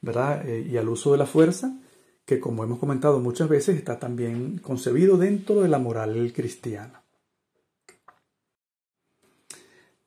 ¿verdad? 0.00 0.46
Eh, 0.48 0.66
y 0.70 0.76
al 0.76 0.88
uso 0.88 1.12
de 1.12 1.18
la 1.18 1.26
fuerza, 1.26 1.78
que 2.24 2.40
como 2.40 2.64
hemos 2.64 2.78
comentado 2.78 3.20
muchas 3.20 3.48
veces 3.48 3.76
está 3.76 3.98
también 3.98 4.58
concebido 4.58 5.16
dentro 5.16 5.62
de 5.62 5.68
la 5.68 5.78
moral 5.78 6.32
cristiana. 6.34 6.97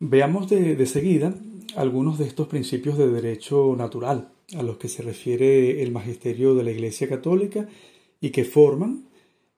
Veamos 0.03 0.49
de, 0.49 0.83
seguida 0.87 1.35
algunos 1.75 2.17
de 2.17 2.25
estos 2.25 2.47
principios 2.47 2.97
de 2.97 3.11
derecho 3.11 3.75
natural 3.77 4.29
a 4.57 4.63
los 4.63 4.77
que 4.77 4.87
se 4.87 5.03
refiere 5.03 5.83
el 5.83 5.91
magisterio 5.91 6.55
de 6.55 6.63
la 6.63 6.71
Iglesia 6.71 7.07
Católica 7.07 7.69
y 8.19 8.31
que 8.31 8.43
forman, 8.43 9.05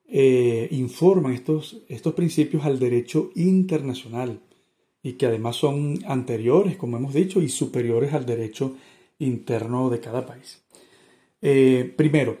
eh, 0.06 0.68
informan 0.70 1.32
estos, 1.32 1.80
estos 1.88 2.12
principios 2.12 2.66
al 2.66 2.78
derecho 2.78 3.30
internacional 3.36 4.40
y 5.02 5.14
que 5.14 5.24
además 5.24 5.56
son 5.56 6.00
anteriores, 6.06 6.76
como 6.76 6.98
hemos 6.98 7.14
dicho, 7.14 7.40
y 7.40 7.48
superiores 7.48 8.12
al 8.12 8.26
derecho 8.26 8.76
interno 9.18 9.88
de 9.88 10.00
cada 10.00 10.26
país. 10.26 10.62
Eh, 11.40 11.90
primero, 11.96 12.36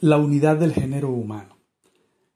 la 0.00 0.16
unidad 0.16 0.56
del 0.56 0.72
género 0.72 1.10
humano. 1.10 1.58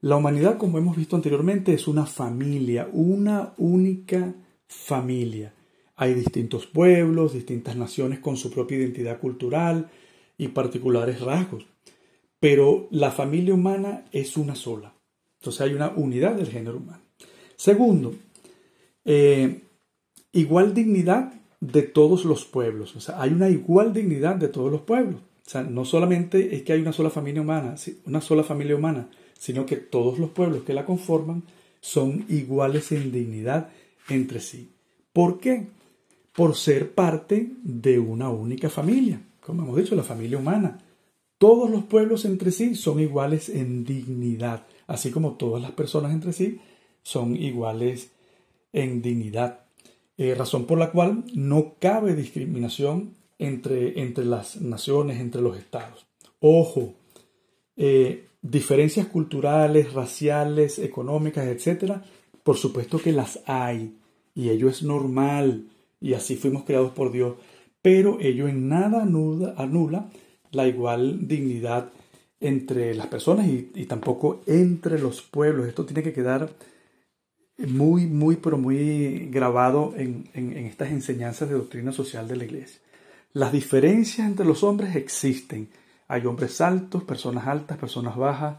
La 0.02 0.16
humanidad, 0.16 0.58
como 0.58 0.76
hemos 0.76 0.94
visto 0.94 1.16
anteriormente, 1.16 1.72
es 1.72 1.88
una 1.88 2.04
familia, 2.04 2.90
una 2.92 3.54
única 3.56 4.34
familia. 4.72 5.54
Hay 5.96 6.14
distintos 6.14 6.66
pueblos, 6.66 7.34
distintas 7.34 7.76
naciones 7.76 8.18
con 8.18 8.36
su 8.36 8.50
propia 8.50 8.78
identidad 8.78 9.20
cultural 9.20 9.90
y 10.38 10.48
particulares 10.48 11.20
rasgos, 11.20 11.66
pero 12.40 12.88
la 12.90 13.10
familia 13.10 13.54
humana 13.54 14.06
es 14.12 14.36
una 14.36 14.54
sola. 14.54 14.94
Entonces 15.38 15.60
hay 15.60 15.74
una 15.74 15.90
unidad 15.90 16.34
del 16.34 16.48
género 16.48 16.78
humano. 16.78 17.02
Segundo, 17.56 18.14
eh, 19.04 19.62
igual 20.32 20.74
dignidad 20.74 21.34
de 21.60 21.82
todos 21.82 22.24
los 22.24 22.44
pueblos. 22.44 22.96
O 22.96 23.00
sea, 23.00 23.20
hay 23.20 23.30
una 23.30 23.48
igual 23.48 23.92
dignidad 23.92 24.36
de 24.36 24.48
todos 24.48 24.72
los 24.72 24.80
pueblos. 24.80 25.20
O 25.46 25.50
sea, 25.50 25.62
no 25.62 25.84
solamente 25.84 26.56
es 26.56 26.62
que 26.62 26.72
hay 26.72 26.80
una 26.80 26.92
sola 26.92 27.10
familia 27.10 27.42
humana, 27.42 27.76
una 28.06 28.20
sola 28.20 28.42
familia 28.42 28.76
humana, 28.76 29.08
sino 29.38 29.66
que 29.66 29.76
todos 29.76 30.18
los 30.18 30.30
pueblos 30.30 30.62
que 30.62 30.72
la 30.72 30.84
conforman 30.84 31.42
son 31.80 32.24
iguales 32.28 32.92
en 32.92 33.12
dignidad 33.12 33.70
entre 34.08 34.40
sí. 34.40 34.70
¿Por 35.12 35.38
qué? 35.38 35.68
Por 36.34 36.56
ser 36.56 36.94
parte 36.94 37.50
de 37.62 37.98
una 37.98 38.30
única 38.30 38.70
familia, 38.70 39.20
como 39.40 39.62
hemos 39.62 39.76
dicho, 39.76 39.94
la 39.94 40.02
familia 40.02 40.38
humana. 40.38 40.78
Todos 41.38 41.68
los 41.68 41.84
pueblos 41.84 42.24
entre 42.24 42.52
sí 42.52 42.74
son 42.74 43.00
iguales 43.00 43.48
en 43.48 43.84
dignidad, 43.84 44.64
así 44.86 45.10
como 45.10 45.32
todas 45.32 45.60
las 45.60 45.72
personas 45.72 46.12
entre 46.12 46.32
sí 46.32 46.60
son 47.02 47.36
iguales 47.36 48.12
en 48.72 49.02
dignidad. 49.02 49.60
Eh, 50.16 50.34
razón 50.34 50.66
por 50.66 50.78
la 50.78 50.92
cual 50.92 51.24
no 51.34 51.74
cabe 51.80 52.14
discriminación 52.14 53.14
entre, 53.38 54.00
entre 54.00 54.24
las 54.24 54.60
naciones, 54.60 55.20
entre 55.20 55.42
los 55.42 55.58
estados. 55.58 56.06
Ojo, 56.38 56.94
eh, 57.76 58.28
diferencias 58.40 59.06
culturales, 59.06 59.92
raciales, 59.92 60.78
económicas, 60.78 61.46
etcétera, 61.46 62.04
por 62.42 62.56
supuesto 62.56 62.98
que 62.98 63.12
las 63.12 63.40
hay 63.46 63.96
y 64.34 64.50
ello 64.50 64.68
es 64.68 64.82
normal 64.82 65.68
y 66.00 66.14
así 66.14 66.36
fuimos 66.36 66.64
creados 66.64 66.92
por 66.92 67.12
Dios, 67.12 67.36
pero 67.80 68.18
ello 68.20 68.48
en 68.48 68.68
nada 68.68 69.02
anula, 69.02 70.10
la 70.50 70.66
igual 70.66 71.26
dignidad 71.26 71.90
entre 72.40 72.94
las 72.94 73.06
personas 73.06 73.46
y, 73.46 73.86
tampoco 73.86 74.42
entre 74.46 74.98
los 74.98 75.22
pueblos. 75.22 75.68
Esto 75.68 75.84
tiene 75.84 76.02
que 76.02 76.12
quedar 76.12 76.50
muy, 77.58 78.06
muy, 78.06 78.36
pero 78.36 78.58
muy 78.58 79.28
grabado 79.30 79.94
en, 79.96 80.28
en 80.34 80.56
estas 80.66 80.90
enseñanzas 80.90 81.48
de 81.48 81.54
doctrina 81.54 81.92
social 81.92 82.26
de 82.26 82.36
la 82.36 82.44
iglesia. 82.44 82.80
Las 83.32 83.52
diferencias 83.52 84.26
entre 84.26 84.44
los 84.44 84.62
hombres 84.62 84.94
existen. 84.96 85.68
Hay 86.08 86.26
hombres 86.26 86.60
altos, 86.60 87.04
personas 87.04 87.46
altas, 87.46 87.78
personas 87.78 88.16
bajas, 88.16 88.56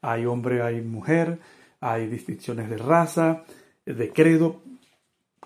hay 0.00 0.26
hombre, 0.26 0.62
hay 0.62 0.80
mujer, 0.80 1.38
hay 1.82 2.06
distinciones 2.06 2.70
de 2.70 2.78
raza, 2.78 3.44
de 3.84 4.10
credo. 4.12 4.62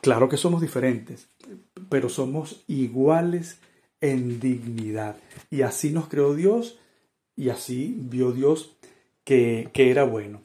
Claro 0.00 0.28
que 0.28 0.36
somos 0.36 0.60
diferentes, 0.60 1.28
pero 1.88 2.08
somos 2.08 2.62
iguales 2.68 3.58
en 4.00 4.38
dignidad. 4.38 5.16
Y 5.50 5.62
así 5.62 5.90
nos 5.90 6.08
creó 6.08 6.34
Dios 6.34 6.78
y 7.34 7.48
así 7.48 7.96
vio 7.98 8.30
Dios 8.30 8.76
que, 9.24 9.70
era 9.74 10.04
bueno. 10.04 10.42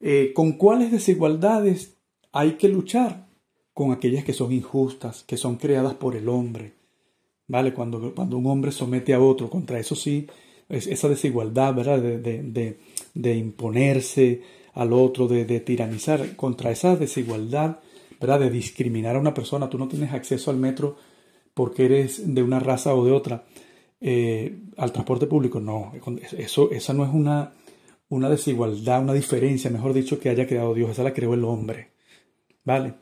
Eh, 0.00 0.32
¿Con 0.34 0.52
cuáles 0.52 0.92
desigualdades 0.92 1.98
hay 2.32 2.52
que 2.52 2.68
luchar? 2.68 3.26
Con 3.74 3.92
aquellas 3.92 4.24
que 4.24 4.32
son 4.32 4.52
injustas, 4.52 5.24
que 5.24 5.36
son 5.36 5.56
creadas 5.56 5.94
por 5.94 6.16
el 6.16 6.28
homre. 6.28 6.72
¿vale? 7.48 7.74
Cuando, 7.74 8.14
cuando 8.14 8.38
un 8.38 8.46
hombre 8.46 8.72
somete 8.72 9.14
a 9.14 9.20
otro, 9.20 9.50
contra 9.50 9.78
eso 9.78 9.94
sí, 9.94 10.26
es 10.68 10.86
esa 10.86 11.08
desigualdad, 11.08 11.74
¿verdad? 11.74 12.00
De, 12.00 13.36
imponerse 13.36 14.42
al 14.74 14.92
otro, 14.92 15.28
de, 15.28 15.60
tiranizar, 15.60 16.36
contra 16.36 16.70
esa 16.70 16.96
desigualdad, 16.96 17.78
¿verdad? 18.20 18.40
De 18.40 18.50
discriminar 18.50 19.16
a 19.16 19.20
una 19.20 19.34
persona, 19.34 19.70
tú 19.70 19.78
no 19.78 19.88
tienes 19.88 20.12
acceso 20.12 20.50
al 20.50 20.56
metro 20.56 20.96
porque 21.54 21.84
eres 21.86 22.34
de 22.34 22.42
una 22.42 22.58
raza 22.58 22.94
o 22.94 23.04
de 23.04 23.12
otra, 23.12 23.44
eh, 24.00 24.58
al 24.76 24.92
transporte 24.92 25.26
público, 25.26 25.60
no, 25.60 25.92
eso, 26.36 26.70
esa 26.72 26.92
no 26.92 27.04
es 27.04 27.14
una, 27.14 27.52
una 28.08 28.28
desigualdad, 28.28 29.02
una 29.02 29.12
diferencia, 29.14 29.70
mejor 29.70 29.92
dicho, 29.92 30.18
que 30.18 30.28
haya 30.28 30.46
creado 30.46 30.74
Dios, 30.74 30.90
esa 30.90 31.04
la 31.04 31.14
creó 31.14 31.34
el 31.34 31.44
hombre, 31.44 31.92
¿vale? 32.64 32.94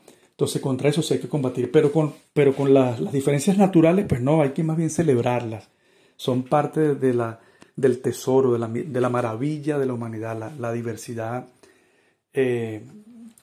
Entonces 0.43 0.63
contra 0.63 0.89
eso 0.89 1.03
sí 1.03 1.15
hay 1.15 1.21
que 1.21 1.29
combatir, 1.29 1.71
pero 1.71 1.93
con, 1.93 2.15
pero 2.33 2.55
con 2.55 2.75
las, 2.75 3.13
diferencias 3.13 3.59
naturales, 3.59 4.07
pues 4.09 4.21
no, 4.21 4.43
hay 4.43 4.51
que 4.51 4.65
más 4.65 4.77
bien 4.77 4.91
celebrarlas. 4.91 5.69
Son 6.17 6.43
parte 6.43 6.95
de 6.95 7.15
la, 7.15 7.41
del 7.77 8.01
tesoro, 8.01 8.53
de 8.53 8.59
la, 8.59 8.69
de 8.69 9.01
la 9.01 9.09
maravilla 9.09 9.79
de 9.79 9.87
la 9.87 9.95
humanidad, 9.95 10.53
la, 10.59 10.73
diversidad 10.73 11.47
eh, 12.33 12.83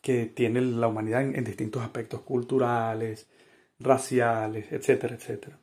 que 0.01 0.25
tiene 0.25 0.61
la 0.61 0.87
humanidad 0.87 1.21
en, 1.21 1.43
distintos 1.43 1.83
aspectos 1.83 2.21
culturales, 2.21 3.27
raciales, 3.79 4.71
etcétera, 4.71 5.15
etcétera. 5.15 5.59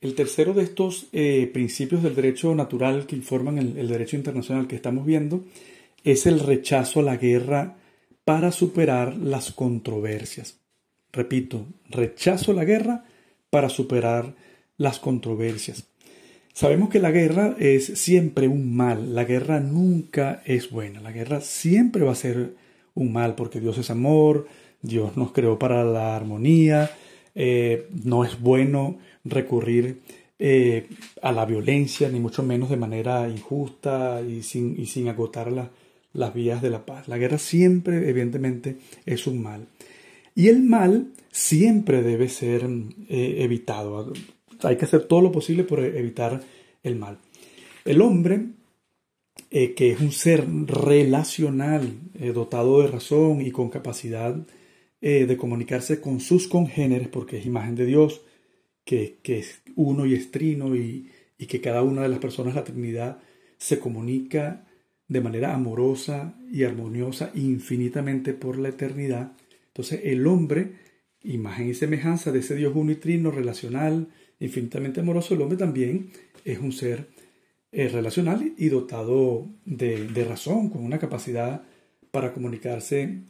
El 0.00 0.14
tercero 0.14 0.52
de 0.52 0.62
estos 0.62 1.06
eh, 1.12 1.50
principios 1.52 2.02
del 2.02 2.14
derecho 2.14 2.54
natural 2.54 3.06
que 3.06 3.16
informan 3.16 3.58
el, 3.58 3.88
derecho 3.88 4.16
internacional 4.16 4.66
que 4.66 4.76
estamos 4.76 5.06
viendo 5.06 5.44
es 6.04 6.26
el 6.26 6.40
rechazo 6.40 7.00
a 7.00 7.04
la 7.04 7.16
guerra 7.16 7.76
para 8.24 8.52
superar 8.52 9.16
las 9.16 9.52
controversias. 9.52 10.60
Repito, 11.10 11.66
rechazo 11.88 12.52
la 12.52 12.64
guerra 12.64 13.04
para 13.50 13.68
superar 13.68 14.34
las 14.76 14.98
controversias. 14.98 15.86
Sabemos 16.54 16.88
que 16.88 17.00
la 17.00 17.10
guerra 17.10 17.56
es 17.58 17.84
siempre 17.98 18.46
un 18.46 18.76
mal, 18.76 19.12
la 19.12 19.24
guerra 19.24 19.58
nunca 19.58 20.40
es 20.46 20.70
buena, 20.70 21.00
la 21.00 21.10
guerra 21.10 21.40
siempre 21.40 22.04
va 22.04 22.12
a 22.12 22.14
ser 22.14 22.54
un 22.94 23.12
mal 23.12 23.34
porque 23.34 23.58
Dios 23.58 23.76
es 23.78 23.90
amor, 23.90 24.46
Dios 24.80 25.16
nos 25.16 25.32
creó 25.32 25.58
para 25.58 25.82
la 25.82 26.14
armonía, 26.14 26.92
eh, 27.34 27.88
no 28.04 28.24
es 28.24 28.40
bueno 28.40 28.98
recurrir 29.24 29.98
eh, 30.38 30.86
a 31.22 31.32
la 31.32 31.44
violencia, 31.44 32.08
ni 32.08 32.20
mucho 32.20 32.44
menos 32.44 32.70
de 32.70 32.76
manera 32.76 33.28
injusta 33.28 34.22
y 34.22 34.44
sin, 34.44 34.80
y 34.80 34.86
sin 34.86 35.08
agotar 35.08 35.50
la, 35.50 35.70
las 36.12 36.32
vías 36.32 36.62
de 36.62 36.70
la 36.70 36.86
paz. 36.86 37.08
La 37.08 37.18
guerra 37.18 37.38
siempre, 37.38 38.08
evidentemente, 38.08 38.76
es 39.04 39.26
un 39.26 39.42
mal. 39.42 39.66
Y 40.36 40.46
el 40.46 40.62
mal 40.62 41.08
siempre 41.32 42.02
debe 42.02 42.28
ser 42.28 42.64
eh, 43.08 43.38
evitado. 43.40 44.12
Hay 44.62 44.76
que 44.76 44.84
hacer 44.84 45.04
todo 45.04 45.20
lo 45.20 45.32
posible 45.32 45.64
por 45.64 45.80
evitar 45.80 46.42
el 46.82 46.96
mal. 46.96 47.18
El 47.84 48.00
hombre 48.00 48.46
eh, 49.50 49.74
que 49.74 49.92
es 49.92 50.00
un 50.00 50.12
ser 50.12 50.44
relacional, 50.66 52.00
eh, 52.14 52.32
dotado 52.32 52.82
de 52.82 52.88
razón 52.88 53.40
y 53.40 53.50
con 53.50 53.70
capacidad 53.70 54.36
eh, 55.00 55.26
de 55.26 55.36
comunicarse 55.36 56.00
con 56.00 56.20
sus 56.20 56.48
congéneres, 56.48 57.08
porque 57.08 57.38
es 57.38 57.46
imagen 57.46 57.74
de 57.76 57.86
Dios, 57.86 58.22
que, 58.84 59.18
es 59.22 59.62
uno 59.76 60.06
y 60.06 60.14
es 60.14 60.30
trino 60.30 60.74
y, 60.74 61.08
y 61.38 61.46
que 61.46 61.60
cada 61.60 61.82
una 61.82 62.02
de 62.02 62.08
las 62.08 62.18
personas 62.18 62.54
de 62.54 62.60
la 62.60 62.64
Trinidad 62.64 63.18
se 63.56 63.78
comunica 63.78 64.66
de 65.08 65.20
manera 65.20 65.54
amorosa 65.54 66.36
y 66.50 66.64
armoniosa 66.64 67.30
infinitamente 67.34 68.34
por 68.34 68.58
la 68.58 68.70
eternidad. 68.70 69.36
Entonces 69.68 70.00
el 70.04 70.26
hombre, 70.26 70.72
imagen 71.22 71.68
y 71.68 71.74
semejanza 71.74 72.32
de 72.32 72.40
ese 72.40 72.56
Dios 72.56 72.72
uno 72.74 72.92
y 72.92 72.96
trino, 72.96 73.30
relacional, 73.30 74.08
infinitamente 74.40 75.00
amoroso, 75.00 75.34
el 75.34 75.42
hombre 75.42 75.58
también 75.58 76.10
es 76.44 76.58
un 76.58 76.72
ser 76.72 77.06
eh, 77.72 77.88
relacional 77.88 78.52
y 78.56 78.68
dotado 78.68 79.48
de, 79.64 80.24
razón, 80.28 80.70
con 80.70 80.84
una 80.84 80.98
capacidad 80.98 81.62
para 82.10 82.32
comunicarse 82.32 83.22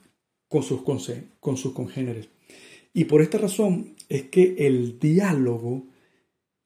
con 0.48 0.62
sus, 0.62 0.82
con 0.82 1.56
sus 1.56 1.72
congéneres. 1.72 2.28
Y 2.92 3.04
por 3.04 3.22
esta 3.22 3.38
razón 3.38 3.96
es 4.08 4.24
que 4.24 4.54
el 4.58 4.98
diálogo 4.98 5.86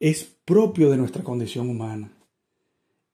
es 0.01 0.25
propio 0.45 0.91
de 0.91 0.97
nuestra 0.97 1.23
condición 1.23 1.69
humana. 1.71 2.13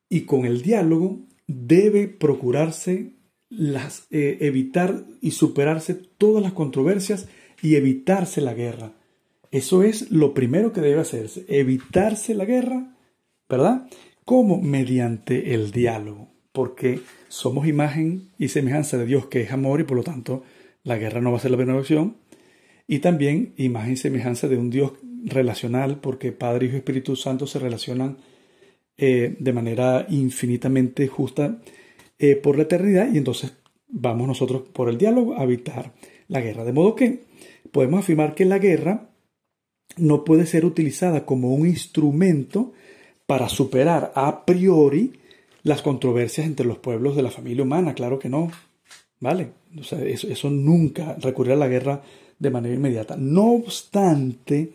Y 0.09 0.23
con 0.23 0.45
el 0.45 0.63
diálogo 0.63 1.21
debe 1.47 2.09
procurarse 2.09 3.13
las, 3.49 4.07
eh, 4.11 4.39
evitar 4.41 5.05
y 5.21 5.33
superarse 5.33 5.95
todas 5.95 6.43
las 6.43 6.53
controversias 6.53 7.29
y 7.63 7.77
evitarse 7.77 8.41
la 8.41 8.55
guerra. 8.55 8.93
Eso 9.55 9.85
es 9.85 10.11
lo 10.11 10.35
primero 10.35 10.73
que 10.73 10.81
debe 10.81 11.01
hacerse, 11.01 11.45
evitarse 11.47 12.35
la 12.35 12.45
guerra, 12.45 12.97
¿verdad? 13.49 13.87
¿Cómo? 14.25 14.61
Mediante 14.61 15.55
el 15.55 15.71
diálogo, 15.71 16.27
porque 16.51 16.99
somos 17.29 17.69
imagen 17.69 18.31
y 18.37 18.49
semejanza 18.49 18.99
de 18.99 19.07
Dios 19.07 19.27
que 19.27 19.43
es 19.43 19.53
amor 19.53 19.79
y 19.79 19.85
por 19.85 19.97
lo 19.97 20.03
tanto 20.03 20.43
la 20.83 20.99
guerra 20.99 21.21
no 21.21 21.31
va 21.31 21.37
a 21.37 21.41
ser 21.41 21.53
la 21.53 21.57
primera 21.57 21.79
opción. 21.79 22.17
Y 22.89 22.99
también 22.99 23.55
imagen 23.57 23.93
y 23.93 23.97
semejanza 23.97 24.49
de 24.49 24.57
un 24.57 24.71
Dios 24.71 24.95
relacional, 25.25 26.01
porque 26.01 26.33
Padre, 26.33 26.67
Hijo 26.67 26.75
y 26.75 26.79
Espíritu 26.79 27.15
Santo 27.15 27.47
se 27.47 27.61
relacionan 27.61 28.17
eh, 28.97 29.37
de 29.39 29.53
manera 29.53 30.05
infinitamente 30.11 31.07
justa 31.07 31.61
eh, 32.19 32.35
por 32.35 32.57
la 32.57 32.65
eternidad 32.65 33.09
y 33.13 33.19
entonces 33.19 33.53
vamos 33.87 34.27
nosotros 34.27 34.63
por 34.73 34.89
el 34.89 34.99
diálogo 34.99 35.39
a 35.39 35.45
evitar 35.45 35.93
la 36.27 36.41
guerra. 36.41 36.65
De 36.65 36.73
modo 36.73 36.97
que 36.97 37.21
podemos 37.71 38.01
afirmar 38.01 38.35
que 38.35 38.47
la 38.47 38.59
guerra 38.59 39.14
no 39.97 40.25
puede 40.25 40.47
ser 40.47 40.65
utilizada 40.65 41.25
como 41.25 41.55
un 41.55 41.67
instrumento 41.67 42.73
para 43.27 43.49
superar 43.49 44.13
a 44.15 44.45
priori 44.45 45.13
las 45.63 45.83
controversias 45.83 46.47
entre 46.47 46.67
los 46.67 46.79
pueblos 46.79 47.17
de 47.17 47.23
la 47.23 47.31
familia 47.31 47.63
humana, 47.63 47.95
claro 47.95 48.19
que 48.19 48.29
no, 48.29 48.51
¿vale? 49.21 49.53
eso, 49.81 50.29
eso 50.29 50.51
nunca, 50.51 51.17
recurrir 51.21 51.55
a 51.55 51.57
la 51.57 51.69
guerra 51.69 52.03
de 52.39 52.51
manera 52.51 52.75
inmediata. 52.75 53.17
No 53.17 53.53
obstante, 53.53 54.73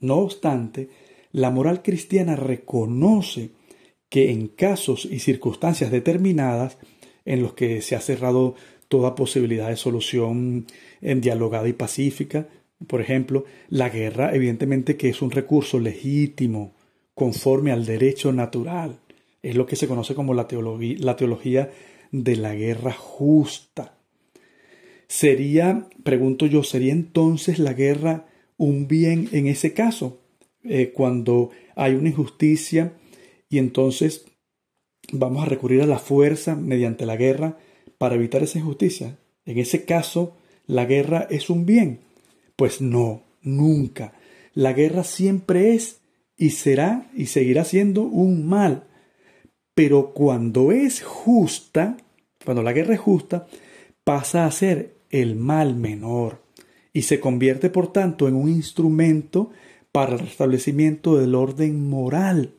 no 0.00 0.18
obstante, 0.18 0.88
la 1.32 1.50
moral 1.50 1.82
cristiana 1.82 2.36
reconoce 2.36 3.50
que 4.08 4.30
en 4.30 4.46
casos 4.46 5.04
y 5.04 5.18
circunstancias 5.18 5.90
determinadas 5.90 6.78
en 7.24 7.42
los 7.42 7.54
que 7.54 7.82
se 7.82 7.96
ha 7.96 8.00
cerrado 8.00 8.54
toda 8.86 9.16
posibilidad 9.16 9.68
de 9.68 9.76
solución 9.76 10.66
en 11.00 11.20
dialogada 11.20 11.68
y 11.68 11.72
pacífica, 11.72 12.46
por 12.86 13.00
ejemplo, 13.00 13.44
la 13.68 13.88
guerra 13.88 14.34
evidentemente 14.34 14.96
que 14.96 15.08
es 15.08 15.22
un 15.22 15.30
recurso 15.30 15.78
legítimo 15.78 16.74
conforme 17.14 17.72
al 17.72 17.86
derecho 17.86 18.32
natural. 18.32 19.00
Es 19.42 19.56
lo 19.56 19.66
que 19.66 19.76
se 19.76 19.86
conoce 19.86 20.14
como 20.14 20.34
la 20.34 20.46
teología, 20.48 21.70
de 22.10 22.36
la 22.36 22.54
guerra 22.54 22.92
justa. 22.92 23.98
Sería, 25.08 25.88
pregunto 26.02 26.46
yo, 26.46 26.62
¿sería 26.62 26.92
entonces 26.92 27.58
la 27.58 27.72
guerra 27.72 28.26
un 28.56 28.88
bien 28.88 29.28
en 29.32 29.46
ese 29.48 29.74
caso? 29.74 30.20
Eh, 30.62 30.92
cuando 30.94 31.50
hay 31.76 31.94
una 31.94 32.08
injusticia 32.08 32.94
y 33.50 33.58
entonces 33.58 34.26
vamos 35.12 35.42
a 35.42 35.46
recurrir 35.46 35.82
a 35.82 35.86
la 35.86 35.98
fuerza 35.98 36.54
mediante 36.54 37.04
la 37.04 37.16
guerra 37.16 37.58
para 37.98 38.14
evitar 38.14 38.42
esa 38.42 38.58
injusticia. 38.58 39.18
En 39.44 39.58
ese 39.58 39.84
caso, 39.84 40.36
la 40.66 40.86
guerra 40.86 41.26
es 41.30 41.50
un 41.50 41.66
bien. 41.66 42.00
Pues 42.56 42.80
no, 42.80 43.22
nunca. 43.42 44.12
La 44.52 44.72
guerra 44.72 45.04
siempre 45.04 45.74
es 45.74 46.00
y 46.36 46.50
será 46.50 47.10
y 47.14 47.26
seguirá 47.26 47.64
siendo 47.64 48.02
un 48.02 48.46
mal. 48.46 48.84
Pero 49.74 50.12
cuando 50.12 50.72
es 50.72 51.02
justa, 51.02 51.96
cuando 52.44 52.62
la 52.62 52.72
guerra 52.72 52.94
es 52.94 53.00
justa, 53.00 53.46
pasa 54.04 54.46
a 54.46 54.50
ser 54.50 54.96
el 55.10 55.36
mal 55.36 55.74
menor 55.74 56.42
y 56.92 57.02
se 57.02 57.20
convierte 57.20 57.70
por 57.70 57.92
tanto 57.92 58.28
en 58.28 58.34
un 58.34 58.48
instrumento 58.48 59.50
para 59.90 60.12
el 60.14 60.20
restablecimiento 60.20 61.18
del 61.18 61.34
orden 61.34 61.88
moral 61.88 62.54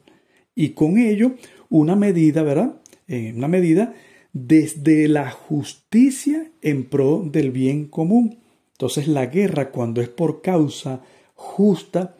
y 0.56 0.70
con 0.70 0.98
ello 0.98 1.36
una 1.70 1.96
medida, 1.96 2.44
¿verdad? 2.44 2.82
Eh, 3.08 3.34
una 3.36 3.48
medida 3.48 3.94
desde 4.34 5.08
la 5.08 5.30
justicia 5.32 6.52
en 6.62 6.86
pro 6.86 7.24
del 7.26 7.52
bien 7.52 7.86
común. 7.86 8.40
Entonces 8.76 9.08
la 9.08 9.28
guerra 9.28 9.72
cuando 9.72 10.02
es 10.02 10.10
por 10.10 10.42
causa 10.42 11.02
justa 11.34 12.18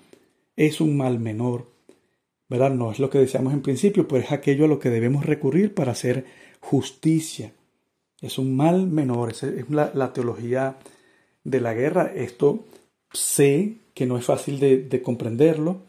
es 0.56 0.80
un 0.80 0.96
mal 0.96 1.20
menor. 1.20 1.68
¿Verdad? 2.48 2.72
No 2.72 2.92
es 2.92 3.00
lo 3.00 3.10
que 3.10 3.18
deseamos 3.18 3.54
en 3.54 3.62
principio, 3.62 4.08
pero 4.08 4.24
es 4.24 4.32
aquello 4.32 4.66
a 4.66 4.68
lo 4.70 4.80
que 4.80 4.90
debemos 4.90 5.26
recurrir 5.26 5.74
para 5.74 5.92
hacer 5.92 6.26
justicia. 6.62 7.52
Es 8.22 8.38
un 8.38 8.56
mal 8.56 8.88
menor, 8.88 9.32
es, 9.32 9.44
la, 9.70 10.14
teología 10.14 10.78
de 11.44 11.60
la 11.60 11.74
guerra. 11.74 12.14
Esto 12.16 12.66
sé 13.12 13.78
que 13.94 14.06
no 14.06 14.18
es 14.18 14.24
fácil 14.24 14.60
de, 14.60 15.02
comprenderlo. 15.02 15.82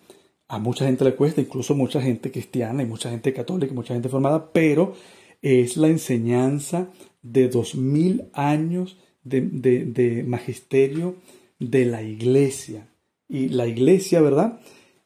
A 0.48 0.58
mucha 0.58 0.86
gente 0.86 1.04
le 1.04 1.14
cuesta, 1.14 1.40
incluso 1.40 1.76
mucha 1.76 2.00
gente 2.00 2.32
cristiana 2.32 2.82
y 2.82 2.86
mucha 2.86 3.10
gente 3.10 3.32
católica 3.32 3.72
y 3.72 3.76
mucha 3.76 3.94
gente 3.94 4.08
formada, 4.08 4.52
pero 4.52 4.94
es 5.42 5.76
la 5.76 5.88
enseñanza 5.88 6.88
de 7.22 7.48
dos 7.48 7.74
mil 7.74 8.30
años 8.32 8.96
de, 9.26 10.24
magisterio 10.26 11.16
de 11.58 11.84
la 11.84 12.02
iglesia. 12.02 12.88
Y 13.28 13.48
la 13.48 13.66
iglesia, 13.66 14.20
¿verdad? 14.20 14.60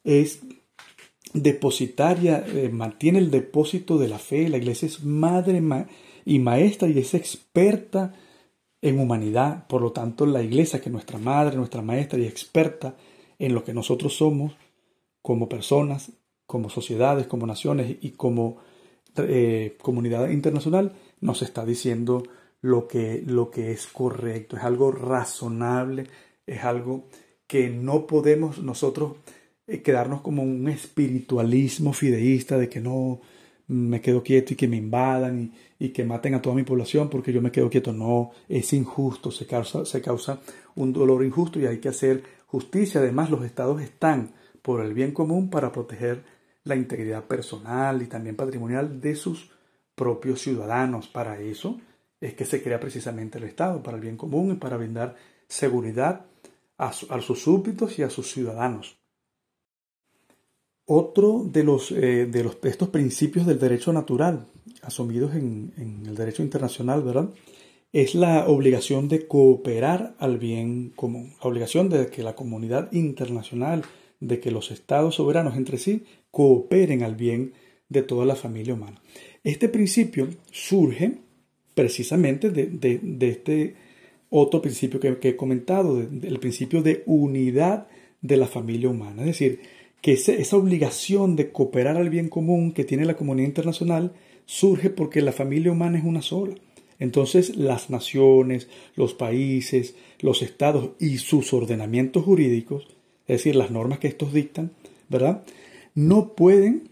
Es 0.05 0.41
depositaria, 1.33 2.45
eh, 2.47 2.69
mantiene 2.71 3.19
el 3.19 3.31
depósito 3.31 3.99
de 3.99 4.09
la 4.09 4.19
fe. 4.19 4.49
La 4.49 4.59
iglesia 4.59 4.87
es 4.87 5.03
madre 5.05 5.63
y 6.25 6.39
maestra 6.39 6.89
y 6.89 6.99
es 6.99 7.15
experta 7.15 8.15
en 8.83 8.99
humanidad. 8.99 9.67
Por 9.67 9.83
lo 9.83 9.93
tanto, 9.93 10.27
la 10.27 10.43
iglesia, 10.43 10.81
que 10.81 10.89
es 10.89 10.93
nuestra 10.93 11.19
madre, 11.19 11.57
nuestra 11.57 11.83
maestra 11.83 12.19
y 12.19 12.27
experta 12.27 12.97
en 13.39 13.55
lo 13.55 13.65
que 13.65 13.73
nosotros 13.73 14.17
somos 14.17 14.53
como 15.23 15.49
personas, 15.49 16.13
como 16.47 16.69
sociedades, 16.69 17.27
como 17.27 17.47
naciones 17.47 17.97
y 18.01 18.11
como 18.11 18.59
eh, 19.17 19.77
comunidad 19.81 20.29
internacional, 20.31 20.93
nos 21.21 21.43
está 21.43 21.65
diciendo 21.65 22.23
lo 22.63 22.87
que, 22.87 23.23
lo 23.27 23.51
que 23.51 23.73
es 23.73 23.87
correcto. 23.87 24.57
Es 24.57 24.65
algo 24.65 24.93
razonable, 24.93 26.07
es 26.47 26.65
algo 26.65 27.09
que 27.47 27.71
no 27.71 28.07
podemos 28.07 28.63
nosotros 28.63 29.17
eh, 29.67 29.83
quedarnos 29.83 30.21
como 30.21 30.43
un 30.43 30.69
espiritualismo 30.69 31.93
fideísta 31.93 32.59
de 32.59 32.69
que 32.69 32.81
no, 32.81 33.21
me 33.71 34.01
quedo 34.01 34.23
quieto 34.25 34.53
y 34.53 34.57
que 34.57 34.67
me 34.67 34.77
invadan 34.77 35.53
y, 35.79 35.91
que 35.91 36.05
maten 36.05 36.35
a 36.35 36.43
toda 36.43 36.57
mi 36.57 36.65
población 36.65 37.09
porque 37.09 37.33
yo 37.33 37.41
me 37.41 37.53
quedo 37.53 37.71
quieto. 37.71 37.93
No, 37.93 38.33
es 38.49 38.73
injusto, 38.73 39.31
se 39.31 39.47
causa, 39.47 39.85
se 39.85 40.03
causa 40.03 40.41
un 40.75 40.93
dolor 40.93 41.25
injusto 41.25 41.61
y 41.61 41.67
hay 41.67 41.79
que 41.79 41.89
hacer 41.89 42.25
justicia. 42.47 43.01
Además, 43.01 43.31
los 43.31 43.45
estados 43.45 43.81
están 43.81 44.33
por 44.61 44.85
el 44.85 44.93
bien 44.93 45.13
común 45.13 45.51
para 45.51 45.71
proteger 45.71 46.25
la 46.65 46.75
integridad 46.75 47.25
personal 47.25 48.03
y 48.03 48.07
también 48.07 48.35
patrimonial 48.35 49.01
de 49.01 49.15
sus 49.15 49.53
propios 49.95 50.41
ciudadanos. 50.41 51.07
Para 51.07 51.41
eso 51.41 51.81
es 52.21 52.35
que 52.35 52.45
se 52.45 52.63
crea 52.63 52.79
precisamente 52.79 53.39
el 53.39 53.45
Estado, 53.45 53.83
para 53.83 53.97
el 53.97 54.03
bien 54.03 54.17
común 54.17 54.53
y 54.53 54.55
para 54.57 54.77
brindar 54.77 55.17
seguridad 55.49 56.27
a, 56.77 56.93
sus 56.93 57.43
súbditos 57.43 57.99
y 57.99 58.03
a 58.03 58.11
sus 58.11 58.31
ciudadanos. 58.33 58.99
Otro 60.87 61.45
de, 61.45 61.63
los, 61.63 61.93
eh, 61.93 62.27
de, 62.27 62.45
los, 62.45 62.59
estos 62.63 62.89
principios 62.89 63.47
del 63.47 63.59
derecho 63.59 63.93
natural, 63.93 64.47
asumidos 64.83 65.35
en, 65.35 66.03
el 66.07 66.15
derecho 66.15 66.43
internacional, 66.43 67.03
¿verdad? 67.03 67.31
Es 67.93 68.15
la 68.15 68.49
obligación 68.49 69.09
de 69.09 69.27
cooperar 69.27 70.15
al 70.19 70.39
bien 70.39 70.91
común, 70.97 71.35
la 71.43 71.51
obligación 71.51 71.89
de 71.89 72.07
que 72.07 72.23
la 72.23 72.35
comunidad 72.35 72.91
internacional, 72.93 73.83
de 74.21 74.41
que 74.41 74.51
los 74.51 74.71
estados 74.71 75.17
soberanos 75.17 75.57
entre 75.57 75.79
sí 75.79 76.05
cooperen 76.31 77.03
al 77.03 77.15
bien 77.15 77.53
de 77.89 78.03
toda 78.03 78.25
la 78.25 78.37
familia 78.37 78.75
humana. 78.75 79.03
Este 79.43 79.69
principio 79.69 80.29
surge 80.51 81.19
precisamente 81.81 82.51
de, 82.51 83.01
este 83.23 83.75
otro 84.29 84.61
principio 84.61 85.01
que, 85.01 85.17
he 85.23 85.35
comentado, 85.35 85.97
del 85.97 86.39
principio 86.39 86.83
de 86.83 87.03
unidad 87.07 87.87
de 88.21 88.37
la 88.37 88.47
familia 88.47 88.91
humana. 88.91 89.23
Es 89.23 89.29
decir, 89.29 89.61
que 90.03 90.13
esa 90.13 90.57
obligación 90.59 91.37
de 91.37 91.51
cooperar 91.51 91.97
al 91.97 92.11
bien 92.11 92.29
común 92.29 92.73
que 92.73 92.85
tiene 92.85 93.07
la 93.07 93.17
comunidad 93.17 93.49
internacional 93.49 94.13
surge 94.45 94.91
porque 94.91 95.23
la 95.23 95.33
familia 95.33 95.73
humana 95.73 95.97
es 95.97 96.05
una 96.05 96.21
sola. 96.21 96.55
Entonces 96.99 97.57
las 97.57 97.89
naciones, 97.89 98.69
los 98.95 99.15
países, 99.15 99.95
los 100.21 100.43
estados 100.43 100.91
y 101.01 101.17
sus 101.17 101.55
ordenamientos 101.55 102.27
jurídicos, 102.27 102.89
es 103.27 103.39
decir, 103.39 103.57
las 103.57 103.71
normas 103.71 104.01
que 104.01 104.09
estos 104.09 104.35
dictan, 104.35 104.73
¿verdad? 105.09 105.45
No 105.95 106.35
pueden 106.35 106.91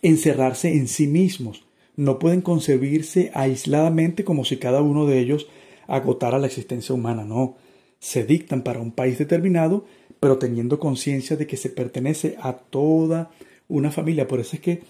encerrarse 0.00 0.72
en 0.74 0.86
sí 0.86 1.08
mismos, 1.08 1.63
no 1.96 2.18
pueden 2.18 2.40
concebirse 2.40 3.30
aisladamente 3.34 4.24
como 4.24 4.44
si 4.44 4.56
cada 4.56 4.82
uno 4.82 5.06
de 5.06 5.20
ellos 5.20 5.46
agotara 5.86 6.38
la 6.38 6.46
existencia 6.46 6.94
humana, 6.94 7.24
no. 7.24 7.56
Se 7.98 8.24
dictan 8.24 8.62
para 8.62 8.80
un 8.80 8.92
país 8.92 9.18
determinado, 9.18 9.84
pero 10.20 10.38
teniendo 10.38 10.78
conciencia 10.78 11.36
de 11.36 11.46
que 11.46 11.56
se 11.56 11.70
pertenece 11.70 12.36
a 12.40 12.54
toda 12.54 13.30
una 13.68 13.90
familia. 13.90 14.28
Por 14.28 14.40
eso 14.40 14.56
es 14.56 14.62
que 14.62 14.82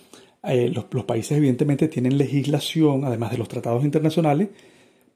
eh, 0.45 0.69
los, 0.69 0.85
países 1.05 1.37
evidentemente 1.37 1.89
tienen 1.89 2.19
legislación, 2.19 3.05
además 3.05 3.33
de 3.33 3.39
los 3.39 3.49
tratados 3.49 3.85
internacionales, 3.85 4.49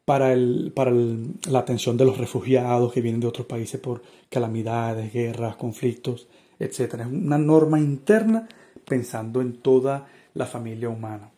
para, 0.05 0.33
el, 0.33 0.73
para 0.75 0.91
la 0.91 1.59
atención 1.59 1.97
de 1.97 2.07
los 2.07 2.17
refugiados 2.17 2.93
que 2.93 3.03
vienen 3.03 3.21
de 3.21 3.27
otros 3.27 3.47
países 3.47 3.79
por 3.81 4.03
calamidades, 4.31 5.13
guerras, 5.13 5.57
conflictos, 5.57 6.29
etc. 6.59 6.81
Es 7.01 7.07
una 7.07 7.39
norma 7.39 7.79
interna 7.79 8.49
pensando 8.87 9.41
en 9.41 9.59
toda 9.59 10.09
la 10.35 10.47
familia 10.47 10.89
humana. 10.89 11.31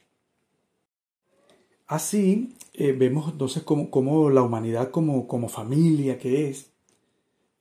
Así 1.90 2.50
eh, 2.72 2.92
vemos 2.92 3.32
entonces 3.32 3.64
cómo, 3.64 4.30
la 4.30 4.42
humanidad 4.42 4.92
como, 4.92 5.26
como, 5.26 5.48
familia 5.48 6.18
que 6.18 6.48
es 6.48 6.70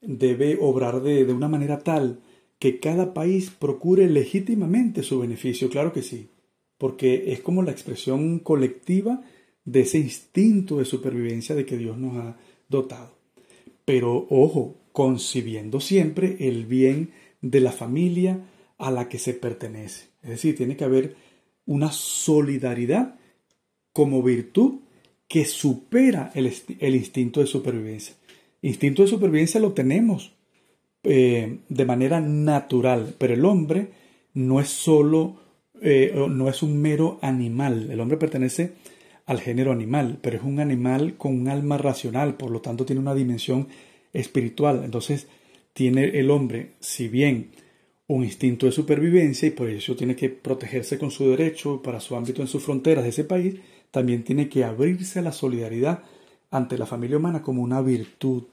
debe 0.00 0.56
obrar 0.60 1.02
de, 1.02 1.24
de 1.24 1.32
una 1.32 1.48
manera 1.48 1.80
tal 1.80 2.20
que 2.60 2.78
cada 2.78 3.12
país 3.12 3.50
procure 3.50 4.08
legítimamente 4.08 5.02
su 5.02 5.18
beneficio, 5.18 5.68
claro 5.68 5.92
que 5.92 6.02
sí, 6.02 6.28
porque 6.78 7.32
es 7.32 7.40
como 7.40 7.64
la 7.64 7.72
expresión 7.72 8.38
colectiva 8.38 9.20
de 9.64 9.80
ese 9.80 9.98
instinto 9.98 10.78
de 10.78 10.84
supervivencia 10.84 11.56
de 11.56 11.66
que 11.66 11.76
Dios 11.76 11.98
nos 11.98 12.16
ha 12.18 12.36
dotado. 12.68 13.16
Pero 13.84 14.28
ojo, 14.30 14.76
concibiendo 14.92 15.80
siempre 15.80 16.36
el 16.38 16.66
bien 16.66 17.10
de 17.42 17.58
la 17.58 17.72
familia 17.72 18.46
a 18.78 18.92
la 18.92 19.08
que 19.08 19.18
se 19.18 19.34
pertenece. 19.34 20.06
Es 20.22 20.30
decir, 20.30 20.56
tiene 20.56 20.76
que 20.76 20.84
haber 20.84 21.16
una 21.66 21.90
solidaridad 21.90 23.16
como 23.92 24.22
virtud 24.22 24.80
que 25.28 25.44
supera 25.44 26.32
el, 26.34 26.52
el 26.80 26.94
instinto 26.94 27.40
de 27.40 27.46
supervivencia. 27.46 28.14
Instinto 28.62 29.02
de 29.02 29.08
supervivencia 29.08 29.60
lo 29.60 29.72
tenemos 29.72 30.32
eh, 31.02 31.60
de 31.68 31.84
manera 31.84 32.20
natural, 32.20 33.14
pero 33.16 33.32
el 33.32 33.44
hombre 33.44 33.88
no 34.34 34.60
es 34.60 34.68
solo, 34.68 35.36
eh, 35.80 36.12
no 36.28 36.48
es 36.48 36.62
un 36.62 36.80
mero 36.80 37.18
animal, 37.22 37.90
el 37.90 38.00
hombre 38.00 38.18
pertenece 38.18 38.72
al 39.24 39.40
género 39.40 39.72
animal, 39.72 40.18
pero 40.20 40.36
es 40.36 40.42
un 40.42 40.60
animal 40.60 41.16
con 41.16 41.40
un 41.40 41.48
alma 41.48 41.78
racional, 41.78 42.34
por 42.34 42.50
lo 42.50 42.60
tanto 42.60 42.84
tiene 42.84 43.00
una 43.00 43.14
dimensión 43.14 43.68
espiritual, 44.12 44.82
entonces 44.84 45.28
tiene 45.72 46.18
el 46.18 46.30
hombre, 46.30 46.72
si 46.80 47.08
bien 47.08 47.52
un 48.08 48.24
instinto 48.24 48.66
de 48.66 48.72
supervivencia 48.72 49.48
y 49.48 49.52
por 49.52 49.70
eso 49.70 49.94
tiene 49.94 50.16
que 50.16 50.28
protegerse 50.28 50.98
con 50.98 51.12
su 51.12 51.30
derecho 51.30 51.80
para 51.80 52.00
su 52.00 52.16
ámbito 52.16 52.42
en 52.42 52.48
sus 52.48 52.62
fronteras 52.62 53.04
de 53.04 53.10
ese 53.10 53.24
país, 53.24 53.54
también 53.90 54.24
tiene 54.24 54.48
que 54.48 54.64
abrirse 54.64 55.18
a 55.18 55.22
la 55.22 55.32
solidaridad 55.32 56.02
ante 56.50 56.78
la 56.78 56.86
familia 56.86 57.16
humana 57.16 57.42
como 57.42 57.62
una 57.62 57.80
virtud, 57.80 58.44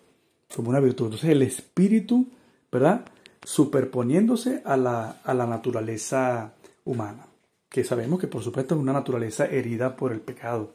como 0.55 0.69
una 0.69 0.79
virtud. 0.79 1.05
Entonces 1.05 1.29
el 1.29 1.41
espíritu 1.41 2.27
¿verdad? 2.71 3.05
Superponiéndose 3.43 4.61
a 4.65 4.77
la, 4.77 5.21
a 5.23 5.33
la 5.33 5.45
naturaleza 5.45 6.53
humana, 6.85 7.27
que 7.69 7.83
sabemos 7.83 8.19
que 8.19 8.27
por 8.27 8.43
supuesto 8.43 8.75
es 8.75 8.81
una 8.81 8.93
naturaleza 8.93 9.45
herida 9.45 9.95
por 9.95 10.11
el 10.11 10.19
pecado. 10.19 10.73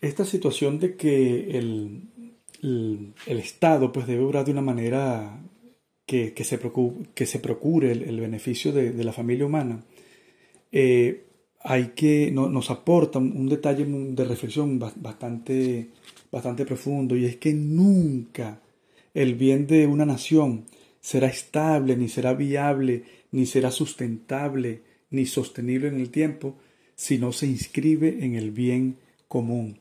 Esta 0.00 0.24
situación 0.24 0.78
de 0.78 0.96
que 0.96 1.58
el, 1.58 2.02
el, 2.62 3.38
Estado 3.38 3.92
pues 3.92 4.06
debe 4.06 4.24
obrar 4.24 4.44
de 4.44 4.52
una 4.52 4.62
manera 4.62 5.40
que, 6.06 6.32
que, 6.34 6.44
se, 6.44 6.58
procure, 6.58 7.08
que 7.14 7.26
se 7.26 7.40
procure 7.40 7.92
el, 7.92 8.20
beneficio 8.20 8.72
de, 8.72 8.92
de, 8.92 9.04
la 9.04 9.12
familia 9.12 9.46
humana, 9.46 9.82
eh, 10.70 11.24
hay 11.60 11.88
que, 11.88 12.30
no, 12.30 12.48
nos 12.48 12.70
aporta 12.70 13.18
un, 13.18 13.48
detalle 13.48 13.84
de 13.84 14.24
reflexión 14.24 14.78
bastante, 14.78 15.88
bastante 16.30 16.64
profundo 16.64 17.16
y 17.16 17.24
es 17.24 17.36
que 17.36 17.52
nunca 17.52 18.60
el 19.14 19.34
bien 19.34 19.66
de 19.66 19.86
una 19.86 20.06
nación 20.06 20.64
será 21.00 21.28
estable, 21.28 21.96
ni 21.96 22.08
será 22.08 22.34
viable, 22.34 23.04
ni 23.32 23.46
será 23.46 23.70
sustentable, 23.70 24.82
ni 25.10 25.26
sostenible 25.26 25.88
en 25.88 26.00
el 26.00 26.10
tiempo, 26.10 26.56
si 26.94 27.18
no 27.18 27.32
se 27.32 27.46
inscribe 27.46 28.24
en 28.24 28.34
el 28.34 28.50
bien 28.50 28.96
común. 29.26 29.78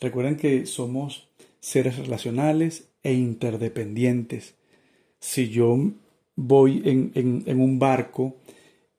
Recuerden 0.00 0.36
que 0.36 0.66
somos 0.66 1.28
seres 1.60 1.96
relacionales 1.96 2.88
e 3.02 3.12
interdependientes. 3.14 4.54
Si 5.18 5.48
yo 5.48 5.78
voy 6.36 6.82
en, 6.84 7.12
en, 7.14 7.60
un 7.60 7.78
barco 7.78 8.36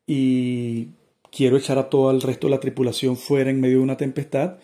y 0.08 0.88
quiero 1.36 1.58
echar 1.58 1.78
a 1.78 1.90
todo 1.90 2.12
el 2.12 2.22
resto 2.22 2.48
de 2.48 2.52
la 2.52 2.62
tripulación 2.62 3.18
fuera 3.18 3.50
en 3.50 3.60
medio 3.60 3.78
de 3.78 3.84
una 3.84 3.98
tempestad, 3.98 4.58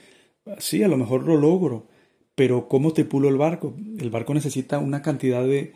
sí, 0.57 0.83
a 0.83 0.87
lo 0.87 0.95
mejor 0.95 1.25
lo 1.25 1.35
logro, 1.35 1.87
pero 2.33 2.69
¿cómo 2.69 2.93
tripulo 2.93 3.27
el 3.27 3.37
barco? 3.37 3.73
El 3.99 4.09
barco 4.09 4.33
necesita 4.33 4.79
una 4.79 5.01
cantidad 5.01 5.43
de, 5.43 5.73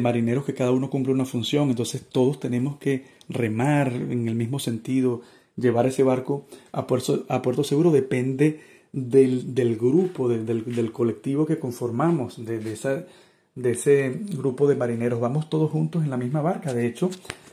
marineros 0.00 0.44
que 0.44 0.54
cada 0.54 0.72
uno 0.72 0.90
cumple 0.90 1.12
una 1.12 1.26
función, 1.26 1.70
entonces 1.70 2.08
todos 2.08 2.40
tenemos 2.40 2.78
que 2.78 3.04
remar 3.28 3.92
en 3.92 4.26
el 4.26 4.34
mismo 4.34 4.58
sentido, 4.58 5.22
llevar 5.56 5.86
ese 5.86 6.02
barco 6.02 6.46
a 6.72 6.86
puerto, 6.88 7.64
seguro 7.64 7.92
depende 7.92 8.60
del, 8.92 9.76
grupo, 9.76 10.28
del, 10.28 10.92
colectivo 10.92 11.46
que 11.46 11.60
conformamos, 11.60 12.44
de, 12.44 12.58
de 12.58 13.70
ese 13.70 14.20
grupo 14.36 14.66
de 14.66 14.74
marineros. 14.74 15.20
Vamos 15.20 15.48
todos 15.48 15.70
juntos 15.70 16.02
en 16.02 16.10
la 16.10 16.16
misma 16.16 16.40
barca. 16.42 16.74
De 16.74 16.86
hecho, 16.86 17.10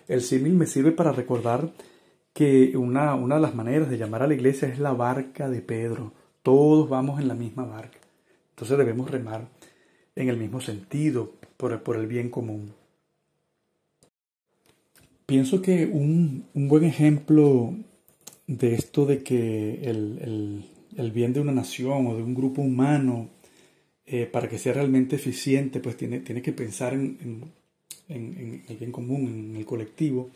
el 0.08 0.22
símil 0.22 0.54
me 0.54 0.66
sirve 0.66 0.92
para 0.92 1.12
recordar 1.12 1.72
que 2.34 2.78
una, 2.78 3.16
una 3.16 3.36
de 3.36 3.42
las 3.42 3.56
maneras 3.56 3.90
de 3.90 3.98
llamar 3.98 4.24
a 4.24 4.28
la 4.28 4.34
iglesia 4.34 4.68
es 4.68 4.80
la 4.80 4.94
barca 4.94 5.50
de 5.50 5.62
Pedro. 5.62 6.14
Todos 6.44 6.90
vamos 6.90 7.20
en 7.20 7.28
la 7.28 7.36
misma 7.36 7.66
barca. 7.66 8.00
Entonces 8.52 8.78
debemos 8.78 9.10
remar 9.10 9.48
en 10.16 10.30
el 10.30 10.38
mismo 10.38 10.62
sentido, 10.62 11.32
por, 11.58 11.82
por 11.82 11.96
el 11.98 12.08
bien 12.08 12.30
común. 12.30 12.74
Pienso 15.30 15.62
que 15.62 15.86
un, 15.86 16.46
buen 16.56 16.84
ejemplo 16.84 17.76
de 18.48 18.74
esto 18.74 19.06
de 19.06 19.22
que 19.22 19.80
el, 19.84 21.12
bien 21.14 21.34
de 21.34 21.40
una 21.40 21.52
nación 21.52 22.08
o 22.08 22.16
de 22.16 22.24
un 22.24 22.34
grupo 22.34 22.64
humano, 22.64 23.30
eh, 24.08 24.26
para 24.26 24.50
que 24.50 24.58
sea 24.58 24.74
realmente 24.74 25.18
eficiente, 25.18 25.82
pues 25.82 25.98
tiene, 25.98 26.22
tiene 26.22 26.42
que 26.42 26.52
pensar 26.52 26.94
en, 26.94 27.44
el 28.08 28.78
bien 28.80 28.92
común, 28.92 29.52
en 29.52 29.56
el 29.56 29.66
colectivo. 29.68 30.32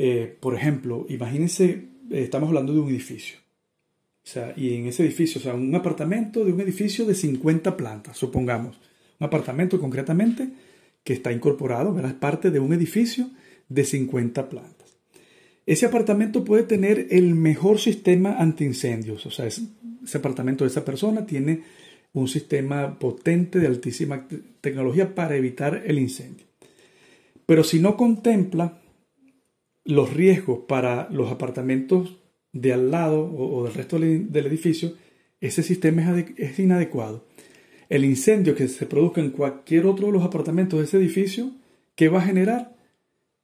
Eh, 0.00 0.36
por 0.38 0.54
ejemplo, 0.54 1.06
imagínense, 1.08 1.64
eh, 1.64 2.22
estamos 2.22 2.48
hablando 2.48 2.72
de 2.72 2.78
un 2.78 2.88
edificio. 2.88 3.38
O 4.24 4.30
sea, 4.30 4.54
y 4.56 4.74
en 4.74 4.86
ese 4.86 5.02
edificio, 5.02 5.40
o 5.40 5.42
sea, 5.42 5.54
un 5.54 5.74
apartamento 5.74 6.44
de 6.44 6.52
un 6.52 6.60
edificio 6.60 7.04
de 7.04 7.16
50 7.16 7.76
plantas, 7.76 8.16
supongamos. 8.16 8.78
Un 9.18 9.26
apartamento 9.26 9.80
concretamente 9.80 10.50
que 11.02 11.14
está 11.14 11.32
incorporado, 11.32 11.92
¿verdad? 11.92 12.12
Es 12.12 12.16
parte 12.16 12.52
de 12.52 12.60
un 12.60 12.72
edificio 12.72 13.28
de 13.68 13.84
50 13.84 14.48
plantas. 14.48 14.98
Ese 15.66 15.86
apartamento 15.86 16.44
puede 16.44 16.62
tener 16.62 17.08
el 17.10 17.34
mejor 17.34 17.80
sistema 17.80 18.36
antiincendios, 18.38 19.26
o 19.26 19.32
sea, 19.32 19.46
ese 19.46 19.66
apartamento 20.14 20.62
de 20.62 20.70
esa 20.70 20.84
persona 20.84 21.26
tiene 21.26 21.62
un 22.12 22.28
sistema 22.28 22.98
potente 22.98 23.58
de 23.58 23.66
altísima 23.66 24.28
tecnología 24.60 25.14
para 25.14 25.34
evitar 25.34 25.82
el 25.84 25.98
incendio. 25.98 26.46
Pero 27.44 27.64
si 27.64 27.80
no 27.80 27.96
contempla 27.96 28.80
los 29.88 30.12
riesgos 30.12 30.60
para 30.68 31.08
los 31.10 31.32
apartamentos 31.32 32.18
de 32.52 32.74
al 32.74 32.90
lado 32.90 33.24
o, 33.24 33.64
del 33.64 33.72
resto 33.72 33.98
del, 33.98 34.46
edificio, 34.46 34.92
ese 35.40 35.62
sistema 35.62 36.22
es, 36.36 36.58
inadecuado. 36.58 37.24
El 37.88 38.04
incendio 38.04 38.54
que 38.54 38.68
se 38.68 38.84
produzca 38.84 39.22
en 39.22 39.30
cualquier 39.30 39.86
otro 39.86 40.08
de 40.08 40.12
los 40.12 40.24
apartamentos 40.24 40.78
de 40.78 40.84
ese 40.84 40.98
edificio, 40.98 41.52
¿qué 41.94 42.08
va 42.10 42.18
a 42.18 42.26
generar? 42.26 42.76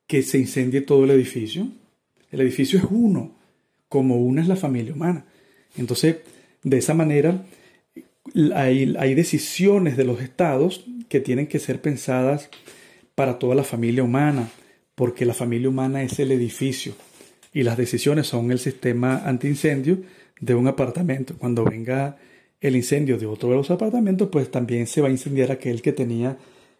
Que 0.07 0.23
se 0.23 0.39
incendie 0.39 0.83
todo 0.83 1.05
el 1.05 1.13
edificio. 1.13 1.69
El 2.31 2.43
edificio 2.43 2.79
es 2.79 2.85
uno, 2.91 3.35
como 3.89 4.21
una 4.21 4.43
es 4.43 4.49
la 4.49 4.57
familia 4.57 4.93
humana. 4.93 5.25
Entonces, 5.79 6.17
de 6.63 6.77
esa 6.77 6.93
manera, 6.93 7.47
hay, 8.55 8.95
hay 8.99 9.15
decisiones 9.15 9.97
de 9.97 10.05
los 10.05 10.21
estados 10.21 10.85
que 11.09 11.21
tienen 11.21 11.47
que 11.47 11.59
ser 11.59 11.81
pensadas 11.81 12.51
para 13.15 13.39
toda 13.39 13.55
la 13.55 13.65
familia 13.65 14.03
humana, 14.03 14.51
porque 14.95 15.25
la 15.25 15.35
familia 15.35 15.69
humana 15.69 16.03
es 16.03 16.19
el 16.19 16.33
edificio 16.33 16.95
y 17.53 17.63
las 17.63 17.77
decisiones 17.77 18.27
son 18.27 18.51
el 18.51 18.59
sistema 18.59 19.23
antiincendio 19.25 19.99
de 20.41 20.55
un 20.55 20.67
apartamento. 20.67 21.35
Cuando 21.39 21.65
venga 21.65 22.17
el 22.61 22.77
incendio 22.77 23.19
de 23.19 23.27
otro 23.27 23.51
de 23.51 23.57
los 23.57 23.71
apartamentos, 23.71 24.29
pues 24.31 24.51
también 24.51 24.87
se 24.87 25.01
va 25.01 25.09
a 25.09 25.13
incendiar 25.13 25.53
aquel 25.53 25.83
que 25.83 25.93
tenía 25.93 26.37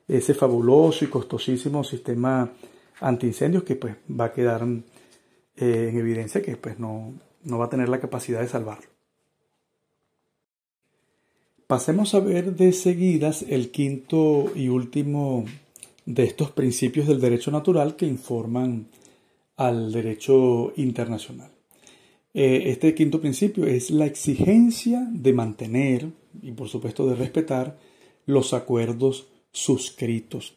ese 0.09 0.35
fabuloso 0.35 1.05
y 1.05 1.09
costosísimo 1.09 1.85
sistema 1.85 2.53
antiincendios 3.01 3.65
que 3.65 3.77
pues 3.77 3.95
va 4.09 4.27
a 4.27 4.33
quedar 4.33 4.67
eh, 5.57 5.89
en 5.91 5.99
evidencia 5.99 6.43
que 6.43 6.57
pues 6.57 6.79
no, 6.79 7.15
no 7.45 7.59
va 7.59 7.67
a 7.67 7.71
tener 7.71 7.89
la 7.89 8.01
capacidad 8.01 8.41
de 8.41 8.49
salvarlo. 8.49 8.87
Pasemos 11.67 12.15
a 12.15 12.21
ver 12.21 12.55
de 12.55 12.73
seguidas 12.73 13.43
el 13.49 13.71
quinto 13.71 14.53
y 14.55 14.69
último 14.69 15.47
de 16.07 16.25
estos 16.25 16.51
principios 16.51 17.07
del 17.07 17.21
derecho 17.21 17.51
natural 17.51 17.97
que 17.97 18.07
informan 18.07 18.87
al 19.57 19.93
derecho 19.93 20.73
internacional. 20.77 21.51
Eh, 22.35 22.65
este 22.67 22.95
quinto 22.95 23.21
principio 23.21 23.65
es 23.65 23.91
la 23.91 24.07
exigencia 24.07 25.07
de 25.11 25.33
mantener 25.33 26.09
y 26.43 26.51
por 26.53 26.69
supuesto 26.69 27.07
de 27.07 27.15
respetar 27.15 27.79
los 28.27 28.53
acuerdos 28.55 29.29
suscritos. 29.53 30.57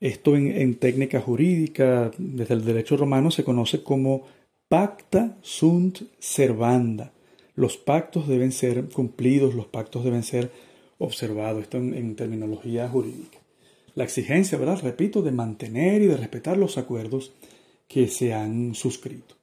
Esto 0.00 0.34
en, 0.36 0.74
técnica 0.76 1.20
jurídica, 1.20 2.10
desde 2.18 2.54
el 2.54 2.64
derecho 2.64 2.96
romano, 2.96 3.30
se 3.30 3.44
conoce 3.44 3.84
como 3.84 4.22
pacta 4.68 5.36
sunt 5.42 6.00
servanda. 6.18 7.12
Los 7.54 7.76
pactos 7.76 8.26
deben 8.26 8.50
ser 8.50 8.88
cumplidos, 8.88 9.54
los 9.54 9.66
pactos 9.66 10.02
deben 10.02 10.24
ser 10.24 10.50
observados. 10.98 11.62
Esto 11.62 11.76
en 11.76 12.16
terminología 12.16 12.88
jurídica. 12.88 13.41
La 13.94 14.04
exigencia, 14.04 14.58
¿verdad? 14.58 14.80
Repito, 14.82 15.22
de 15.22 15.32
mantener 15.32 16.02
y 16.02 16.06
de 16.06 16.16
respetar 16.16 16.56
los 16.56 16.78
acuerdos 16.78 17.32
que 17.88 18.08
se 18.08 18.32
han 18.32 18.74
suscrito. 18.74 19.34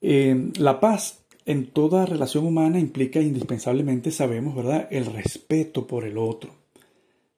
Eh, 0.00 0.50
la 0.58 0.80
paz 0.80 1.20
en 1.44 1.66
toda 1.66 2.06
relación 2.06 2.46
humana 2.46 2.78
implica 2.78 3.20
indispensablemente, 3.20 4.10
sabemos, 4.10 4.54
¿verdad?, 4.54 4.88
el 4.90 5.06
respeto 5.06 5.86
por 5.86 6.04
el 6.04 6.18
otro. 6.18 6.50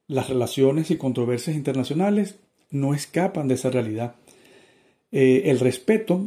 Las 0.07 0.29
relaciones 0.29 0.91
y 0.91 0.97
controversias 0.97 1.57
internacionales 1.57 2.37
no 2.71 2.95
escapan 2.95 3.49
de 3.49 3.55
esa 3.55 3.71
realidad. 3.71 4.17
Eh, 5.13 5.43
el 5.47 5.61
respeto 5.61 6.27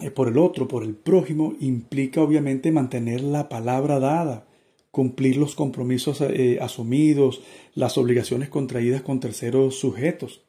eh, 0.00 0.10
por 0.10 0.28
el 0.28 0.38
otro, 0.38 0.68
por 0.68 0.82
el 0.82 0.94
prójimo, 0.94 1.54
implica 1.60 2.22
obviamente 2.22 2.72
mantener 2.72 3.20
la 3.20 3.48
palabra 3.48 4.00
dada, 4.00 4.46
cumplir 4.90 5.36
los 5.36 5.54
compromisos 5.54 6.22
asumidos, 6.60 7.42
las 7.74 7.96
obligaciones 7.96 8.48
contraídas 8.48 9.02
con 9.02 9.20
terceros 9.20 9.78
sujetos 9.78 10.42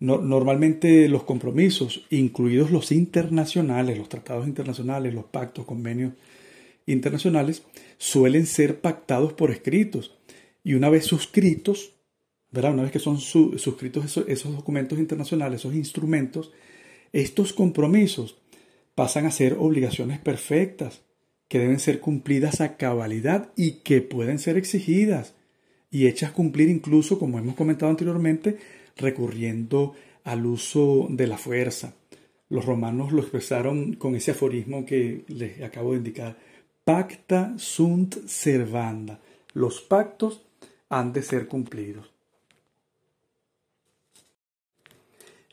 normalmente 0.00 1.08
los 1.08 1.24
compromisos, 1.24 2.06
incluidos 2.10 2.70
los 2.70 2.90
internacionales, 2.90 3.98
los 3.98 4.08
tratados 4.08 4.46
internacionales, 4.46 5.14
los 5.14 5.26
pactos, 5.26 5.66
convenios 5.66 6.14
internacionales, 6.86 7.62
suelen 7.98 8.46
ser 8.46 8.80
pactados 8.80 9.34
por 9.34 9.50
escritos. 9.50 10.16
Y 10.64 10.74
una 10.74 10.88
vez 10.88 11.04
suscritos, 11.04 11.92
¿verdad? 12.50 12.72
Una 12.72 12.82
vez 12.82 12.92
que 12.92 12.98
son 12.98 13.20
suscritos 13.20 14.06
esos, 14.06 14.24
esos 14.26 14.56
documentos 14.56 14.98
internacionales, 14.98 15.60
esos 15.60 15.74
instrumentos, 15.74 16.50
estos 17.12 17.52
compromisos 17.52 18.38
pasan 18.94 19.26
a 19.26 19.30
ser 19.30 19.56
obligaciones 19.58 20.18
perfectas, 20.18 21.02
que 21.50 21.58
deben 21.58 21.80
ser 21.80 21.98
cumplidas 21.98 22.60
a 22.60 22.76
cabalidad 22.76 23.50
y 23.56 23.80
que 23.82 24.02
pueden 24.02 24.38
ser 24.38 24.56
exigidas 24.56 25.34
y 25.90 26.06
hechas 26.06 26.30
cumplir 26.30 26.68
incluso, 26.68 27.18
como 27.18 27.40
hemos 27.40 27.56
comentado 27.56 27.90
anteriormente, 27.90 28.56
recurriendo 28.96 29.94
al 30.22 30.46
uso 30.46 31.08
de 31.10 31.26
la 31.26 31.38
fuerza. 31.38 31.92
Los 32.50 32.66
romanos 32.66 33.10
lo 33.10 33.20
expresaron 33.20 33.94
con 33.94 34.14
ese 34.14 34.30
aforismo 34.30 34.86
que 34.86 35.24
les 35.26 35.60
acabo 35.62 35.90
de 35.90 35.98
indicar. 35.98 36.36
Pacta 36.84 37.54
sunt 37.58 38.28
servanda. 38.28 39.20
Los 39.52 39.80
pactos 39.80 40.42
han 40.88 41.12
de 41.12 41.22
ser 41.22 41.48
cumplidos. 41.48 42.12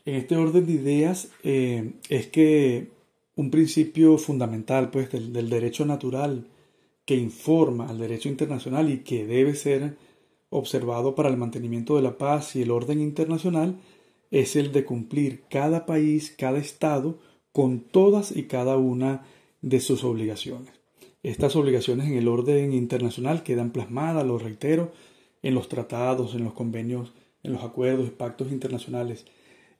En 0.04 0.14
este 0.14 0.36
orden 0.36 0.64
de 0.64 0.72
ideas 0.72 1.28
eh, 1.42 1.90
es 2.08 2.28
que 2.28 2.97
un 3.38 3.52
principio 3.52 4.18
fundamental 4.18 4.90
pues, 4.90 5.12
del, 5.12 5.48
derecho 5.48 5.86
natural 5.86 6.48
que 7.04 7.14
informa 7.14 7.88
al 7.88 7.98
derecho 7.98 8.28
internacional 8.28 8.90
y 8.90 8.98
que 9.04 9.26
debe 9.26 9.54
ser 9.54 9.96
observado 10.50 11.14
para 11.14 11.28
el 11.28 11.36
mantenimiento 11.36 11.94
de 11.94 12.02
la 12.02 12.18
paz 12.18 12.56
y 12.56 12.62
el 12.62 12.72
orden 12.72 13.00
internacional 13.00 13.76
es 14.32 14.56
el 14.56 14.72
de 14.72 14.84
cumplir 14.84 15.44
cada 15.48 15.86
país, 15.86 16.34
cada 16.36 16.58
estado, 16.58 17.20
con 17.52 17.78
todas 17.78 18.36
y 18.36 18.48
cada 18.48 18.76
una 18.76 19.24
de 19.62 19.78
sus 19.78 20.02
obligaciones. 20.02 20.72
Estas 21.22 21.54
obligaciones 21.54 22.08
en 22.08 22.14
el 22.14 22.26
orden 22.26 22.72
internacional 22.72 23.44
quedan 23.44 23.70
plasmadas, 23.70 24.26
lo 24.26 24.38
reitero, 24.38 24.90
en 25.42 25.54
los 25.54 25.68
tratados, 25.68 26.34
en 26.34 26.42
los 26.42 26.54
convenios, 26.54 27.12
en 27.44 27.52
los 27.52 27.62
acuerdos 27.62 28.08
y 28.08 28.10
pactos 28.10 28.50
internacionales. 28.50 29.26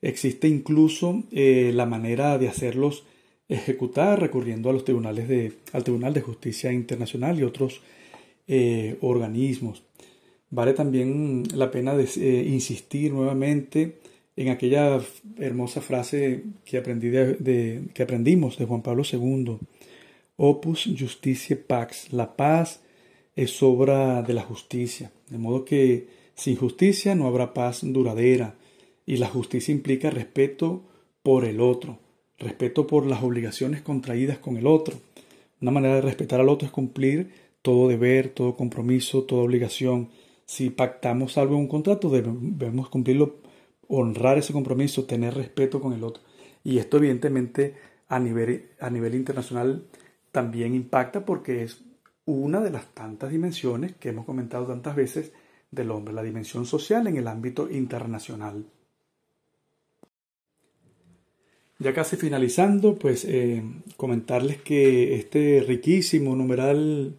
Existe 0.01 0.47
incluso 0.47 1.23
eh, 1.31 1.71
la 1.75 1.85
manera 1.85 2.37
de 2.37 2.47
hacerlos 2.47 3.03
ejecutar 3.49 4.21
recurriendo 4.21 4.69
a 4.69 4.73
los 4.73 4.85
tribunales 4.85 5.27
de, 5.27 5.53
al 5.73 5.83
Tribunal 5.83 6.13
de 6.13 6.21
Justicia 6.21 6.71
Internacional 6.71 7.39
y 7.39 7.43
otros 7.43 7.81
eh, 8.47 8.97
organismos. 9.01 9.83
Vale 10.51 10.73
también 10.73 11.43
la 11.53 11.69
pena 11.69 11.93
eh, 11.95 12.45
insistir 12.47 13.11
nuevamente 13.11 13.97
en 14.35 14.49
aquella 14.49 15.01
hermosa 15.37 15.81
frase 15.81 16.43
que, 16.63 16.77
aprendí 16.77 17.09
de, 17.09 17.83
que 17.93 18.03
aprendimos 18.03 18.57
de 18.57 18.65
Juan 18.65 18.81
Pablo 18.81 19.03
II. 19.11 19.57
Opus 20.37 20.89
Justicia 20.97 21.59
Pax. 21.67 22.13
La 22.13 22.37
paz 22.37 22.81
es 23.35 23.61
obra 23.61 24.21
de 24.21 24.33
la 24.33 24.43
justicia. 24.43 25.11
De 25.29 25.37
modo 25.37 25.65
que 25.65 26.07
sin 26.35 26.55
justicia 26.55 27.15
no 27.15 27.27
habrá 27.27 27.53
paz 27.53 27.81
duradera. 27.83 28.55
Y 29.05 29.17
la 29.17 29.27
justicia 29.27 29.73
implica 29.73 30.09
respeto 30.09 30.83
por 31.21 31.43
el 31.43 31.59
otro, 31.59 31.99
respeto 32.39 32.87
por 32.87 33.05
las 33.05 33.21
obligaciones 33.21 33.81
contraídas 33.81 34.37
con 34.37 34.57
el 34.57 34.67
otro. 34.67 34.97
Una 35.61 35.71
manera 35.71 35.95
de 35.95 36.01
respetar 36.01 36.39
al 36.39 36.49
otro 36.49 36.65
es 36.65 36.71
cumplir 36.71 37.31
todo 37.61 37.89
deber, 37.89 38.29
todo 38.29 38.55
compromiso, 38.55 39.23
toda 39.23 39.43
obligación 39.43 40.09
si 40.49 40.71
pactamos 40.71 41.37
algo 41.37 41.53
en 41.53 41.61
un 41.61 41.67
contrato, 41.67 42.09
debemos 42.09 42.89
cumplirlo, 42.89 43.35
honrar 43.87 44.39
ese 44.39 44.51
compromiso, 44.51 45.05
tener 45.05 45.35
respeto 45.35 45.79
con 45.79 45.93
el 45.93 46.03
otro. 46.03 46.23
Y 46.63 46.79
esto 46.79 46.97
evidentemente 46.97 47.75
a 48.07 48.17
nivel, 48.17 48.71
a 48.79 48.89
nivel 48.89 49.13
internacional 49.13 49.85
también 50.31 50.73
impacta 50.73 51.23
porque 51.23 51.61
es 51.61 51.83
una 52.25 52.61
de 52.61 52.71
las 52.71 52.87
tantas 52.95 53.29
dimensiones 53.29 53.95
que 53.97 54.09
hemos 54.09 54.25
comentado 54.25 54.65
tantas 54.65 54.95
veces 54.95 55.33
del 55.69 55.91
hombre, 55.91 56.15
la 56.15 56.23
dimensión 56.23 56.65
social 56.65 57.05
en 57.05 57.17
el 57.17 57.27
ámbito 57.27 57.69
internacional. 57.69 58.65
Ya 61.79 61.93
casi 61.93 62.17
finalizando, 62.17 62.95
pues 62.95 63.25
eh, 63.25 63.63
comentarles 63.95 64.61
que 64.61 65.15
este 65.15 65.63
riquísimo 65.65 66.35
numeral 66.35 67.15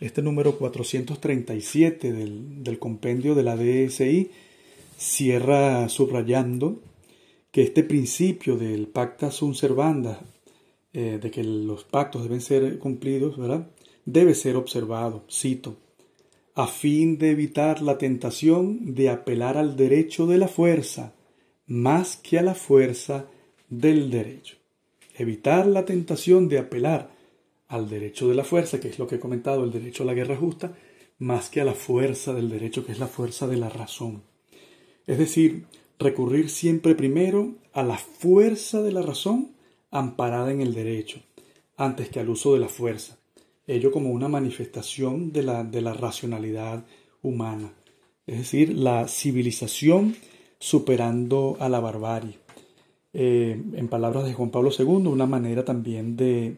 este 0.00 0.22
número 0.22 0.56
437 0.56 2.12
del, 2.12 2.78
compendio 2.78 3.34
de 3.34 3.42
la 3.42 3.56
DSI 3.56 4.30
cierra 4.96 5.88
subrayando 5.88 6.80
que 7.50 7.62
este 7.62 7.82
principio 7.82 8.56
del 8.56 8.86
pacta 8.86 9.32
sunt 9.32 9.56
servanda, 9.56 10.20
eh, 10.92 11.18
de 11.20 11.30
que 11.30 11.42
los 11.42 11.82
pactos 11.84 12.22
deben 12.22 12.40
ser 12.40 12.78
cumplidos, 12.78 13.36
¿verdad? 13.36 13.68
debe 14.04 14.34
ser 14.34 14.56
observado, 14.56 15.24
cito, 15.30 15.76
a 16.54 16.66
fin 16.66 17.18
de 17.18 17.30
evitar 17.30 17.82
la 17.82 17.98
tentación 17.98 18.94
de 18.94 19.10
apelar 19.10 19.56
al 19.56 19.76
derecho 19.76 20.26
de 20.26 20.38
la 20.38 20.48
fuerza 20.48 21.12
más 21.66 22.16
que 22.16 22.38
a 22.38 22.42
la 22.42 22.54
fuerza 22.54 23.26
del 23.68 24.10
derecho. 24.10 24.56
Evitar 25.16 25.66
la 25.66 25.84
tentación 25.84 26.48
de 26.48 26.58
apelar 26.58 27.10
al 27.68 27.88
derecho 27.88 28.28
de 28.28 28.34
la 28.34 28.44
fuerza, 28.44 28.80
que 28.80 28.88
es 28.88 28.98
lo 28.98 29.06
que 29.06 29.16
he 29.16 29.20
comentado, 29.20 29.64
el 29.64 29.72
derecho 29.72 30.02
a 30.02 30.06
la 30.06 30.14
guerra 30.14 30.36
justa, 30.36 30.72
más 31.18 31.50
que 31.50 31.60
a 31.60 31.64
la 31.64 31.74
fuerza 31.74 32.32
del 32.32 32.48
derecho, 32.48 32.84
que 32.84 32.92
es 32.92 32.98
la 32.98 33.08
fuerza 33.08 33.46
de 33.46 33.56
la 33.56 33.68
razón. 33.68 34.22
Es 35.06 35.18
decir, 35.18 35.66
recurrir 35.98 36.48
siempre 36.48 36.94
primero 36.94 37.56
a 37.72 37.82
la 37.82 37.98
fuerza 37.98 38.82
de 38.82 38.92
la 38.92 39.02
razón 39.02 39.52
amparada 39.90 40.52
en 40.52 40.60
el 40.60 40.74
derecho, 40.74 41.20
antes 41.76 42.08
que 42.08 42.20
al 42.20 42.28
uso 42.28 42.54
de 42.54 42.60
la 42.60 42.68
fuerza, 42.68 43.18
ello 43.66 43.90
como 43.90 44.10
una 44.10 44.28
manifestación 44.28 45.32
de 45.32 45.42
la, 45.42 45.64
de 45.64 45.82
la 45.82 45.92
racionalidad 45.92 46.84
humana, 47.22 47.72
es 48.26 48.38
decir, 48.38 48.76
la 48.76 49.08
civilización 49.08 50.14
superando 50.58 51.56
a 51.60 51.68
la 51.68 51.80
barbarie. 51.80 52.38
Eh, 53.12 53.62
en 53.74 53.88
palabras 53.88 54.24
de 54.24 54.34
Juan 54.34 54.50
Pablo 54.50 54.70
II, 54.76 55.06
una 55.06 55.26
manera 55.26 55.64
también 55.64 56.16
de, 56.16 56.56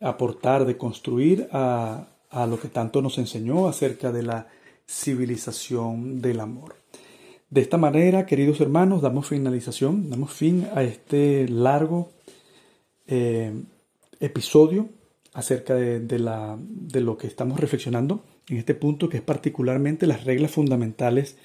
aportar, 0.00 0.64
de 0.64 0.76
construir 0.76 1.48
a, 1.52 2.08
lo 2.48 2.58
que 2.60 2.68
tanto 2.68 3.00
nos 3.00 3.18
enseñó 3.18 3.68
acerca 3.68 4.12
de 4.12 4.22
la 4.22 4.48
civilización 4.86 6.20
del 6.20 6.40
amor. 6.40 6.76
De 7.48 7.60
esta 7.60 7.78
manera, 7.78 8.26
queridos 8.26 8.60
hermanos, 8.60 9.02
damos 9.02 9.28
finalización, 9.28 10.10
damos 10.10 10.32
fin 10.32 10.66
a 10.74 10.82
este 10.82 11.48
largo 11.48 12.10
eh, 13.06 13.52
episodio 14.18 14.88
acerca 15.32 15.74
de, 15.74 16.18
la, 16.18 16.58
de 16.58 17.00
lo 17.00 17.16
que 17.16 17.28
estamos 17.28 17.60
reflexionando 17.60 18.24
en 18.48 18.56
este 18.56 18.74
punto, 18.74 19.08
que 19.08 19.18
es 19.18 19.22
particularmente 19.22 20.06
las 20.06 20.24
reglas 20.24 20.50
fundamentales 20.50 21.36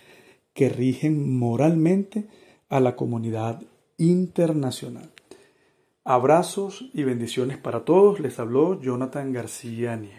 que 0.54 0.70
rigen 0.70 1.38
moralmente 1.38 2.26
a 2.70 2.80
la 2.80 2.96
comunidad 2.96 3.62
internacional. 4.00 5.12
Abrazos 6.04 6.90
y 6.94 7.04
bendiciones 7.04 7.58
para 7.58 7.86
todos. 7.86 8.20
Les 8.20 8.40
habló 8.40 8.82
Jonathan 8.82 9.32
García 9.32 9.96
Nieves. 9.96 10.19